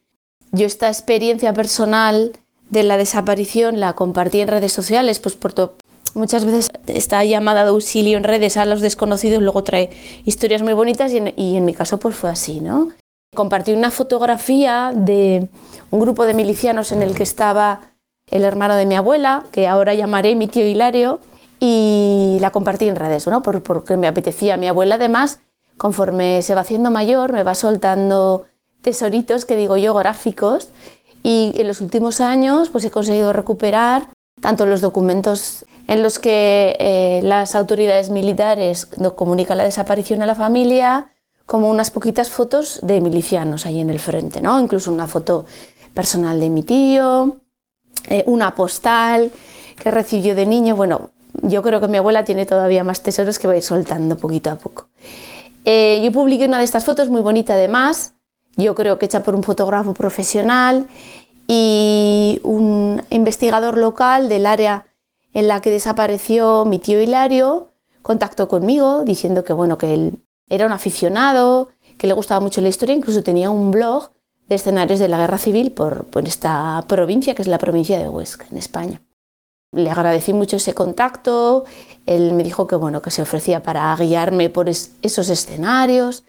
Yo 0.53 0.67
esta 0.67 0.89
experiencia 0.89 1.53
personal 1.53 2.33
de 2.71 2.83
la 2.83 2.97
desaparición 2.97 3.81
la 3.81 3.95
compartí 3.95 4.41
en 4.41 4.49
redes 4.49 4.73
sociales, 4.73 5.19
pues 5.19 5.35
por, 5.35 5.53
Muchas 6.15 6.45
veces 6.45 6.71
esta 6.87 7.23
llamada 7.25 7.63
de 7.63 7.71
auxilio 7.71 8.17
en 8.17 8.25
redes 8.25 8.57
a 8.57 8.65
los 8.65 8.81
desconocidos 8.81 9.43
luego 9.43 9.63
trae 9.63 9.91
historias 10.25 10.63
muy 10.63 10.73
bonitas 10.73 11.13
y 11.13 11.57
en, 11.57 11.65
mi 11.65 11.75
caso 11.75 11.99
pues 11.99 12.17
fue 12.17 12.31
así, 12.31 12.61
¿no? 12.61 12.91
Compartí 13.35 13.73
una 13.73 13.91
fotografía 13.91 14.93
de 14.95 15.49
un 15.91 16.01
grupo 16.01 16.25
de 16.25 16.35
milicianos 16.35 16.93
en 16.93 17.03
el 17.03 17.15
que 17.15 17.23
estaba 17.23 17.93
el 18.31 18.45
hermano 18.45 18.75
de 18.75 18.87
mi 18.87 18.95
abuela, 18.95 19.45
que 19.53 19.69
ahora 19.69 19.95
llamaré 19.95 20.35
mi 20.35 20.49
tío 20.49 20.67
Hilario, 20.67 21.21
y 21.61 22.39
la 22.41 22.51
compartí 22.51 22.89
en 22.89 22.97
redes, 22.97 23.27
¿no? 23.27 23.43
porque 23.43 23.97
me 23.97 24.07
apetecía. 24.07 24.57
Mi 24.57 24.69
abuela 24.69 24.95
además, 24.95 25.41
conforme 25.77 26.43
se 26.43 26.55
va 26.55 26.63
haciendo 26.63 26.91
mayor, 26.91 27.33
me 27.33 27.43
va 27.43 27.55
soltando 27.55 28.47
tesoritos, 28.83 29.45
que 29.45 29.57
digo 29.57 29.77
yo, 29.77 29.95
gráficos, 29.95 30.71
y 31.23 31.53
en 31.57 31.67
los 31.67 31.81
últimos 31.81 32.21
años 32.21 32.71
pues 32.71 32.85
he 32.85 32.91
conseguido 32.91 33.33
recuperar 33.33 34.09
tanto 34.41 34.67
los 34.67 34.81
documentos 34.81 35.67
en 35.89 36.03
los 36.03 36.19
que 36.19 36.77
eh, 36.79 37.21
las 37.25 37.55
autoridades 37.55 38.11
militares 38.11 38.87
comunican 39.17 39.59
la 39.59 39.65
desaparición 39.65 40.23
a 40.23 40.27
la 40.27 40.35
familia, 40.35 41.11
como 41.49 41.71
unas 41.71 41.91
poquitas 41.91 42.29
fotos 42.29 42.79
de 42.83 43.01
milicianos 43.01 43.65
ahí 43.65 43.81
en 43.81 43.89
el 43.89 44.01
frente, 44.01 44.43
¿no? 44.43 44.61
Incluso 44.61 44.93
una 44.93 45.07
foto 45.07 45.47
personal 45.95 46.39
de 46.39 46.51
mi 46.51 46.63
tío, 46.63 47.39
eh, 48.11 48.23
una 48.27 48.55
postal 48.55 49.33
que 49.83 49.91
recibió 49.91 50.35
de 50.35 50.45
niño. 50.45 50.77
Bueno, 50.77 51.09
yo 51.41 51.63
creo 51.63 51.81
que 51.81 51.89
mi 51.89 51.97
abuela 51.97 52.23
tiene 52.23 52.45
todavía 52.45 52.85
más 52.85 53.03
tesoros 53.03 53.39
que 53.39 53.49
va 53.49 53.55
a 53.55 53.57
ir 53.57 53.63
soltando 53.63 54.19
poquito 54.19 54.51
a 54.51 54.57
poco. 54.57 54.89
Eh, 55.65 56.03
yo 56.05 56.13
publiqué 56.13 56.45
una 56.45 56.59
de 56.59 56.65
estas 56.65 56.85
fotos 56.85 57.09
muy 57.09 57.23
bonita 57.23 57.55
además, 57.55 58.13
yo 58.59 58.75
creo 58.75 58.99
que 58.99 59.07
hecha 59.07 59.23
por 59.23 59.35
un 59.35 59.43
fotógrafo 59.43 59.95
profesional 59.95 60.87
y 61.47 62.41
un 62.43 63.03
investigador 63.09 63.79
local 63.79 64.29
del 64.29 64.45
área 64.45 64.85
en 65.33 65.49
la 65.49 65.63
que 65.63 65.71
desapareció 65.71 66.67
mi 66.67 66.79
tío 66.79 67.01
Hilario, 67.01 67.73
contactó 68.03 68.49
conmigo 68.49 69.03
diciendo 69.05 69.45
que 69.45 69.55
bueno, 69.55 69.79
que 69.79 69.95
él 69.95 70.28
era 70.49 70.67
un 70.67 70.73
aficionado, 70.73 71.69
que 71.97 72.07
le 72.07 72.15
gustaba 72.15 72.41
mucho 72.41 72.61
la 72.61 72.69
historia, 72.69 72.95
incluso 72.95 73.23
tenía 73.23 73.51
un 73.51 73.71
blog 73.71 74.11
de 74.49 74.55
escenarios 74.55 74.99
de 74.99 75.09
la 75.09 75.19
guerra 75.19 75.39
civil 75.39 75.73
por, 75.73 76.07
esta 76.25 76.85
provincia, 76.89 77.35
que 77.35 77.43
es 77.43 77.49
la 77.49 77.59
provincia 77.59 77.99
de 77.99 78.09
Huesca, 78.09 78.47
en 78.51 78.57
España. 78.57 79.03
Le 79.73 79.91
agradecí 79.91 80.33
mucho 80.33 80.57
ese 80.57 80.73
contacto, 80.73 81.65
él 82.07 82.33
me 82.33 82.43
dijo 82.43 82.67
que 82.67 82.77
bueno, 82.77 83.03
que 83.03 83.11
se 83.11 83.21
ofrecía 83.21 83.63
para 83.63 83.95
guiarme 83.97 84.49
por 84.49 84.69
esos 84.69 85.29
escenarios. 85.29 86.25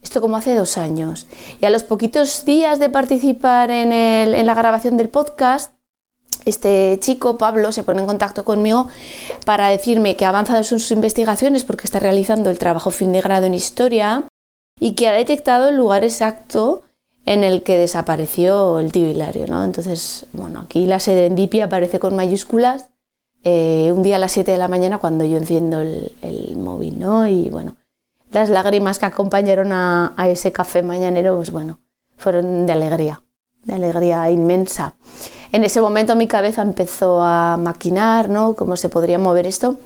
Esto 0.00 0.20
como 0.20 0.36
hace 0.36 0.54
dos 0.54 0.78
años. 0.78 1.26
Y 1.60 1.64
a 1.64 1.70
los 1.70 1.82
poquitos 1.82 2.44
días 2.44 2.78
de 2.78 2.90
participar 2.90 3.70
en 3.70 4.46
la 4.46 4.54
grabación 4.54 4.96
del 4.96 5.08
podcast, 5.08 5.72
este 6.44 6.98
chico, 7.00 7.38
Pablo, 7.38 7.72
se 7.72 7.82
pone 7.82 8.00
en 8.00 8.06
contacto 8.06 8.44
conmigo 8.44 8.88
para 9.46 9.68
decirme 9.68 10.16
que 10.16 10.24
ha 10.24 10.28
avanzado 10.28 10.58
en 10.58 10.64
sus 10.64 10.90
investigaciones 10.90 11.64
porque 11.64 11.84
está 11.84 12.00
realizando 12.00 12.50
el 12.50 12.58
trabajo 12.58 12.90
fin 12.90 13.12
de 13.12 13.20
grado 13.20 13.46
en 13.46 13.54
historia 13.54 14.24
y 14.78 14.94
que 14.94 15.08
ha 15.08 15.12
detectado 15.12 15.68
el 15.68 15.76
lugar 15.76 16.04
exacto 16.04 16.82
en 17.26 17.44
el 17.44 17.62
que 17.62 17.78
desapareció 17.78 18.78
el 18.78 18.92
tío. 18.92 19.12
¿no? 19.48 19.64
Entonces, 19.64 20.26
bueno, 20.32 20.60
aquí 20.60 20.86
la 20.86 21.00
serendipia 21.00 21.66
aparece 21.66 21.98
con 21.98 22.16
mayúsculas 22.16 22.88
eh, 23.44 23.92
un 23.94 24.02
día 24.02 24.16
a 24.16 24.18
las 24.18 24.32
7 24.32 24.52
de 24.52 24.58
la 24.58 24.68
mañana 24.68 24.98
cuando 24.98 25.24
yo 25.24 25.36
enciendo 25.36 25.80
el, 25.80 26.56
móvil. 26.56 26.98
¿no? 26.98 27.26
Y 27.26 27.48
bueno, 27.50 27.76
las 28.30 28.50
lágrimas 28.50 28.98
que 28.98 29.06
acompañaron 29.06 29.72
a, 29.72 30.12
a 30.16 30.28
ese 30.28 30.52
café 30.52 30.82
mañanero, 30.82 31.36
pues 31.36 31.50
bueno, 31.50 31.80
fueron 32.16 32.66
de 32.66 32.72
alegría, 32.72 33.22
de 33.64 33.74
alegría 33.74 34.30
inmensa. 34.30 34.94
En 35.54 35.62
ese 35.62 35.80
momento 35.80 36.16
mi 36.16 36.26
cabeza 36.26 36.62
empezó 36.62 37.22
a 37.22 37.56
maquinar, 37.56 38.28
¿no? 38.28 38.56
Cómo 38.56 38.76
se 38.76 38.88
podría 38.88 39.20
mover 39.20 39.46
esto, 39.46 39.78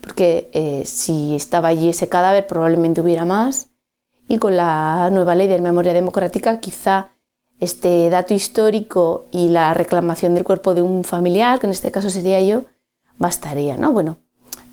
porque 0.00 0.48
eh, 0.52 0.84
si 0.86 1.34
estaba 1.34 1.66
allí 1.66 1.88
ese 1.88 2.08
cadáver 2.08 2.46
probablemente 2.46 3.00
hubiera 3.00 3.24
más. 3.24 3.66
Y 4.28 4.38
con 4.38 4.56
la 4.56 5.10
nueva 5.10 5.34
ley 5.34 5.48
de 5.48 5.60
memoria 5.60 5.92
democrática 5.92 6.60
quizá 6.60 7.08
este 7.58 8.08
dato 8.08 8.34
histórico 8.34 9.26
y 9.32 9.48
la 9.48 9.74
reclamación 9.74 10.36
del 10.36 10.44
cuerpo 10.44 10.74
de 10.74 10.82
un 10.82 11.02
familiar, 11.02 11.58
que 11.58 11.66
en 11.66 11.72
este 11.72 11.90
caso 11.90 12.08
sería 12.08 12.40
yo, 12.40 12.62
bastaría, 13.18 13.76
¿no? 13.76 13.90
Bueno, 13.90 14.18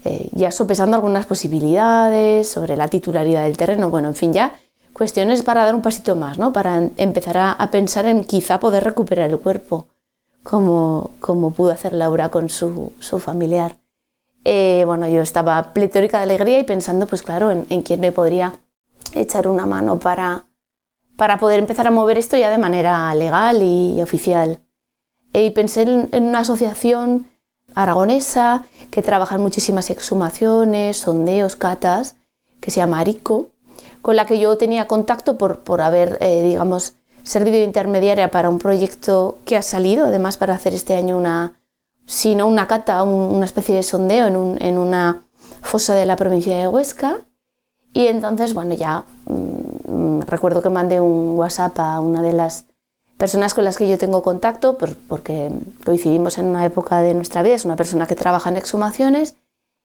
eh, 0.06 0.30
ya 0.34 0.51
sopesando 0.51 0.95
algunas 0.95 1.26
posibilidades 1.26 2.47
sobre 2.47 2.78
la 2.78 2.89
titularidad 2.89 3.45
del 3.45 3.58
terreno, 3.58 3.89
bueno, 3.89 4.10
en 4.10 4.16
fin, 4.16 4.34
ya 4.34 4.54
cuestiones 4.93 5.41
para 5.41 5.66
dar 5.66 5.74
un 5.74 5.82
pasito 5.82 6.16
más, 6.16 6.38
¿no? 6.38 6.54
Para 6.54 6.91
empezar 6.97 7.39
a 7.39 7.72
pensar 7.72 8.06
en 8.06 8.24
quizá 8.24 8.60
poder 8.60 8.84
recuperar 8.84 9.32
el 9.32 9.39
cuerpo 9.39 9.88
como, 10.43 11.11
como 11.19 11.51
pudo 11.51 11.71
hacer 11.71 11.93
Laura 11.93 12.29
con 12.29 12.49
su, 12.49 12.93
su 12.99 13.19
familiar. 13.19 13.77
Eh, 14.45 14.83
bueno, 14.85 15.07
yo 15.07 15.21
estaba 15.21 15.73
pletórica 15.73 16.17
de 16.17 16.23
alegría 16.23 16.59
y 16.59 16.63
pensando, 16.63 17.07
pues 17.07 17.23
claro, 17.23 17.49
en, 17.49 17.65
en 17.69 17.81
quién 17.81 17.99
me 18.01 18.11
podría 18.11 18.59
echar 19.13 19.47
una 19.47 19.65
mano 19.65 19.99
para, 19.99 20.45
para 21.15 21.39
poder 21.39 21.59
empezar 21.59 21.87
a 21.87 21.91
mover 21.91 22.17
esto 22.17 22.35
ya 22.35 22.49
de 22.49 22.57
manera 22.57 23.13
legal 23.15 23.61
y 23.61 24.01
oficial. 24.01 24.59
Y 25.33 25.51
pensé 25.51 25.83
en, 25.83 26.09
en 26.11 26.23
una 26.25 26.39
asociación 26.39 27.27
aragonesa 27.73 28.65
que 28.91 29.01
trabaja 29.01 29.35
en 29.35 29.41
muchísimas 29.41 29.89
exhumaciones, 29.89 30.97
sondeos, 30.97 31.55
catas, 31.55 32.15
que 32.59 32.69
se 32.69 32.77
llama 32.81 32.99
ARICO, 32.99 33.49
con 34.01 34.15
la 34.15 34.25
que 34.25 34.37
yo 34.37 34.57
tenía 34.57 34.87
contacto 34.87 35.37
por, 35.37 35.61
por 35.61 35.81
haber, 35.81 36.17
eh, 36.21 36.43
digamos, 36.43 36.95
servido 37.24 37.57
de 37.57 37.63
intermediaria 37.63 38.30
para 38.30 38.49
un 38.49 38.59
proyecto 38.59 39.39
que 39.45 39.57
ha 39.57 39.61
salido, 39.61 40.05
además 40.05 40.38
para 40.38 40.53
hacer 40.53 40.74
este 40.74 40.95
año 40.95 41.17
una, 41.17 41.53
si 42.05 42.36
no 42.36 42.47
una 42.47 42.67
cata, 42.67 43.01
un, 43.03 43.36
una 43.36 43.45
especie 43.45 43.76
de 43.76 43.84
sondeo 43.84 44.28
en, 44.28 44.36
un, 44.36 44.61
en, 44.61 44.78
una 44.78 45.24
fosa 45.61 45.95
de 45.95 46.05
la 46.05 46.15
provincia 46.15 46.57
de 46.57 46.67
Huesca. 46.67 47.21
Y 47.93 48.07
entonces, 48.07 48.53
bueno, 48.53 48.74
ya 48.76 49.05
mmm, 49.26 50.21
recuerdo 50.21 50.61
que 50.61 50.69
mandé 50.69 50.99
un 50.99 51.38
WhatsApp 51.38 51.80
a 51.80 51.99
una 51.99 52.21
de 52.21 52.34
las 52.34 52.65
personas 53.17 53.53
con 53.53 53.63
las 53.63 53.78
que 53.78 53.88
yo 53.88 53.97
tengo 53.97 54.21
contacto, 54.21 54.78
por, 54.78 54.95
porque 54.95 55.51
coincidimos 55.86 56.38
en 56.38 56.47
una 56.47 56.65
época 56.65 56.99
de 57.01 57.13
nuestra 57.13 57.41
vida, 57.41 57.55
es 57.55 57.65
una 57.65 57.76
persona 57.76 58.05
que 58.05 58.15
trabaja 58.15 58.49
en 58.49 58.57
exhumaciones, 58.57 59.36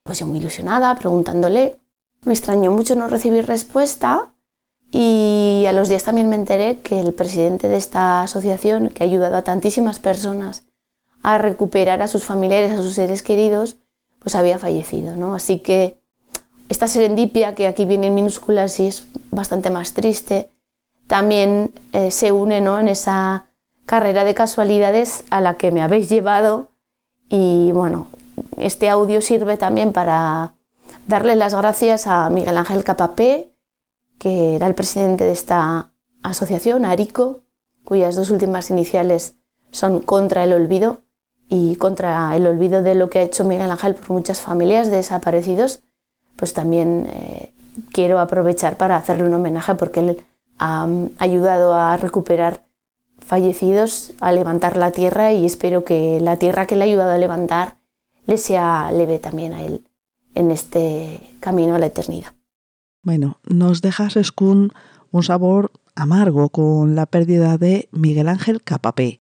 pues 0.02 0.18
yo 0.18 0.26
muy 0.26 0.38
ilusionada, 0.38 0.94
preguntándole. 0.96 1.78
Me 2.22 2.32
extrañó 2.32 2.72
mucho 2.72 2.96
no 2.96 3.06
recibir 3.06 3.46
respuesta 3.46 4.32
y 4.90 5.64
a 5.66 5.72
los 5.72 5.88
días 5.88 6.04
también 6.04 6.28
me 6.28 6.36
enteré 6.36 6.78
que 6.78 7.00
el 7.00 7.12
presidente 7.12 7.68
de 7.68 7.76
esta 7.76 8.22
asociación, 8.22 8.88
que 8.88 9.02
ha 9.02 9.06
ayudado 9.06 9.36
a 9.36 9.42
tantísimas 9.42 9.98
personas 9.98 10.64
a 11.22 11.38
recuperar 11.38 12.00
a 12.00 12.08
sus 12.08 12.24
familiares, 12.24 12.72
a 12.72 12.82
sus 12.82 12.94
seres 12.94 13.22
queridos, 13.22 13.76
pues 14.18 14.34
había 14.34 14.58
fallecido, 14.58 15.16
¿no? 15.16 15.34
Así 15.34 15.58
que 15.58 16.00
esta 16.68 16.86
serendipia, 16.86 17.54
que 17.54 17.66
aquí 17.66 17.84
viene 17.84 18.08
en 18.08 18.14
minúsculas 18.14 18.78
y 18.80 18.88
es 18.88 19.06
bastante 19.30 19.70
más 19.70 19.94
triste, 19.94 20.50
también 21.06 21.72
eh, 21.92 22.10
se 22.10 22.32
une 22.32 22.60
¿no? 22.60 22.78
en 22.78 22.88
esa 22.88 23.46
carrera 23.86 24.24
de 24.24 24.34
casualidades 24.34 25.24
a 25.30 25.40
la 25.40 25.56
que 25.56 25.72
me 25.72 25.82
habéis 25.82 26.10
llevado 26.10 26.68
y 27.30 27.72
bueno, 27.72 28.08
este 28.58 28.90
audio 28.90 29.20
sirve 29.22 29.56
también 29.56 29.92
para 29.92 30.52
darle 31.06 31.36
las 31.36 31.54
gracias 31.54 32.06
a 32.06 32.28
Miguel 32.28 32.58
Ángel 32.58 32.84
Capapé, 32.84 33.47
que 34.18 34.56
era 34.56 34.66
el 34.66 34.74
presidente 34.74 35.24
de 35.24 35.32
esta 35.32 35.92
asociación, 36.22 36.84
ARICO, 36.84 37.42
cuyas 37.84 38.16
dos 38.16 38.30
últimas 38.30 38.70
iniciales 38.70 39.36
son 39.70 40.00
contra 40.00 40.44
el 40.44 40.52
olvido 40.52 41.02
y 41.48 41.76
contra 41.76 42.34
el 42.36 42.46
olvido 42.46 42.82
de 42.82 42.94
lo 42.94 43.08
que 43.08 43.20
ha 43.20 43.22
hecho 43.22 43.44
Miguel 43.44 43.70
Ángel 43.70 43.94
por 43.94 44.10
muchas 44.10 44.40
familias 44.40 44.90
de 44.90 44.96
desaparecidos, 44.96 45.80
pues 46.36 46.52
también 46.52 47.08
eh, 47.10 47.54
quiero 47.92 48.18
aprovechar 48.18 48.76
para 48.76 48.96
hacerle 48.96 49.24
un 49.24 49.34
homenaje 49.34 49.74
porque 49.74 50.00
él 50.00 50.26
ha 50.58 50.88
ayudado 51.18 51.74
a 51.74 51.96
recuperar 51.96 52.64
fallecidos, 53.20 54.12
a 54.20 54.32
levantar 54.32 54.76
la 54.76 54.90
tierra 54.90 55.32
y 55.32 55.46
espero 55.46 55.84
que 55.84 56.20
la 56.20 56.36
tierra 56.36 56.66
que 56.66 56.76
le 56.76 56.82
ha 56.82 56.86
ayudado 56.86 57.12
a 57.12 57.18
levantar 57.18 57.76
le 58.26 58.38
sea 58.38 58.90
leve 58.92 59.18
también 59.18 59.52
a 59.52 59.62
él 59.62 59.86
en 60.34 60.50
este 60.50 61.36
camino 61.40 61.74
a 61.74 61.78
la 61.78 61.86
eternidad. 61.86 62.37
Bueno, 63.08 63.40
nos 63.48 63.80
dejas, 63.80 64.18
Escun, 64.18 64.70
un 65.12 65.22
sabor 65.22 65.72
amargo 65.94 66.50
con 66.50 66.94
la 66.94 67.06
pérdida 67.06 67.56
de 67.56 67.88
Miguel 67.90 68.28
Ángel 68.28 68.62
Capapé. 68.62 69.22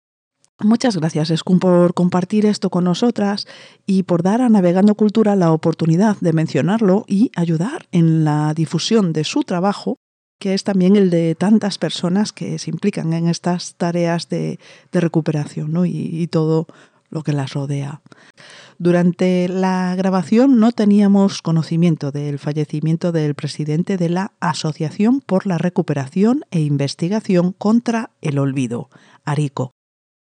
Muchas 0.61 0.95
gracias, 0.95 1.31
Escun, 1.31 1.59
por 1.59 1.93
compartir 1.93 2.45
esto 2.45 2.69
con 2.69 2.85
nosotras 2.85 3.45
y 3.85 4.03
por 4.03 4.23
dar 4.23 4.39
a 4.39 4.47
Navegando 4.47 4.95
Cultura 4.95 5.35
la 5.35 5.51
oportunidad 5.51 6.15
de 6.21 6.31
mencionarlo 6.31 7.03
y 7.09 7.29
ayudar 7.35 7.89
en 7.91 8.23
la 8.23 8.53
difusión 8.53 9.11
de 9.11 9.25
su 9.25 9.41
trabajo 9.41 9.97
que 10.39 10.53
es 10.53 10.63
también 10.63 10.95
el 10.95 11.09
de 11.09 11.35
tantas 11.35 11.77
personas 11.77 12.31
que 12.31 12.59
se 12.59 12.69
implican 12.69 13.11
en 13.13 13.27
estas 13.27 13.75
tareas 13.75 14.29
de, 14.29 14.59
recuperación 14.93 15.73
¿no? 15.73 15.85
y 15.85 16.27
todo 16.27 16.67
lo 17.13 17.23
que 17.23 17.31
las 17.31 17.53
rodea. 17.53 18.01
Durante 18.79 19.47
la 19.47 19.95
grabación 19.95 20.59
no 20.59 20.71
teníamos 20.71 21.41
conocimiento 21.41 22.11
del 22.11 22.39
fallecimiento 22.39 23.11
del 23.11 23.35
presidente 23.35 23.97
de 23.97 24.09
la 24.09 24.33
Asociación 24.39 25.21
por 25.21 25.45
la 25.45 25.57
Recuperación 25.57 26.41
e 26.51 26.59
Investigación 26.59 27.53
contra 27.53 28.09
el 28.21 28.39
Olvido, 28.39 28.89
Arico. 29.23 29.71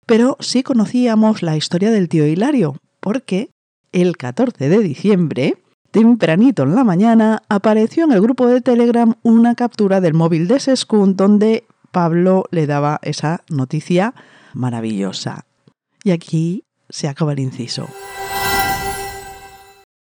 Pero 0.07 0.37
sí 0.41 0.63
conocíamos 0.63 1.43
la 1.43 1.57
historia 1.57 1.91
del 1.91 2.09
tío 2.09 2.27
Hilario, 2.27 2.77
porque 3.01 3.51
el 3.93 4.17
14 4.17 4.69
de 4.69 4.79
diciembre 4.81 5.57
Tempranito 5.93 6.63
en 6.63 6.75
la 6.75 6.85
mañana 6.85 7.43
apareció 7.51 8.05
en 8.05 8.13
el 8.13 8.23
grupo 8.23 8.47
de 8.47 8.63
Telegram 8.63 9.15
una 9.23 9.55
captura 9.55 10.01
del 10.01 10.15
móvil 10.15 10.49
de 10.49 10.59
Seskun 10.59 11.17
donde 11.17 11.65
Pablo 11.91 12.47
le 12.51 12.67
daba 12.67 12.99
esa 13.03 13.43
noticia 13.51 14.15
maravillosa. 14.55 15.45
Y 16.03 16.11
aquí 16.13 16.65
se 16.93 17.09
acaba 17.09 17.33
el 17.33 17.41
inciso. 17.41 17.89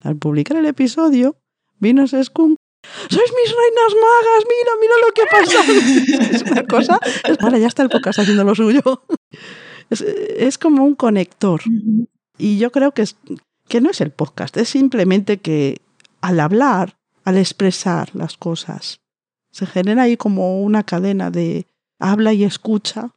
Al 0.03 0.15
publicar 0.15 0.57
el 0.57 0.67
episodio, 0.67 1.36
vino 1.80 2.07
Seskun. 2.07 2.55
¡Sois 3.09 3.32
mis 3.36 3.53
reinas 3.59 3.93
magas! 4.05 4.43
¡Mira, 4.53 4.71
mira 4.80 4.95
lo 5.03 5.11
que 5.13 5.25
pasa! 5.30 6.36
es 6.36 6.43
una 6.43 6.63
cosa. 6.65 6.99
Vale, 7.41 7.59
ya 7.59 7.67
está 7.67 7.82
el 7.82 7.89
podcast 7.89 8.19
haciendo 8.19 8.43
lo 8.43 8.53
suyo. 8.53 9.03
Es, 9.89 10.01
es 10.01 10.57
como 10.57 10.86
un 10.86 10.95
conector. 10.95 11.61
Y 12.38 12.59
yo 12.59 12.71
creo 12.71 12.93
que 12.93 13.01
es, 13.01 13.17
que 13.67 13.82
no 13.82 13.89
es 13.89 13.99
el 13.99 14.11
podcast, 14.11 14.55
es 14.57 14.69
simplemente 14.69 15.38
que 15.39 15.82
al 16.21 16.39
hablar, 16.39 16.95
al 17.25 17.38
expresar 17.38 18.11
las 18.13 18.38
cosas, 18.38 19.01
se 19.51 19.65
genera 19.65 20.03
ahí 20.03 20.15
como 20.15 20.61
una 20.61 20.84
cadena 20.84 21.32
de 21.32 21.65
habla 21.99 22.34
y 22.34 22.43
escucha 22.43 23.11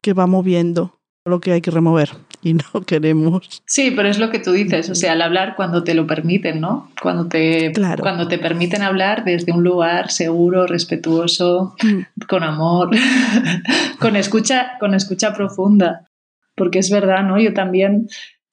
que 0.00 0.12
va 0.12 0.28
moviendo 0.28 1.00
lo 1.24 1.40
que 1.40 1.52
hay 1.52 1.60
que 1.60 1.72
remover 1.72 2.10
y 2.42 2.54
no 2.54 2.64
queremos. 2.86 3.62
Sí, 3.66 3.92
pero 3.94 4.08
es 4.08 4.18
lo 4.18 4.30
que 4.30 4.38
tú 4.38 4.52
dices, 4.52 4.88
o 4.90 4.94
sea, 4.94 5.12
al 5.12 5.22
hablar 5.22 5.54
cuando 5.56 5.84
te 5.84 5.94
lo 5.94 6.06
permiten, 6.06 6.60
¿no? 6.60 6.90
Cuando 7.02 7.26
te, 7.28 7.72
Claro. 7.72 8.02
cuando 8.02 8.28
te 8.28 8.38
permiten 8.38 8.82
hablar 8.82 9.24
desde 9.24 9.52
un 9.52 9.62
lugar 9.62 10.10
seguro, 10.10 10.66
respetuoso, 10.66 11.74
Mm. 11.82 12.24
con 12.28 12.42
amor, 12.42 12.90
con 14.00 14.16
escucha, 14.16 14.72
con 14.80 14.94
escucha 14.94 15.32
profunda. 15.34 16.06
Porque 16.56 16.78
es 16.78 16.90
verdad, 16.90 17.22
¿no? 17.22 17.38
Yo 17.40 17.54
también, 17.54 18.08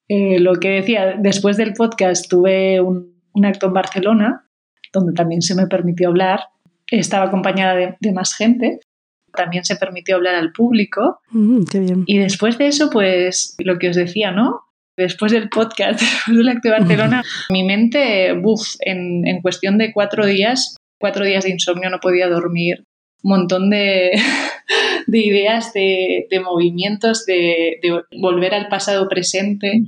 eh, 0.07 0.39
lo 0.39 0.55
que 0.55 0.69
decía, 0.69 1.15
después 1.17 1.57
del 1.57 1.73
podcast 1.73 2.29
tuve 2.29 2.79
un, 2.81 3.13
un 3.33 3.45
acto 3.45 3.67
en 3.67 3.73
Barcelona, 3.73 4.45
donde 4.93 5.13
también 5.13 5.41
se 5.41 5.55
me 5.55 5.67
permitió 5.67 6.07
hablar. 6.09 6.41
Estaba 6.89 7.25
acompañada 7.25 7.75
de, 7.75 7.95
de 7.99 8.13
más 8.13 8.33
gente. 8.35 8.79
También 9.37 9.63
se 9.63 9.77
permitió 9.77 10.17
hablar 10.17 10.35
al 10.35 10.51
público. 10.51 11.19
Mm, 11.29 11.63
qué 11.63 11.79
bien. 11.79 12.03
Y 12.05 12.17
después 12.17 12.57
de 12.57 12.67
eso, 12.67 12.89
pues 12.89 13.55
lo 13.59 13.79
que 13.79 13.89
os 13.89 13.95
decía, 13.95 14.31
¿no? 14.31 14.63
Después 14.97 15.31
del 15.31 15.47
podcast, 15.47 16.01
después 16.01 16.37
del 16.37 16.49
acto 16.49 16.67
de 16.69 16.79
Barcelona, 16.79 17.23
mi 17.49 17.63
mente, 17.63 18.33
buf, 18.33 18.75
en, 18.79 19.25
en 19.25 19.41
cuestión 19.41 19.77
de 19.77 19.93
cuatro 19.93 20.25
días, 20.25 20.75
cuatro 20.99 21.23
días 21.23 21.45
de 21.45 21.51
insomnio, 21.51 21.89
no 21.89 21.99
podía 21.99 22.27
dormir, 22.27 22.83
un 23.23 23.29
montón 23.29 23.69
de, 23.69 24.11
de 25.07 25.19
ideas, 25.19 25.73
de, 25.73 26.27
de 26.29 26.39
movimientos, 26.39 27.25
de, 27.25 27.79
de 27.81 28.01
volver 28.19 28.53
al 28.53 28.67
pasado 28.67 29.07
presente, 29.07 29.83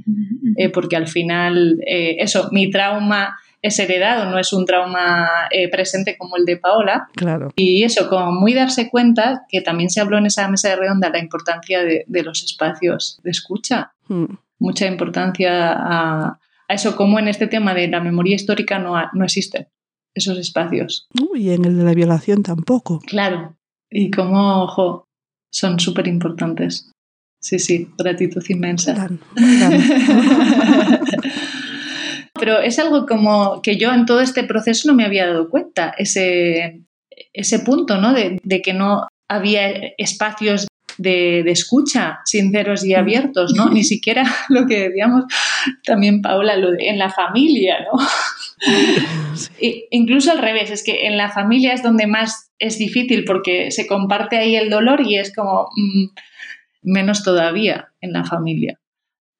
eh, 0.57 0.69
porque 0.69 0.95
al 0.95 1.07
final, 1.07 1.79
eh, 1.85 2.17
eso, 2.19 2.49
mi 2.51 2.69
trauma 2.69 3.37
es 3.61 3.77
heredado, 3.79 4.29
no 4.29 4.39
es 4.39 4.53
un 4.53 4.65
trauma 4.65 5.27
eh, 5.51 5.69
presente 5.69 6.17
como 6.17 6.37
el 6.37 6.45
de 6.45 6.57
Paola, 6.57 7.09
Claro. 7.15 7.51
y 7.55 7.83
eso, 7.83 8.07
como 8.09 8.31
muy 8.31 8.53
darse 8.53 8.89
cuenta, 8.89 9.43
que 9.49 9.61
también 9.61 9.89
se 9.89 9.99
habló 10.01 10.17
en 10.17 10.25
esa 10.27 10.47
mesa 10.49 10.69
de 10.69 10.75
redonda, 10.77 11.09
la 11.09 11.19
importancia 11.19 11.83
de, 11.83 12.05
de 12.07 12.23
los 12.23 12.43
espacios 12.43 13.19
de 13.23 13.31
escucha, 13.31 13.91
Mm. 14.07 14.25
mucha 14.59 14.87
importancia 14.87 15.71
a, 15.73 16.39
a 16.67 16.73
eso, 16.73 16.95
como 16.95 17.19
en 17.19 17.27
este 17.27 17.47
tema 17.47 17.73
de 17.73 17.87
la 17.87 17.99
memoria 17.99 18.35
histórica 18.35 18.79
no, 18.79 18.95
ha- 18.97 19.11
no 19.13 19.23
existen 19.25 19.67
esos 20.15 20.37
espacios. 20.39 21.07
Y 21.35 21.51
en 21.51 21.65
el 21.65 21.77
de 21.77 21.83
la 21.83 21.93
violación 21.93 22.41
tampoco. 22.43 22.99
Claro, 23.05 23.55
y 23.89 24.09
como, 24.09 24.63
ojo, 24.63 25.05
son 25.51 25.79
súper 25.79 26.07
importantes. 26.07 26.91
Sí, 27.41 27.57
sí, 27.59 27.89
gratitud 27.97 28.43
inmensa. 28.49 28.93
Gran, 28.93 29.19
muy 29.35 29.57
gran. 29.57 31.01
Pero 32.39 32.59
es 32.59 32.79
algo 32.79 33.05
como 33.05 33.61
que 33.61 33.77
yo 33.77 33.93
en 33.93 34.05
todo 34.05 34.21
este 34.21 34.43
proceso 34.43 34.87
no 34.87 34.95
me 34.95 35.05
había 35.05 35.27
dado 35.27 35.49
cuenta, 35.49 35.93
ese, 35.97 36.81
ese 37.33 37.59
punto, 37.59 37.97
¿no? 37.97 38.13
De, 38.13 38.39
de 38.43 38.61
que 38.61 38.73
no 38.73 39.07
había 39.27 39.69
espacios 39.97 40.67
de, 40.97 41.43
de 41.43 41.51
escucha 41.51 42.19
sinceros 42.25 42.85
y 42.85 42.93
abiertos, 42.93 43.53
¿no? 43.55 43.69
Ni 43.69 43.83
siquiera 43.83 44.23
lo 44.49 44.67
que 44.67 44.89
decíamos 44.89 45.25
también, 45.83 46.21
Paula, 46.21 46.57
lo 46.57 46.71
de 46.71 46.89
en 46.89 46.99
la 46.99 47.09
familia, 47.09 47.77
¿no? 47.91 47.99
Incluso 49.91 50.31
al 50.31 50.39
revés, 50.39 50.71
es 50.71 50.83
que 50.83 51.07
en 51.07 51.17
la 51.17 51.29
familia 51.29 51.73
es 51.73 51.83
donde 51.83 52.07
más 52.07 52.51
es 52.59 52.77
difícil 52.77 53.23
porque 53.23 53.71
se 53.71 53.87
comparte 53.87 54.37
ahí 54.37 54.55
el 54.55 54.69
dolor 54.69 55.01
y 55.01 55.17
es 55.17 55.33
como, 55.33 55.69
mm, 55.75 56.07
menos 56.81 57.23
todavía 57.23 57.89
en 58.01 58.13
la 58.13 58.25
familia. 58.25 58.79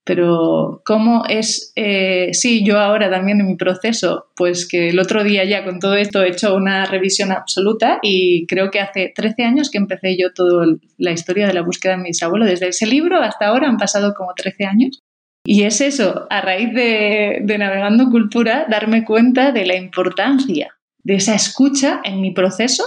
Pero 0.05 0.81
cómo 0.85 1.23
es, 1.29 1.71
eh, 1.75 2.29
sí, 2.33 2.65
yo 2.65 2.79
ahora 2.79 3.11
también 3.11 3.41
en 3.41 3.47
mi 3.47 3.55
proceso, 3.55 4.27
pues 4.35 4.67
que 4.67 4.89
el 4.89 4.99
otro 4.99 5.23
día 5.23 5.43
ya 5.43 5.63
con 5.63 5.79
todo 5.79 5.95
esto 5.95 6.23
he 6.23 6.29
hecho 6.29 6.55
una 6.55 6.85
revisión 6.85 7.31
absoluta 7.31 7.99
y 8.01 8.47
creo 8.47 8.71
que 8.71 8.79
hace 8.79 9.11
13 9.13 9.43
años 9.43 9.69
que 9.69 9.77
empecé 9.77 10.17
yo 10.17 10.33
toda 10.33 10.65
la 10.97 11.11
historia 11.11 11.45
de 11.47 11.53
la 11.53 11.61
búsqueda 11.61 11.95
de 11.95 12.03
mis 12.03 12.23
abuelos. 12.23 12.49
Desde 12.49 12.69
ese 12.69 12.87
libro 12.87 13.21
hasta 13.21 13.47
ahora 13.47 13.67
han 13.67 13.77
pasado 13.77 14.13
como 14.15 14.33
13 14.33 14.65
años. 14.65 15.03
Y 15.45 15.63
es 15.63 15.81
eso, 15.81 16.27
a 16.29 16.41
raíz 16.41 16.73
de, 16.73 17.43
Navegando 17.57 18.09
Cultura, 18.09 18.65
darme 18.69 19.05
cuenta 19.05 19.51
de 19.51 19.65
la 19.65 19.75
importancia 19.75 20.75
de 21.03 21.15
esa 21.15 21.33
escucha 21.33 22.01
en 22.03 22.21
mi 22.21 22.31
proceso 22.31 22.83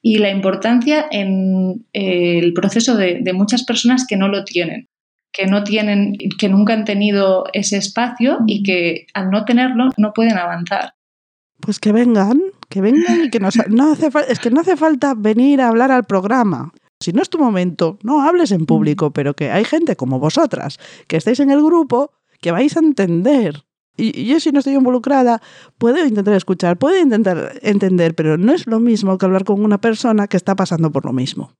y 0.00 0.18
la 0.18 0.30
importancia 0.30 1.06
en 1.10 1.86
eh, 1.92 2.38
el 2.38 2.54
proceso 2.54 2.96
de, 2.96 3.18
de, 3.20 3.32
muchas 3.32 3.64
personas 3.64 4.06
que 4.06 4.16
no 4.16 4.28
lo 4.28 4.44
tienen 4.44 4.88
que 5.32 5.46
no 5.46 5.64
tienen, 5.64 6.16
que 6.38 6.48
nunca 6.48 6.74
han 6.74 6.84
tenido 6.84 7.44
ese 7.52 7.78
espacio 7.78 8.38
y 8.46 8.62
que 8.62 9.06
al 9.14 9.30
no 9.30 9.44
tenerlo 9.44 9.90
no 9.96 10.12
pueden 10.12 10.38
avanzar. 10.38 10.94
Pues 11.60 11.78
que 11.78 11.92
vengan, 11.92 12.40
que 12.68 12.80
vengan 12.80 13.24
y 13.24 13.30
que 13.30 13.40
nos, 13.40 13.56
no 13.68 13.92
hace 13.92 14.10
es 14.28 14.38
que 14.38 14.50
no 14.50 14.60
hace 14.60 14.76
falta 14.76 15.14
venir 15.14 15.60
a 15.60 15.68
hablar 15.68 15.90
al 15.90 16.04
programa. 16.04 16.72
Si 17.00 17.12
no 17.12 17.22
es 17.22 17.30
tu 17.30 17.38
momento, 17.38 17.98
no 18.02 18.22
hables 18.22 18.52
en 18.52 18.66
público, 18.66 19.12
pero 19.12 19.34
que 19.34 19.50
hay 19.50 19.64
gente 19.64 19.96
como 19.96 20.18
vosotras 20.18 20.78
que 21.08 21.16
estáis 21.16 21.40
en 21.40 21.50
el 21.50 21.62
grupo 21.62 22.12
que 22.40 22.52
vais 22.52 22.76
a 22.76 22.80
entender. 22.80 23.64
Y 23.96 24.26
yo 24.26 24.40
si 24.40 24.52
no 24.52 24.60
estoy 24.60 24.74
involucrada, 24.74 25.42
puedo 25.78 26.04
intentar 26.04 26.34
escuchar, 26.34 26.78
puedo 26.78 26.98
intentar 27.00 27.58
entender, 27.62 28.14
pero 28.14 28.38
no 28.38 28.52
es 28.52 28.66
lo 28.66 28.80
mismo 28.80 29.18
que 29.18 29.26
hablar 29.26 29.44
con 29.44 29.64
una 29.64 29.80
persona 29.80 30.28
que 30.28 30.36
está 30.36 30.56
pasando 30.56 30.90
por 30.90 31.04
lo 31.04 31.12
mismo. 31.12 31.52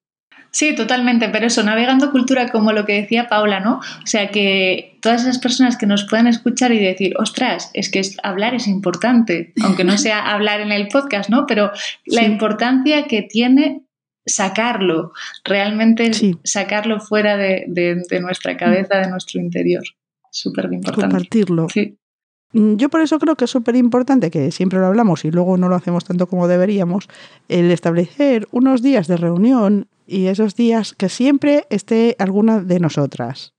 Sí, 0.53 0.75
totalmente, 0.75 1.31
pero 1.31 1.47
eso, 1.47 1.63
navegando 1.63 2.11
cultura 2.11 2.49
como 2.49 2.73
lo 2.73 2.85
que 2.85 3.01
decía 3.01 3.27
Paula, 3.27 3.61
¿no? 3.61 3.77
O 3.79 4.07
sea, 4.07 4.29
que 4.31 4.99
todas 5.01 5.23
esas 5.23 5.39
personas 5.39 5.79
que 5.79 5.87
nos 5.87 6.05
puedan 6.05 6.27
escuchar 6.27 6.73
y 6.73 6.79
decir, 6.79 7.15
ostras, 7.19 7.71
es 7.73 7.91
que 7.91 8.03
hablar 8.23 8.55
es 8.55 8.69
importante, 8.69 9.55
aunque 9.63 9.83
no 9.83 9.97
sea 9.97 10.31
hablar 10.31 10.61
en 10.61 10.71
el 10.71 10.89
podcast, 10.89 11.31
¿no? 11.31 11.47
Pero 11.47 11.73
la 12.05 12.25
importancia 12.25 13.07
que 13.07 13.23
tiene 13.23 13.87
sacarlo, 14.27 15.13
realmente 15.43 16.11
sacarlo 16.45 17.01
fuera 17.01 17.39
de, 17.39 18.05
nuestra 18.21 18.59
cabeza, 18.59 18.99
de 18.99 19.09
nuestro 19.09 19.41
interior. 19.41 19.83
Súper 20.31 20.67
importante. 20.67 21.01
Compartirlo. 21.01 21.67
Sí. 21.73 21.97
Mm, 22.53 22.77
yo 22.77 22.89
por 22.91 23.01
eso 23.01 23.19
creo 23.19 23.37
que 23.37 23.47
es 23.47 23.51
súper 23.51 23.77
importante, 23.77 24.31
que 24.31 24.51
siempre 24.51 24.79
lo 24.79 24.87
hablamos 24.87 25.25
y 25.25 25.31
luego 25.31 25.57
no 25.57 25.69
lo 25.69 25.77
hacemos 25.77 26.05
tanto 26.05 26.27
como 26.27 26.47
deberíamos, 26.47 27.09
el 27.49 27.71
establecer 27.71 28.49
unos 28.51 28.83
días 28.83 29.09
de 29.09 29.17
reunión 29.17 29.89
y 30.07 30.27
esos 30.27 30.55
días 30.55 30.95
que 30.95 31.09
siempre 31.09 31.67
esté 31.71 32.17
alguna 32.19 32.61
de 32.61 32.81
nosotras. 32.81 33.55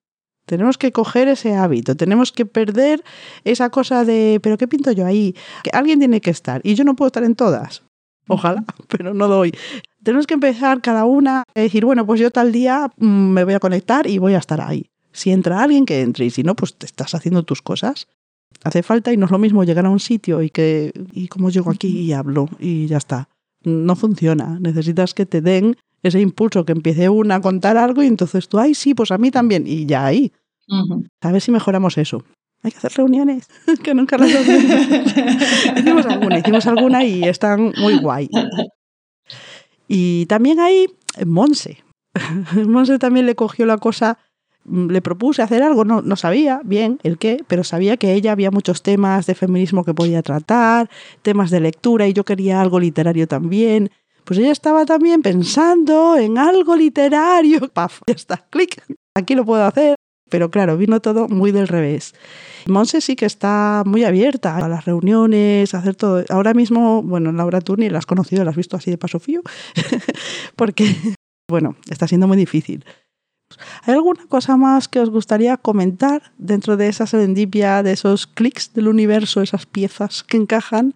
Tenemos 0.45 0.77
que 0.77 0.91
coger 0.91 1.29
ese 1.29 1.55
hábito, 1.55 1.95
tenemos 1.95 2.31
que 2.31 2.45
perder 2.45 3.03
esa 3.45 3.69
cosa 3.69 4.03
de, 4.03 4.39
pero 4.43 4.57
¿qué 4.57 4.67
pinto 4.67 4.91
yo 4.91 5.05
ahí? 5.05 5.35
Que 5.63 5.69
alguien 5.71 5.99
tiene 5.99 6.19
que 6.19 6.31
estar 6.31 6.59
y 6.63 6.75
yo 6.75 6.83
no 6.83 6.95
puedo 6.95 7.07
estar 7.07 7.23
en 7.23 7.35
todas. 7.35 7.83
Ojalá, 8.27 8.63
pero 8.87 9.13
no 9.13 9.27
doy. 9.27 9.53
Tenemos 10.03 10.27
que 10.27 10.33
empezar 10.33 10.81
cada 10.81 11.05
una 11.05 11.43
a 11.55 11.59
decir, 11.59 11.85
bueno, 11.85 12.05
pues 12.05 12.19
yo 12.19 12.29
tal 12.31 12.51
día 12.51 12.91
mm, 12.97 13.05
me 13.05 13.43
voy 13.43 13.53
a 13.53 13.59
conectar 13.59 14.07
y 14.07 14.17
voy 14.17 14.33
a 14.33 14.39
estar 14.39 14.59
ahí. 14.59 14.89
Si 15.13 15.31
entra 15.31 15.61
alguien, 15.63 15.85
que 15.85 16.01
entre 16.01 16.25
y 16.25 16.29
si 16.29 16.43
no, 16.43 16.55
pues 16.55 16.75
te 16.75 16.85
estás 16.85 17.15
haciendo 17.15 17.43
tus 17.43 17.61
cosas. 17.61 18.07
Hace 18.63 18.83
falta 18.83 19.13
y 19.13 19.17
no 19.17 19.25
es 19.25 19.31
lo 19.31 19.39
mismo 19.39 19.63
llegar 19.63 19.85
a 19.85 19.89
un 19.89 19.99
sitio 19.99 20.41
y 20.41 20.49
que, 20.49 20.91
y 21.11 21.27
como 21.27 21.49
llego 21.49 21.71
aquí 21.71 21.87
y 21.87 22.13
hablo 22.13 22.49
y 22.59 22.87
ya 22.87 22.97
está. 22.97 23.29
No 23.63 23.95
funciona. 23.95 24.57
Necesitas 24.59 25.13
que 25.13 25.25
te 25.25 25.41
den 25.41 25.77
ese 26.03 26.19
impulso 26.19 26.65
que 26.65 26.73
empiece 26.73 27.09
una 27.09 27.35
a 27.35 27.41
contar 27.41 27.77
algo 27.77 28.03
y 28.03 28.07
entonces 28.07 28.47
tú, 28.49 28.59
ay, 28.59 28.75
sí, 28.75 28.93
pues 28.93 29.11
a 29.11 29.17
mí 29.17 29.31
también, 29.31 29.63
y 29.65 29.85
ya 29.85 30.05
ahí. 30.05 30.31
A 31.21 31.31
ver 31.31 31.41
si 31.41 31.51
mejoramos 31.51 31.97
eso. 31.97 32.23
Hay 32.61 32.71
que 32.71 32.77
hacer 32.77 32.93
reuniones, 32.95 33.47
que 33.83 33.93
nunca 33.93 34.17
las 34.17 34.29
hicimos 35.77 36.05
alguna, 36.05 36.39
hicimos 36.39 36.67
alguna 36.67 37.03
y 37.03 37.23
están 37.23 37.73
muy 37.77 37.97
guay. 37.97 38.29
Y 39.87 40.25
también 40.27 40.59
hay 40.59 40.87
Monse. 41.25 41.83
Monse 42.67 42.99
también 42.99 43.25
le 43.25 43.35
cogió 43.35 43.65
la 43.65 43.77
cosa, 43.77 44.17
mm, 44.63 44.89
le 44.91 45.01
propuse 45.01 45.41
hacer 45.41 45.61
algo, 45.61 45.83
no, 45.83 46.01
no 46.01 46.15
sabía 46.15 46.61
bien 46.63 46.99
el 47.03 47.17
qué, 47.17 47.43
pero 47.47 47.65
sabía 47.65 47.97
que 47.97 48.13
ella 48.13 48.31
había 48.31 48.51
muchos 48.51 48.81
temas 48.81 49.25
de 49.25 49.35
feminismo 49.35 49.83
que 49.83 49.93
podía 49.93 50.21
tratar, 50.21 50.89
temas 51.21 51.51
de 51.51 51.59
lectura 51.59 52.07
y 52.07 52.13
yo 52.13 52.23
quería 52.23 52.61
algo 52.61 52.79
literario 52.79 53.27
también 53.27 53.91
pues 54.23 54.39
ella 54.39 54.51
estaba 54.51 54.85
también 54.85 55.21
pensando 55.21 56.17
en 56.17 56.37
algo 56.37 56.75
literario. 56.75 57.67
¡Paf! 57.73 58.01
Ya 58.07 58.13
está, 58.13 58.45
clic. 58.49 58.83
Aquí 59.15 59.35
lo 59.35 59.45
puedo 59.45 59.63
hacer. 59.65 59.95
Pero 60.29 60.49
claro, 60.49 60.77
vino 60.77 60.99
todo 60.99 61.27
muy 61.27 61.51
del 61.51 61.67
revés. 61.67 62.15
Monse 62.67 63.01
sí 63.01 63.15
que 63.15 63.25
está 63.25 63.83
muy 63.85 64.03
abierta 64.03 64.57
a 64.57 64.67
las 64.67 64.85
reuniones, 64.85 65.75
a 65.75 65.77
hacer 65.77 65.95
todo. 65.95 66.23
Ahora 66.29 66.55
mismo, 66.55 67.03
bueno, 67.03 67.31
Laura 67.31 67.61
tú 67.61 67.75
ni 67.75 67.89
la 67.89 67.99
has 67.99 68.07
conocido, 68.07 68.43
la 68.43 68.49
has 68.49 68.57
visto 68.57 68.75
así 68.75 68.89
de 68.89 68.97
paso 68.97 69.19
fío, 69.19 69.41
porque, 70.55 70.95
bueno, 71.47 71.75
está 71.89 72.07
siendo 72.07 72.27
muy 72.27 72.37
difícil. 72.37 72.83
¿Hay 73.83 73.93
alguna 73.93 74.25
cosa 74.27 74.57
más 74.57 74.87
que 74.87 74.99
os 74.99 75.09
gustaría 75.09 75.57
comentar 75.57 76.33
dentro 76.37 76.77
de 76.77 76.87
esa 76.87 77.05
serendipia, 77.05 77.83
de 77.83 77.91
esos 77.91 78.25
clics 78.25 78.73
del 78.73 78.87
universo, 78.87 79.41
esas 79.41 79.65
piezas 79.65 80.23
que 80.23 80.37
encajan? 80.37 80.95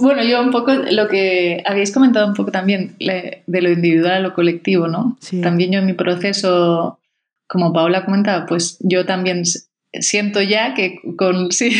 Bueno, 0.00 0.22
yo 0.22 0.40
un 0.42 0.50
poco 0.50 0.72
lo 0.72 1.08
que 1.08 1.62
habéis 1.66 1.92
comentado 1.92 2.26
un 2.26 2.34
poco 2.34 2.50
también 2.50 2.96
de 2.98 3.62
lo 3.62 3.70
individual 3.70 4.12
a 4.12 4.20
lo 4.20 4.34
colectivo, 4.34 4.88
¿no? 4.88 5.16
También 5.42 5.72
yo 5.72 5.78
en 5.80 5.86
mi 5.86 5.94
proceso, 5.94 6.98
como 7.46 7.72
Paula 7.72 8.04
comentaba, 8.04 8.46
pues 8.46 8.78
yo 8.80 9.06
también 9.06 9.44
siento 9.92 10.42
ya 10.42 10.74
que 10.74 11.00
con, 11.16 11.52
sí, 11.52 11.76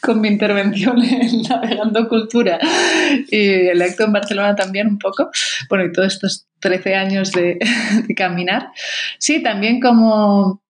con 0.00 0.20
mi 0.20 0.28
intervención 0.28 1.02
en 1.02 1.42
Navegando 1.48 2.08
Cultura 2.08 2.58
y 3.30 3.68
el 3.68 3.80
acto 3.82 4.04
en 4.04 4.12
Barcelona 4.12 4.54
también 4.54 4.86
un 4.88 4.98
poco, 4.98 5.30
bueno, 5.68 5.84
y 5.84 5.92
todos 5.92 6.14
estos 6.14 6.46
13 6.60 6.94
años 6.94 7.32
de, 7.32 7.58
de 8.08 8.14
caminar, 8.14 8.68
sí, 9.18 9.42
también 9.42 9.80
como 9.80 10.60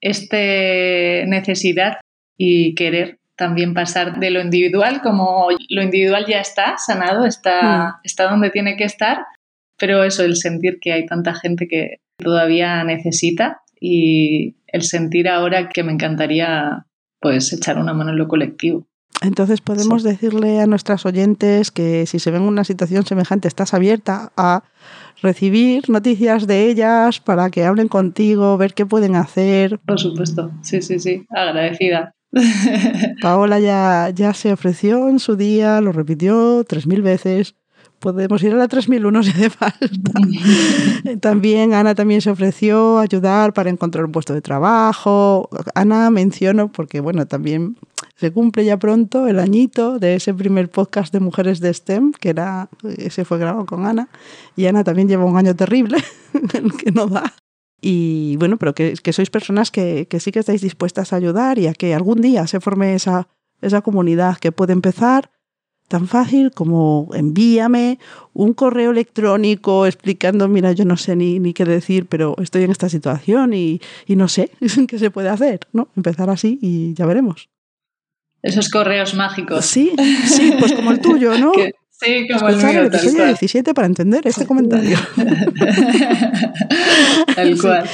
este 0.00 1.24
necesidad 1.26 1.98
y 2.38 2.74
querer 2.74 3.19
también 3.40 3.72
pasar 3.72 4.20
de 4.20 4.30
lo 4.30 4.42
individual, 4.42 5.00
como 5.02 5.48
lo 5.70 5.82
individual 5.82 6.26
ya 6.28 6.40
está 6.40 6.76
sanado, 6.76 7.24
está, 7.24 7.62
mm. 7.62 8.00
está 8.04 8.28
donde 8.28 8.50
tiene 8.50 8.76
que 8.76 8.84
estar, 8.84 9.24
pero 9.78 10.04
eso, 10.04 10.22
el 10.24 10.36
sentir 10.36 10.78
que 10.78 10.92
hay 10.92 11.06
tanta 11.06 11.34
gente 11.34 11.66
que 11.66 11.96
todavía 12.18 12.84
necesita 12.84 13.62
y 13.80 14.56
el 14.66 14.82
sentir 14.82 15.26
ahora 15.26 15.70
que 15.70 15.82
me 15.82 15.92
encantaría 15.92 16.84
pues 17.18 17.50
echar 17.54 17.78
una 17.78 17.94
mano 17.94 18.10
en 18.10 18.18
lo 18.18 18.28
colectivo. 18.28 18.86
Entonces 19.22 19.62
podemos 19.62 20.02
decirle 20.02 20.60
a 20.60 20.66
nuestras 20.66 21.06
oyentes 21.06 21.70
que 21.70 22.04
si 22.04 22.18
se 22.18 22.30
ven 22.30 22.42
en 22.42 22.48
una 22.48 22.64
situación 22.64 23.06
semejante 23.06 23.48
estás 23.48 23.72
abierta 23.72 24.32
a 24.36 24.64
recibir 25.22 25.88
noticias 25.88 26.46
de 26.46 26.68
ellas 26.68 27.20
para 27.20 27.48
que 27.48 27.64
hablen 27.64 27.88
contigo, 27.88 28.58
ver 28.58 28.74
qué 28.74 28.84
pueden 28.84 29.16
hacer. 29.16 29.78
Por 29.86 29.98
supuesto, 29.98 30.50
sí, 30.62 30.82
sí, 30.82 30.98
sí, 30.98 31.26
agradecida. 31.30 32.14
Paola 33.22 33.58
ya, 33.58 34.10
ya 34.10 34.34
se 34.34 34.52
ofreció 34.52 35.08
en 35.08 35.18
su 35.18 35.36
día, 35.36 35.80
lo 35.80 35.92
repitió 35.92 36.64
tres 36.64 36.86
mil 36.86 37.02
veces. 37.02 37.56
Podemos 37.98 38.42
ir 38.42 38.54
a 38.54 38.56
la 38.56 38.68
3001 38.68 39.22
si 39.24 39.30
hace 39.30 39.50
falta. 39.50 40.12
también 41.20 41.74
Ana 41.74 41.94
también 41.94 42.22
se 42.22 42.30
ofreció 42.30 42.98
ayudar 42.98 43.52
para 43.52 43.68
encontrar 43.68 44.04
un 44.04 44.12
puesto 44.12 44.32
de 44.32 44.40
trabajo. 44.40 45.50
Ana 45.74 46.10
menciono 46.10 46.72
porque 46.72 47.00
bueno, 47.00 47.26
también 47.26 47.76
se 48.16 48.32
cumple 48.32 48.64
ya 48.64 48.78
pronto 48.78 49.26
el 49.26 49.38
añito 49.38 49.98
de 49.98 50.14
ese 50.14 50.32
primer 50.32 50.70
podcast 50.70 51.12
de 51.12 51.20
mujeres 51.20 51.60
de 51.60 51.74
STEM, 51.74 52.12
que 52.12 52.30
era 52.30 52.68
ese 52.96 53.24
fue 53.24 53.38
grabado 53.38 53.66
con 53.66 53.86
Ana, 53.86 54.08
y 54.56 54.66
Ana 54.66 54.84
también 54.84 55.08
lleva 55.08 55.24
un 55.24 55.36
año 55.36 55.56
terrible, 55.56 55.98
que 56.84 56.92
no 56.92 57.06
da. 57.06 57.34
Y 57.80 58.36
bueno, 58.36 58.56
pero 58.58 58.74
que, 58.74 59.12
sois 59.12 59.30
personas 59.30 59.70
que, 59.70 60.06
sí 60.18 60.32
que 60.32 60.40
estáis 60.40 60.60
dispuestas 60.60 61.12
a 61.12 61.16
ayudar 61.16 61.58
y 61.58 61.66
a 61.66 61.74
que 61.74 61.94
algún 61.94 62.20
día 62.20 62.46
se 62.46 62.60
forme 62.60 62.94
esa, 62.94 63.28
esa 63.62 63.80
comunidad 63.80 64.38
que 64.38 64.52
puede 64.52 64.72
empezar 64.72 65.30
tan 65.88 66.06
fácil 66.06 66.52
como 66.52 67.08
envíame 67.14 67.98
un 68.32 68.54
correo 68.54 68.92
electrónico 68.92 69.86
explicando, 69.86 70.46
mira, 70.46 70.70
yo 70.70 70.84
no 70.84 70.96
sé 70.96 71.16
ni, 71.16 71.40
ni 71.40 71.52
qué 71.52 71.64
decir, 71.64 72.06
pero 72.06 72.36
estoy 72.40 72.62
en 72.62 72.70
esta 72.70 72.88
situación 72.88 73.54
y, 73.54 73.80
y 74.06 74.14
no 74.14 74.28
sé 74.28 74.52
qué 74.88 74.98
se 74.98 75.10
puede 75.10 75.30
hacer, 75.30 75.60
¿no? 75.72 75.88
Empezar 75.96 76.30
así 76.30 76.58
y 76.62 76.94
ya 76.94 77.06
veremos. 77.06 77.48
Esos 78.42 78.68
correos 78.68 79.14
mágicos. 79.14 79.66
Sí, 79.66 79.92
sí, 80.26 80.54
pues 80.58 80.72
como 80.72 80.92
el 80.92 81.00
tuyo, 81.00 81.36
¿no? 81.38 81.52
Sí, 82.02 82.26
como 82.32 82.48
el 82.48 82.56
mío, 82.56 82.82
el 82.82 82.90
17 82.90 83.74
para 83.74 83.86
entender 83.86 84.26
este 84.26 84.46
comentario. 84.46 84.98
tal 87.34 87.60
cual. 87.60 87.84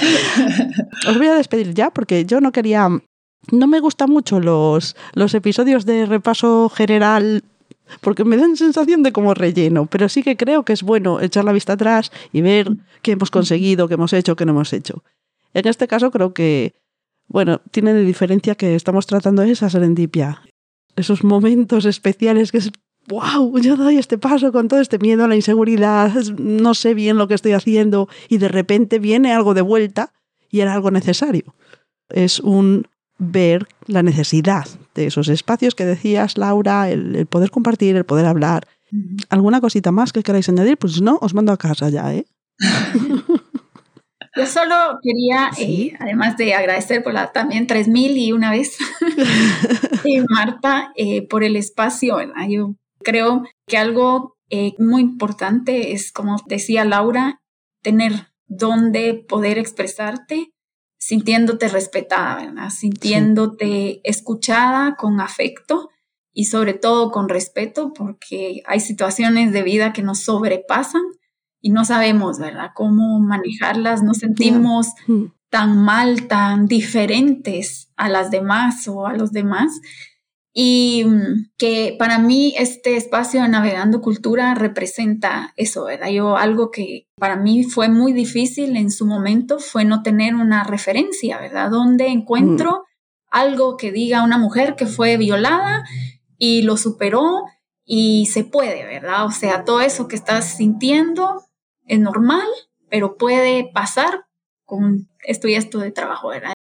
Os 1.08 1.18
voy 1.18 1.26
a 1.26 1.34
despedir 1.34 1.74
ya 1.74 1.90
porque 1.90 2.24
yo 2.24 2.40
no 2.40 2.52
quería... 2.52 2.88
No 3.50 3.66
me 3.66 3.80
gustan 3.80 4.10
mucho 4.10 4.40
los, 4.40 4.96
los 5.14 5.34
episodios 5.34 5.86
de 5.86 6.06
repaso 6.06 6.68
general 6.68 7.42
porque 8.00 8.24
me 8.24 8.36
dan 8.36 8.56
sensación 8.56 9.02
de 9.02 9.12
como 9.12 9.34
relleno, 9.34 9.86
pero 9.86 10.08
sí 10.08 10.22
que 10.22 10.36
creo 10.36 10.64
que 10.64 10.72
es 10.72 10.82
bueno 10.82 11.20
echar 11.20 11.44
la 11.44 11.52
vista 11.52 11.74
atrás 11.74 12.10
y 12.32 12.40
ver 12.40 12.68
qué 13.02 13.12
hemos 13.12 13.30
conseguido, 13.30 13.88
qué 13.88 13.94
hemos 13.94 14.12
hecho, 14.12 14.36
qué 14.36 14.44
no 14.44 14.52
hemos 14.52 14.72
hecho. 14.72 15.04
En 15.54 15.66
este 15.66 15.88
caso 15.88 16.10
creo 16.10 16.34
que, 16.34 16.74
bueno, 17.28 17.60
tiene 17.70 17.94
de 17.94 18.04
diferencia 18.04 18.54
que 18.54 18.74
estamos 18.74 19.06
tratando 19.06 19.42
esa 19.42 19.70
serendipia. 19.70 20.42
Esos 20.96 21.24
momentos 21.24 21.84
especiales 21.84 22.50
que 22.50 22.58
es, 22.58 22.70
wow, 23.08 23.58
yo 23.58 23.76
doy 23.76 23.98
este 23.98 24.18
paso 24.18 24.52
con 24.52 24.68
todo 24.68 24.80
este 24.80 24.98
miedo, 24.98 25.26
la 25.28 25.36
inseguridad, 25.36 26.12
no 26.38 26.74
sé 26.74 26.94
bien 26.94 27.16
lo 27.16 27.28
que 27.28 27.34
estoy 27.34 27.52
haciendo 27.52 28.08
y 28.28 28.38
de 28.38 28.48
repente 28.48 28.98
viene 28.98 29.32
algo 29.32 29.54
de 29.54 29.62
vuelta 29.62 30.12
y 30.50 30.60
era 30.60 30.74
algo 30.74 30.90
necesario. 30.90 31.54
Es 32.08 32.40
un 32.40 32.86
ver 33.18 33.66
la 33.86 34.02
necesidad 34.02 34.66
de 34.94 35.06
esos 35.06 35.28
espacios 35.28 35.74
que 35.74 35.84
decías, 35.84 36.36
Laura, 36.38 36.90
el, 36.90 37.16
el 37.16 37.26
poder 37.26 37.50
compartir, 37.50 37.96
el 37.96 38.04
poder 38.04 38.26
hablar. 38.26 38.66
¿Alguna 39.30 39.60
cosita 39.60 39.90
más 39.92 40.12
que 40.12 40.22
queráis 40.22 40.48
añadir? 40.48 40.76
Pues 40.76 41.00
no, 41.02 41.18
os 41.20 41.34
mando 41.34 41.52
a 41.52 41.56
casa 41.56 41.88
ya, 41.88 42.14
¿eh? 42.14 42.26
Yo 44.36 44.46
solo 44.46 44.98
quería, 45.02 45.50
Sí. 45.54 45.92
eh, 45.92 45.96
además 45.98 46.36
de 46.36 46.54
agradecer 46.54 47.02
por 47.02 47.14
la 47.14 47.32
también 47.32 47.66
3000 47.66 48.16
y 48.18 48.32
una 48.32 48.50
vez, 48.50 48.76
y 50.04 50.20
Marta, 50.28 50.92
eh, 50.96 51.26
por 51.26 51.42
el 51.42 51.56
espacio. 51.56 52.16
¿verdad? 52.16 52.34
Yo 52.48 52.74
creo 53.06 53.44
que 53.68 53.78
algo 53.78 54.36
eh, 54.50 54.74
muy 54.78 55.02
importante 55.02 55.92
es, 55.92 56.10
como 56.10 56.36
decía 56.46 56.84
Laura, 56.84 57.40
tener 57.82 58.12
donde 58.48 59.14
poder 59.14 59.58
expresarte 59.58 60.50
sintiéndote 60.98 61.68
respetada, 61.68 62.34
¿verdad? 62.44 62.70
sintiéndote 62.70 64.00
escuchada 64.02 64.96
con 64.96 65.20
afecto 65.20 65.90
y 66.34 66.46
sobre 66.46 66.74
todo 66.74 67.12
con 67.12 67.28
respeto, 67.28 67.92
porque 67.92 68.62
hay 68.66 68.80
situaciones 68.80 69.52
de 69.52 69.62
vida 69.62 69.92
que 69.92 70.02
nos 70.02 70.18
sobrepasan 70.24 71.02
y 71.62 71.70
no 71.70 71.84
sabemos, 71.84 72.38
¿verdad?, 72.38 72.70
cómo 72.74 73.20
manejarlas, 73.20 74.02
nos 74.02 74.18
sentimos 74.18 74.88
Mm. 75.06 75.26
tan 75.48 75.78
mal, 75.78 76.26
tan 76.26 76.66
diferentes 76.66 77.88
a 77.96 78.08
las 78.08 78.30
demás 78.30 78.88
o 78.88 79.06
a 79.06 79.14
los 79.14 79.30
demás. 79.30 79.80
Y 80.58 81.04
mm, 81.04 81.50
que 81.58 81.94
para 81.98 82.18
mí 82.18 82.54
este 82.56 82.96
espacio 82.96 83.42
de 83.42 83.48
Navegando 83.48 84.00
Cultura 84.00 84.54
representa 84.54 85.52
eso, 85.56 85.84
¿verdad? 85.84 86.08
Yo 86.08 86.38
algo 86.38 86.70
que 86.70 87.08
para 87.18 87.36
mí 87.36 87.64
fue 87.64 87.90
muy 87.90 88.14
difícil 88.14 88.74
en 88.78 88.90
su 88.90 89.04
momento 89.04 89.58
fue 89.58 89.84
no 89.84 90.02
tener 90.02 90.34
una 90.34 90.64
referencia, 90.64 91.38
¿verdad? 91.38 91.70
Donde 91.70 92.06
encuentro 92.06 92.86
algo 93.30 93.76
que 93.76 93.92
diga 93.92 94.22
una 94.22 94.38
mujer 94.38 94.76
que 94.76 94.86
fue 94.86 95.18
violada 95.18 95.84
y 96.38 96.62
lo 96.62 96.78
superó 96.78 97.42
y 97.84 98.24
se 98.24 98.42
puede, 98.42 98.86
¿verdad? 98.86 99.26
O 99.26 99.32
sea, 99.32 99.62
todo 99.62 99.82
eso 99.82 100.08
que 100.08 100.16
estás 100.16 100.56
sintiendo 100.56 101.44
es 101.84 102.00
normal, 102.00 102.48
pero 102.88 103.18
puede 103.18 103.70
pasar 103.74 104.24
con 104.64 105.06
esto 105.22 105.48
y 105.48 105.54
esto 105.54 105.80
de 105.80 105.90
trabajo, 105.90 106.28
¿verdad? 106.28 106.55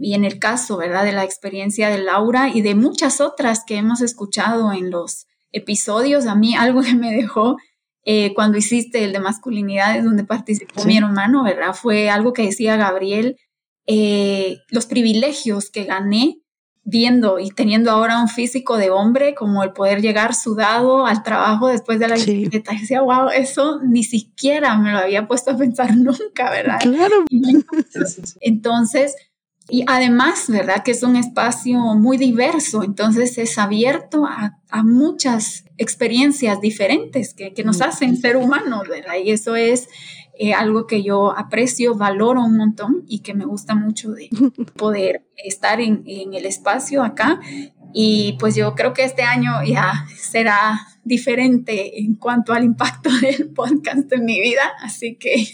Y 0.00 0.14
en 0.14 0.24
el 0.24 0.38
caso, 0.38 0.76
¿verdad? 0.76 1.04
De 1.04 1.12
la 1.12 1.24
experiencia 1.24 1.88
de 1.90 1.98
Laura 1.98 2.48
y 2.52 2.60
de 2.62 2.74
muchas 2.74 3.20
otras 3.20 3.64
que 3.66 3.76
hemos 3.76 4.00
escuchado 4.00 4.72
en 4.72 4.90
los 4.90 5.26
episodios, 5.52 6.26
a 6.26 6.34
mí 6.34 6.54
algo 6.54 6.80
que 6.82 6.94
me 6.94 7.12
dejó 7.12 7.56
eh, 8.04 8.32
cuando 8.34 8.56
hiciste 8.58 9.04
el 9.04 9.12
de 9.12 9.20
masculinidades 9.20 10.04
donde 10.04 10.24
participó 10.24 10.80
Sí. 10.82 10.86
mi 10.88 10.96
hermano, 10.96 11.42
¿verdad? 11.44 11.74
Fue 11.74 12.08
algo 12.10 12.32
que 12.32 12.42
decía 12.42 12.76
Gabriel, 12.76 13.36
eh, 13.86 14.58
los 14.70 14.86
privilegios 14.86 15.70
que 15.70 15.84
gané 15.84 16.38
viendo 16.84 17.38
y 17.38 17.50
teniendo 17.50 17.90
ahora 17.90 18.18
un 18.18 18.28
físico 18.28 18.78
de 18.78 18.88
hombre, 18.88 19.34
como 19.34 19.62
el 19.62 19.72
poder 19.74 20.00
llegar 20.00 20.34
sudado 20.34 21.04
al 21.04 21.22
trabajo 21.22 21.66
después 21.68 21.98
de 21.98 22.08
la 22.08 22.16
Sí. 22.16 22.32
bicicleta. 22.34 22.72
Y 22.72 22.80
decía, 22.80 23.02
wow, 23.02 23.28
eso 23.28 23.80
ni 23.84 24.04
siquiera 24.04 24.74
me 24.78 24.92
lo 24.92 24.98
había 24.98 25.26
puesto 25.28 25.50
a 25.50 25.56
pensar 25.58 25.90
nunca, 25.96 26.50
¿verdad? 26.50 26.78
Claro, 26.80 27.24
Entonces, 28.40 29.16
y 29.68 29.84
además, 29.86 30.46
¿verdad? 30.48 30.82
Que 30.82 30.92
es 30.92 31.02
un 31.02 31.16
espacio 31.16 31.78
muy 31.78 32.16
diverso, 32.16 32.82
entonces 32.82 33.36
es 33.36 33.58
abierto 33.58 34.24
a, 34.24 34.58
a 34.70 34.82
muchas 34.82 35.64
experiencias 35.76 36.60
diferentes 36.60 37.34
que, 37.34 37.52
que 37.52 37.64
nos 37.64 37.82
hacen 37.82 38.16
ser 38.16 38.36
humanos, 38.36 38.88
¿verdad? 38.88 39.14
Y 39.22 39.30
eso 39.30 39.56
es 39.56 39.88
eh, 40.38 40.54
algo 40.54 40.86
que 40.86 41.02
yo 41.02 41.36
aprecio, 41.36 41.96
valoro 41.96 42.42
un 42.42 42.56
montón 42.56 43.04
y 43.08 43.20
que 43.20 43.34
me 43.34 43.44
gusta 43.44 43.74
mucho 43.74 44.12
de 44.12 44.30
poder 44.76 45.26
estar 45.36 45.80
en, 45.80 46.02
en 46.06 46.32
el 46.32 46.46
espacio 46.46 47.02
acá. 47.02 47.40
Y 47.92 48.36
pues 48.38 48.54
yo 48.54 48.74
creo 48.74 48.92
que 48.92 49.02
este 49.02 49.22
año 49.22 49.64
ya 49.64 50.06
será 50.16 50.78
diferente 51.08 51.98
en 52.00 52.14
cuanto 52.14 52.52
al 52.52 52.64
impacto 52.64 53.10
del 53.20 53.50
podcast 53.50 54.12
en 54.12 54.24
mi 54.24 54.40
vida, 54.40 54.62
así 54.82 55.16
que 55.16 55.44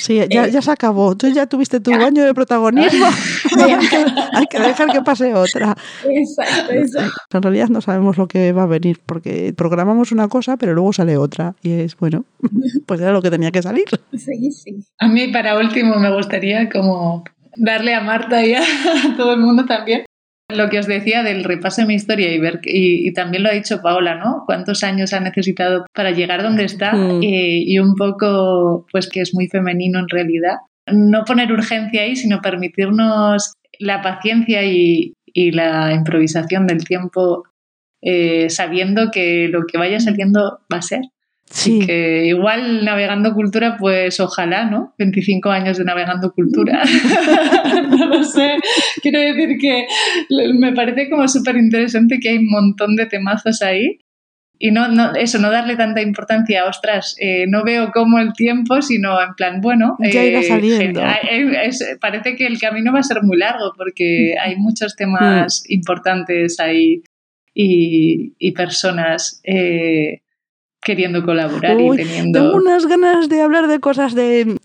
sí, 0.00 0.16
ya, 0.16 0.44
Eh, 0.44 0.50
ya 0.50 0.62
se 0.62 0.70
acabó. 0.70 1.16
Tú 1.16 1.28
ya 1.28 1.46
tuviste 1.46 1.80
tu 1.80 1.90
baño 1.90 2.24
de 2.24 2.34
protagonismo. 2.34 3.06
hay, 3.58 3.88
que, 3.88 3.96
hay 4.32 4.46
que 4.46 4.60
dejar 4.60 4.90
que 4.90 5.02
pase 5.02 5.34
otra. 5.34 5.76
exacto, 6.04 6.72
exacto. 6.72 7.20
En 7.32 7.42
realidad 7.42 7.68
no 7.68 7.80
sabemos 7.80 8.18
lo 8.18 8.28
que 8.28 8.52
va 8.52 8.64
a 8.64 8.66
venir 8.66 9.00
porque 9.04 9.54
programamos 9.56 10.12
una 10.12 10.28
cosa, 10.28 10.56
pero 10.56 10.74
luego 10.74 10.92
sale 10.92 11.16
otra. 11.16 11.54
Y 11.62 11.72
es, 11.72 11.96
bueno, 11.96 12.24
pues 12.86 13.00
era 13.00 13.12
lo 13.12 13.22
que 13.22 13.30
tenía 13.30 13.50
que 13.50 13.62
salir. 13.62 13.86
Sí, 14.12 14.50
sí. 14.50 14.84
A 14.98 15.08
mí, 15.08 15.28
para 15.28 15.58
último, 15.58 15.96
me 15.96 16.14
gustaría 16.14 16.68
como 16.68 17.24
darle 17.56 17.94
a 17.94 18.00
Marta 18.00 18.44
y 18.44 18.54
a 18.54 18.62
todo 19.16 19.34
el 19.34 19.40
mundo 19.40 19.64
también 19.64 20.04
lo 20.50 20.68
que 20.68 20.78
os 20.78 20.86
decía 20.86 21.22
del 21.22 21.44
repaso 21.44 21.82
de 21.82 21.88
mi 21.88 21.94
historia 21.94 22.32
y 22.32 22.38
ver 22.38 22.60
y, 22.64 23.08
y 23.08 23.12
también 23.12 23.42
lo 23.42 23.48
ha 23.48 23.52
dicho 23.52 23.80
Paola, 23.82 24.16
¿no? 24.16 24.42
Cuántos 24.46 24.82
años 24.84 25.12
ha 25.12 25.20
necesitado 25.20 25.86
para 25.94 26.10
llegar 26.10 26.42
donde 26.42 26.64
está 26.64 26.92
Mm. 26.94 27.22
y, 27.22 27.74
y 27.74 27.78
un 27.78 27.94
poco, 27.96 28.86
pues 28.92 29.08
que 29.08 29.20
es 29.20 29.34
muy 29.34 29.48
femenino 29.48 29.98
en 29.98 30.08
realidad. 30.08 30.56
No 30.92 31.24
poner 31.24 31.50
urgencia 31.50 32.02
ahí, 32.02 32.14
sino 32.14 32.40
permitirnos 32.42 33.54
la 33.78 34.02
paciencia 34.02 34.62
y, 34.64 35.14
y 35.26 35.50
la 35.52 35.92
improvisación 35.94 36.66
del 36.66 36.84
tiempo, 36.84 37.44
eh, 38.02 38.50
sabiendo 38.50 39.10
que 39.10 39.48
lo 39.48 39.64
que 39.66 39.78
vaya 39.78 39.98
saliendo 39.98 40.60
va 40.72 40.78
a 40.78 40.82
ser. 40.82 41.00
Sí, 41.46 41.78
Así 41.78 41.86
que 41.86 42.26
igual 42.26 42.84
navegando 42.84 43.32
cultura, 43.34 43.76
pues 43.78 44.18
ojalá, 44.18 44.64
¿no? 44.68 44.94
25 44.98 45.50
años 45.50 45.78
de 45.78 45.84
navegando 45.84 46.32
cultura. 46.32 46.82
no 47.90 48.06
lo 48.06 48.24
sé. 48.24 48.56
Quiero 49.02 49.20
decir 49.20 49.58
que 49.60 49.86
me 50.54 50.72
parece 50.72 51.08
como 51.08 51.28
súper 51.28 51.56
interesante 51.56 52.18
que 52.20 52.30
hay 52.30 52.38
un 52.38 52.50
montón 52.50 52.96
de 52.96 53.06
temazos 53.06 53.62
ahí. 53.62 53.98
Y 54.58 54.70
no, 54.70 54.86
no, 54.88 55.14
eso, 55.14 55.38
no 55.40 55.50
darle 55.50 55.76
tanta 55.76 56.00
importancia, 56.00 56.64
ostras, 56.64 57.16
eh, 57.20 57.44
no 57.48 57.64
veo 57.64 57.90
como 57.92 58.18
el 58.20 58.32
tiempo, 58.32 58.80
sino 58.82 59.20
en 59.20 59.34
plan, 59.34 59.60
bueno, 59.60 59.96
Ya 60.00 60.24
irá 60.24 60.38
eh, 60.40 60.42
saliendo. 60.44 61.02
es- 61.30 61.80
es- 61.80 61.98
parece 62.00 62.36
que 62.36 62.46
el 62.46 62.58
camino 62.60 62.92
va 62.92 63.00
a 63.00 63.02
ser 63.02 63.22
muy 63.24 63.36
largo 63.36 63.72
porque 63.76 64.36
hay 64.40 64.54
muchos 64.56 64.94
temas 64.94 65.64
importantes 65.68 66.60
ahí 66.60 67.02
y, 67.52 68.34
y 68.38 68.52
personas 68.52 69.40
eh, 69.44 70.20
queriendo 70.84 71.24
colaborar 71.24 71.76
Uy, 71.76 71.94
y 72.00 72.04
teniendo... 72.04 72.40
Tengo 72.40 72.56
unas 72.56 72.86
ganas 72.86 73.28
de 73.28 73.40
hablar 73.42 73.66
de 73.68 73.80
cosas 73.80 74.14
de 74.14 74.58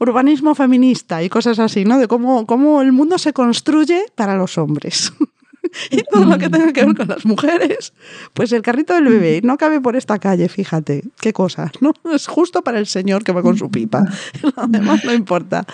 urbanismo 0.00 0.54
feminista 0.54 1.22
y 1.22 1.28
cosas 1.28 1.58
así, 1.58 1.84
¿no? 1.84 1.98
De 1.98 2.08
cómo, 2.08 2.46
cómo 2.46 2.82
el 2.82 2.92
mundo 2.92 3.18
se 3.18 3.32
construye 3.32 4.04
para 4.14 4.36
los 4.36 4.58
hombres. 4.58 5.12
y 5.90 6.02
todo 6.04 6.24
lo 6.24 6.38
que 6.38 6.48
tenga 6.48 6.72
que 6.72 6.84
ver 6.84 6.94
con 6.96 7.08
las 7.08 7.24
mujeres. 7.24 7.92
Pues 8.34 8.52
el 8.52 8.62
carrito 8.62 8.94
del 8.94 9.04
bebé 9.08 9.40
no 9.42 9.56
cabe 9.56 9.80
por 9.80 9.96
esta 9.96 10.18
calle, 10.18 10.48
fíjate. 10.48 11.02
Qué 11.20 11.32
cosa, 11.32 11.72
¿no? 11.80 11.92
Es 12.12 12.26
justo 12.26 12.62
para 12.62 12.78
el 12.78 12.86
señor 12.86 13.24
que 13.24 13.32
va 13.32 13.42
con 13.42 13.56
su 13.56 13.70
pipa. 13.70 14.04
Lo 14.56 14.66
demás 14.68 15.04
no 15.04 15.12
importa. 15.12 15.64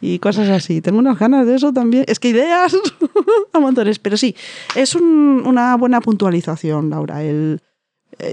Y 0.00 0.18
cosas 0.20 0.48
así. 0.48 0.80
Tengo 0.80 0.98
unas 0.98 1.18
ganas 1.18 1.46
de 1.46 1.56
eso 1.56 1.72
también. 1.72 2.04
Es 2.06 2.18
que 2.20 2.28
ideas 2.28 2.76
a 3.52 3.58
montones. 3.60 3.98
Pero 3.98 4.16
sí, 4.16 4.34
es 4.74 4.94
un- 4.94 5.42
una 5.44 5.76
buena 5.76 6.00
puntualización, 6.00 6.88
Laura. 6.90 7.22
El, 7.22 7.60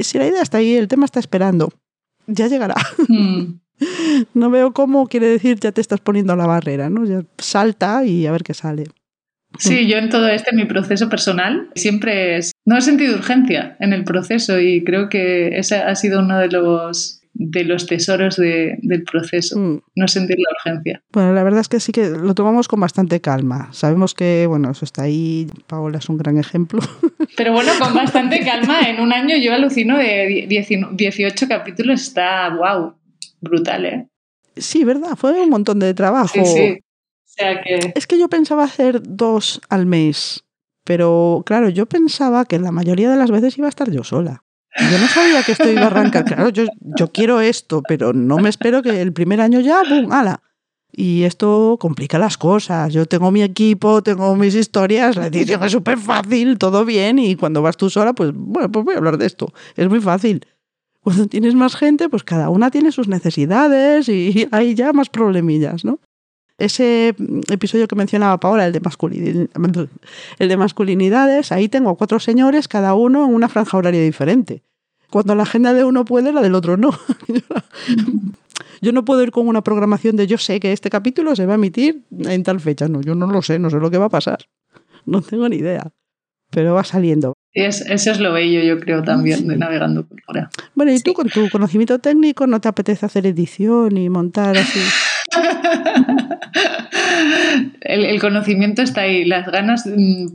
si 0.02 0.18
la 0.18 0.28
idea 0.28 0.42
está 0.42 0.58
ahí, 0.58 0.76
el 0.76 0.88
tema 0.88 1.06
está 1.06 1.20
esperando. 1.20 1.72
Ya 2.28 2.48
llegará. 2.48 2.76
Mm. 3.08 3.60
No 4.34 4.50
veo 4.50 4.74
cómo 4.74 5.08
quiere 5.08 5.28
decir 5.28 5.58
ya 5.58 5.72
te 5.72 5.80
estás 5.80 6.02
poniendo 6.02 6.36
la 6.36 6.46
barrera, 6.46 6.90
¿no? 6.90 7.06
Ya 7.06 7.22
salta 7.38 8.04
y 8.04 8.26
a 8.26 8.32
ver 8.34 8.44
qué 8.44 8.54
sale. 8.54 8.84
Sí, 9.58 9.88
yo 9.88 9.98
en 9.98 10.10
todo 10.10 10.28
este, 10.28 10.56
mi 10.56 10.66
proceso 10.66 11.10
personal, 11.10 11.70
siempre 11.76 12.38
es, 12.38 12.52
no 12.66 12.78
he 12.78 12.82
sentido 12.82 13.16
urgencia 13.16 13.78
en 13.80 13.94
el 13.94 14.04
proceso 14.04 14.60
y 14.60 14.84
creo 14.84 15.10
que 15.10 15.58
ese 15.58 15.78
ha 15.78 15.96
sido 15.96 16.20
uno 16.20 16.38
de 16.38 16.50
los, 16.50 17.19
de 17.42 17.64
los 17.64 17.86
tesoros 17.88 18.36
de- 18.36 18.78
del 18.82 19.04
proceso, 19.04 19.58
Mm. 19.58 19.80
no 19.96 20.08
sentir 20.10 20.36
la 20.40 20.50
urgencia. 20.52 21.02
Bueno, 21.14 21.32
la 21.34 21.42
verdad 21.42 21.62
es 21.62 21.70
que 21.70 21.80
sí 21.80 21.94
que 21.94 22.10
lo 22.10 22.36
tomamos 22.36 22.68
con 22.68 22.82
bastante 22.82 23.22
calma. 23.22 23.70
Sabemos 23.72 24.14
que, 24.14 24.46
bueno, 24.46 24.70
eso 24.72 24.84
está 24.84 25.04
ahí. 25.04 25.48
Paola 25.66 26.00
es 26.00 26.10
un 26.10 26.18
gran 26.18 26.38
ejemplo. 26.38 26.80
Pero 27.38 27.54
bueno, 27.54 27.72
con 27.80 27.94
bastante 27.94 28.42
calma, 28.44 28.82
en 28.82 29.00
un 29.00 29.14
año 29.14 29.38
yo 29.38 29.54
alucino 29.54 29.98
de 29.98 30.46
10 30.50 30.68
18 30.92 31.48
capítulos, 31.48 32.02
está 32.02 32.54
wow, 32.54 32.96
brutal, 33.40 33.86
¿eh? 33.86 34.10
Sí, 34.58 34.84
¿verdad? 34.84 35.16
Fue 35.16 35.32
un 35.42 35.50
montón 35.50 35.80
de 35.80 35.94
trabajo. 35.94 36.34
Sí, 36.34 36.46
sí. 36.46 36.78
O 36.82 37.32
sea 37.32 37.62
que... 37.62 37.94
Es 37.96 38.06
que 38.06 38.20
yo 38.20 38.28
pensaba 38.28 38.66
hacer 38.66 39.02
dos 39.02 39.62
al 39.70 39.86
mes, 39.86 40.44
pero 40.84 41.42
claro, 41.46 41.70
yo 41.70 41.86
pensaba 41.86 42.44
que 42.44 42.60
la 42.60 42.74
mayoría 42.74 43.10
de 43.10 43.16
las 43.16 43.32
veces 43.32 43.58
iba 43.58 43.68
a 43.68 43.70
estar 43.70 43.90
yo 43.90 44.04
sola. 44.04 44.44
Yo 44.78 44.98
no 45.00 45.08
sabía 45.08 45.44
que 45.44 45.54
esto 45.54 45.70
iba 45.70 45.84
a 45.84 45.88
arrancar. 45.88 46.26
Claro, 46.26 46.50
yo, 46.50 46.66
yo 46.80 47.12
quiero 47.12 47.42
esto, 47.42 47.82
pero 47.88 48.14
no 48.14 48.38
me 48.38 48.50
espero 48.50 48.82
que 48.82 49.02
el 49.02 49.14
primer 49.14 49.42
año 49.42 49.60
ya, 49.60 49.82
¡bum! 49.88 50.12
¡Hala! 50.12 50.42
Y 50.92 51.24
esto 51.24 51.78
complica 51.80 52.18
las 52.18 52.38
cosas. 52.38 52.94
Yo 52.94 53.06
tengo 53.06 53.32
mi 53.32 53.42
equipo, 53.42 54.02
tengo 54.02 54.36
mis 54.36 54.56
historias, 54.56 55.16
la 55.16 55.28
edición 55.28 55.64
es 55.64 55.72
súper 55.72 55.98
fácil, 55.98 56.58
todo 56.58 56.86
bien. 56.86 57.20
Y 57.20 57.36
cuando 57.36 57.62
vas 57.62 57.78
tú 57.78 57.90
sola, 57.90 58.14
pues 58.14 58.32
bueno, 58.34 58.72
pues 58.72 58.86
voy 58.86 58.96
a 58.96 58.98
hablar 58.98 59.18
de 59.18 59.26
esto. 59.26 59.52
Es 59.76 59.88
muy 59.90 60.02
fácil. 60.02 60.46
Cuando 61.02 61.28
tienes 61.28 61.56
más 61.56 61.76
gente, 61.76 62.10
pues 62.10 62.24
cada 62.24 62.50
una 62.50 62.72
tiene 62.72 62.92
sus 62.92 63.08
necesidades 63.08 64.10
y 64.10 64.48
hay 64.52 64.76
ya 64.76 64.92
más 64.94 65.10
problemillas, 65.10 65.86
¿no? 65.86 66.00
Ese 66.60 67.16
episodio 67.50 67.88
que 67.88 67.96
mencionaba 67.96 68.40
Paola, 68.40 68.66
el 68.68 68.74
de, 68.74 69.48
el 70.40 70.50
de 70.50 70.58
masculinidades, 70.58 71.52
ahí 71.52 71.70
tengo 71.70 71.96
cuatro 71.96 72.20
señores, 72.20 72.68
cada 72.68 72.94
uno 72.94 73.26
en 73.26 73.34
una 73.34 73.50
franja 73.50 73.78
horaria 73.78 74.02
diferente. 74.02 74.62
Cuando 75.10 75.34
la 75.36 75.44
agenda 75.44 75.74
de 75.74 75.84
uno 75.84 76.06
puede, 76.06 76.32
la 76.32 76.42
del 76.42 76.56
otro 76.56 76.78
no. 76.78 76.92
Yo 78.82 78.92
no 78.92 79.04
puedo 79.04 79.24
ir 79.24 79.32
con 79.32 79.48
una 79.48 79.62
programación 79.62 80.16
de 80.16 80.28
yo 80.28 80.38
sé 80.38 80.60
que 80.60 80.72
este 80.72 80.90
capítulo 80.90 81.36
se 81.36 81.46
va 81.46 81.54
a 81.54 81.56
emitir 81.56 82.04
en 82.18 82.44
tal 82.44 82.60
fecha. 82.60 82.88
No, 82.88 83.02
yo 83.02 83.14
no 83.14 83.28
lo 83.28 83.42
sé, 83.42 83.60
no 83.60 83.70
sé 83.70 83.78
lo 83.78 83.92
que 83.92 83.98
va 83.98 84.06
a 84.06 84.10
pasar. 84.10 84.40
No 85.06 85.22
tengo 85.22 85.50
ni 85.50 85.58
idea. 85.58 85.92
Pero 86.50 86.74
va 86.74 86.84
saliendo. 86.84 87.34
Es, 87.52 87.82
eso 87.82 88.12
es 88.12 88.20
lo 88.20 88.32
bello, 88.32 88.62
yo 88.62 88.80
creo, 88.80 89.04
también 89.04 89.48
de 89.48 89.58
navegando 89.58 90.06
por 90.06 90.22
fuera. 90.22 90.50
Bueno, 90.76 90.94
y 90.94 91.00
tú 91.00 91.14
con 91.14 91.28
tu 91.30 91.50
conocimiento 91.50 92.00
técnico 92.00 92.48
no 92.48 92.62
te 92.62 92.70
apetece 92.70 93.06
hacer 93.06 93.26
edición 93.26 93.98
y 93.98 94.10
montar 94.10 94.58
así. 94.58 94.80
El, 97.82 98.06
el 98.06 98.20
conocimiento 98.20 98.82
está 98.82 99.02
ahí, 99.02 99.26
las 99.26 99.46
ganas. 99.48 99.86
Mm, 99.86 100.28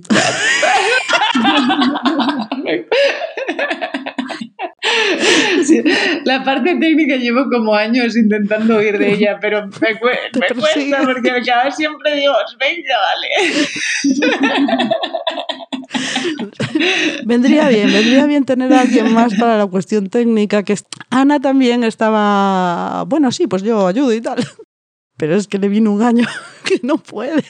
la 6.24 6.44
parte 6.44 6.76
técnica 6.76 7.16
llevo 7.16 7.46
como 7.50 7.74
años 7.74 8.16
intentando 8.16 8.78
huir 8.78 8.98
de 8.98 9.14
ella, 9.14 9.38
pero 9.40 9.66
me, 9.66 9.98
cuesta 9.98 11.02
porque 11.04 11.42
cada 11.44 11.70
siempre 11.70 12.16
digo, 12.16 12.34
venga, 12.58 12.94
vale. 13.00 13.28
vendría 17.24 17.68
bien, 17.68 17.92
vendría 17.92 18.26
bien 18.26 18.44
tener 18.44 18.72
a 18.72 18.80
alguien 18.80 19.12
más 19.12 19.34
para 19.34 19.58
la 19.58 19.66
cuestión 19.66 20.08
técnica, 20.08 20.62
que 20.62 20.76
Ana 21.10 21.40
también 21.40 21.84
estaba, 21.84 23.04
bueno, 23.04 23.30
sí, 23.32 23.46
pues 23.46 23.62
yo 23.62 23.86
ayudo 23.86 24.12
y 24.12 24.20
tal, 24.20 24.38
pero 25.16 25.34
es 25.36 25.48
que 25.48 25.58
le 25.58 25.68
vino 25.68 25.92
un 25.92 26.02
año 26.02 26.26
que 26.64 26.80
no 26.82 26.98
puede. 26.98 27.44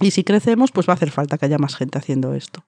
Y 0.00 0.10
si 0.10 0.24
crecemos, 0.24 0.72
pues 0.72 0.88
va 0.88 0.92
a 0.92 0.96
hacer 0.96 1.10
falta 1.10 1.38
que 1.38 1.46
haya 1.46 1.58
más 1.58 1.76
gente 1.76 1.98
haciendo 1.98 2.34
esto. 2.34 2.64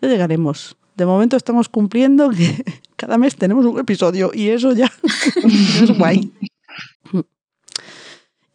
Ya 0.00 0.08
llegaremos 0.08 0.76
de 0.96 1.06
momento 1.06 1.36
estamos 1.36 1.68
cumpliendo 1.68 2.30
que 2.30 2.64
cada 2.96 3.18
mes 3.18 3.36
tenemos 3.36 3.66
un 3.66 3.78
episodio 3.78 4.30
y 4.32 4.48
eso 4.48 4.72
ya 4.72 4.90
es 5.82 5.98
guay. 5.98 6.32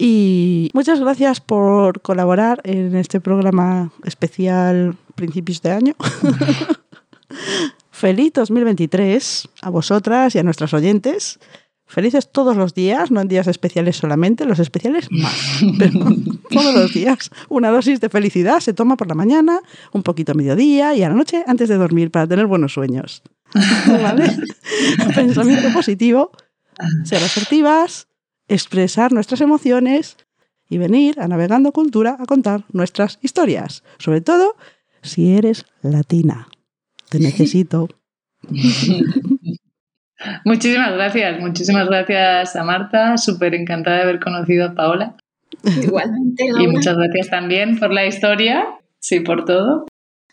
Y 0.01 0.71
muchas 0.73 1.01
gracias 1.01 1.41
por 1.41 2.01
colaborar 2.01 2.61
en 2.63 2.95
este 2.95 3.19
programa 3.19 3.91
especial 4.05 4.95
principios 5.15 5.61
de 5.61 5.71
año. 5.71 5.95
Feliz 7.91 8.31
2023 8.31 9.49
a 9.61 9.69
vosotras 9.69 10.35
y 10.35 10.39
a 10.39 10.43
nuestros 10.43 10.73
oyentes. 10.73 11.37
Felices 11.89 12.31
todos 12.31 12.55
los 12.55 12.75
días, 12.75 13.09
no 13.09 13.19
en 13.19 13.27
días 13.27 13.47
especiales 13.47 13.97
solamente, 13.97 14.45
los 14.45 14.59
especiales 14.59 15.11
más. 15.11 15.33
Pero 15.79 15.99
todos 16.51 16.75
los 16.75 16.93
días. 16.93 17.31
Una 17.49 17.71
dosis 17.71 17.99
de 17.99 18.09
felicidad 18.09 18.59
se 18.59 18.75
toma 18.75 18.95
por 18.95 19.07
la 19.07 19.15
mañana, 19.15 19.59
un 19.91 20.03
poquito 20.03 20.33
a 20.33 20.35
mediodía 20.35 20.93
y 20.93 21.01
a 21.01 21.09
la 21.09 21.15
noche 21.15 21.43
antes 21.47 21.67
de 21.67 21.77
dormir 21.77 22.11
para 22.11 22.27
tener 22.27 22.45
buenos 22.45 22.73
sueños. 22.73 23.23
¿Vale? 23.87 24.37
Pensamiento 25.15 25.73
positivo, 25.73 26.31
ser 27.05 27.23
asertivas, 27.23 28.07
expresar 28.47 29.11
nuestras 29.11 29.41
emociones 29.41 30.17
y 30.69 30.77
venir 30.77 31.19
a 31.19 31.27
Navegando 31.27 31.71
Cultura 31.71 32.17
a 32.19 32.27
contar 32.27 32.65
nuestras 32.71 33.17
historias. 33.23 33.83
Sobre 33.97 34.21
todo 34.21 34.55
si 35.01 35.33
eres 35.33 35.65
latina. 35.81 36.49
Te 37.09 37.17
necesito. 37.17 37.89
Muchísimas 40.43 40.93
gracias, 40.93 41.39
muchísimas 41.39 41.88
gracias 41.88 42.55
a 42.55 42.63
Marta, 42.63 43.17
súper 43.17 43.55
encantada 43.55 43.97
de 43.97 44.03
haber 44.03 44.20
conocido 44.20 44.67
a 44.67 44.74
Paola. 44.74 45.15
Igualmente. 45.63 46.45
Y 46.59 46.67
muchas 46.67 46.95
gracias 46.97 47.30
también 47.30 47.80
por 47.80 47.91
la 47.91 48.05
historia, 48.05 48.65
sí, 48.99 49.22
por 49.22 49.45
todo. 49.45 49.86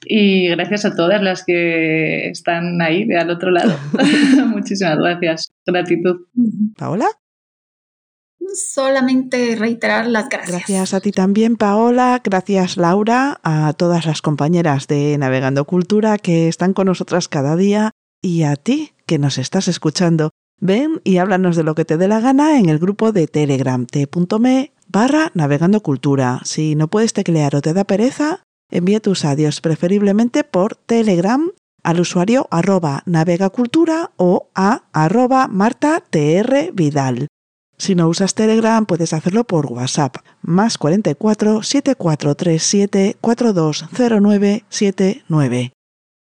Y 0.04 0.48
gracias 0.48 0.84
a 0.84 0.94
todas 0.94 1.22
las 1.22 1.44
que 1.44 2.28
están 2.28 2.80
ahí, 2.82 3.06
de 3.06 3.18
al 3.18 3.30
otro 3.30 3.50
lado. 3.50 3.76
muchísimas 4.46 4.98
gracias, 4.98 5.52
gratitud. 5.64 6.26
Paola. 6.76 7.06
Solamente 8.54 9.56
reiterar 9.56 10.06
las 10.06 10.28
gracias. 10.28 10.58
Gracias 10.58 10.94
a 10.94 11.00
ti 11.00 11.10
también, 11.10 11.56
Paola. 11.56 12.20
Gracias, 12.22 12.76
Laura, 12.76 13.40
a 13.42 13.72
todas 13.72 14.06
las 14.06 14.22
compañeras 14.22 14.86
de 14.86 15.18
Navegando 15.18 15.64
Cultura 15.64 16.16
que 16.18 16.46
están 16.46 16.72
con 16.72 16.86
nosotras 16.86 17.28
cada 17.28 17.56
día 17.56 17.90
y 18.22 18.44
a 18.44 18.54
ti 18.54 18.92
que 19.06 19.18
nos 19.18 19.38
estás 19.38 19.68
escuchando. 19.68 20.30
Ven 20.58 21.00
y 21.04 21.18
háblanos 21.18 21.56
de 21.56 21.64
lo 21.64 21.74
que 21.74 21.84
te 21.84 21.96
dé 21.96 22.08
la 22.08 22.20
gana 22.20 22.58
en 22.58 22.68
el 22.68 22.78
grupo 22.78 23.12
de 23.12 23.26
Telegram 23.26 23.86
t.me 23.86 24.72
barra 24.88 25.30
navegando 25.34 25.82
cultura. 25.82 26.40
Si 26.44 26.74
no 26.74 26.88
puedes 26.88 27.12
teclear 27.12 27.54
o 27.54 27.60
te 27.60 27.74
da 27.74 27.84
pereza, 27.84 28.42
envía 28.70 29.00
tus 29.00 29.24
adiós 29.24 29.60
preferiblemente 29.60 30.44
por 30.44 30.74
Telegram 30.74 31.50
al 31.82 32.00
usuario 32.00 32.48
arroba 32.50 33.02
navegacultura 33.06 34.10
o 34.16 34.48
a 34.54 34.82
arroba 34.92 35.46
marta 35.46 36.02
tr 36.10 36.72
vidal. 36.72 37.28
Si 37.78 37.94
no 37.94 38.08
usas 38.08 38.34
Telegram, 38.34 38.86
puedes 38.86 39.12
hacerlo 39.12 39.44
por 39.44 39.66
WhatsApp, 39.66 40.16
más 40.40 40.78
44 40.78 41.62
7437 41.62 43.18
420979. 43.20 45.75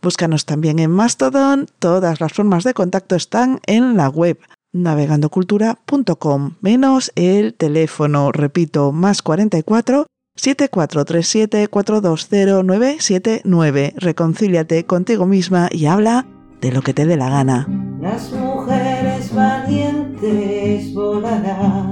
Búscanos 0.01 0.45
también 0.45 0.79
en 0.79 0.89
Mastodon. 0.89 1.67
Todas 1.79 2.19
las 2.19 2.33
formas 2.33 2.63
de 2.63 2.73
contacto 2.73 3.15
están 3.15 3.59
en 3.67 3.95
la 3.97 4.09
web 4.09 4.39
navegandocultura.com, 4.73 6.55
menos 6.61 7.11
el 7.15 7.53
teléfono, 7.53 8.31
repito, 8.31 8.91
más 8.91 9.21
44 9.21 10.07
7437 10.35 11.67
420979. 11.67 13.93
Reconcíliate 13.97 14.85
contigo 14.85 15.27
misma 15.27 15.69
y 15.71 15.85
habla 15.85 16.25
de 16.61 16.71
lo 16.71 16.81
que 16.81 16.93
te 16.93 17.05
dé 17.05 17.17
la 17.17 17.29
gana. 17.29 17.67
Las 17.99 18.31
mujeres 18.31 19.35
valientes 19.35 20.93
volarán 20.93 21.90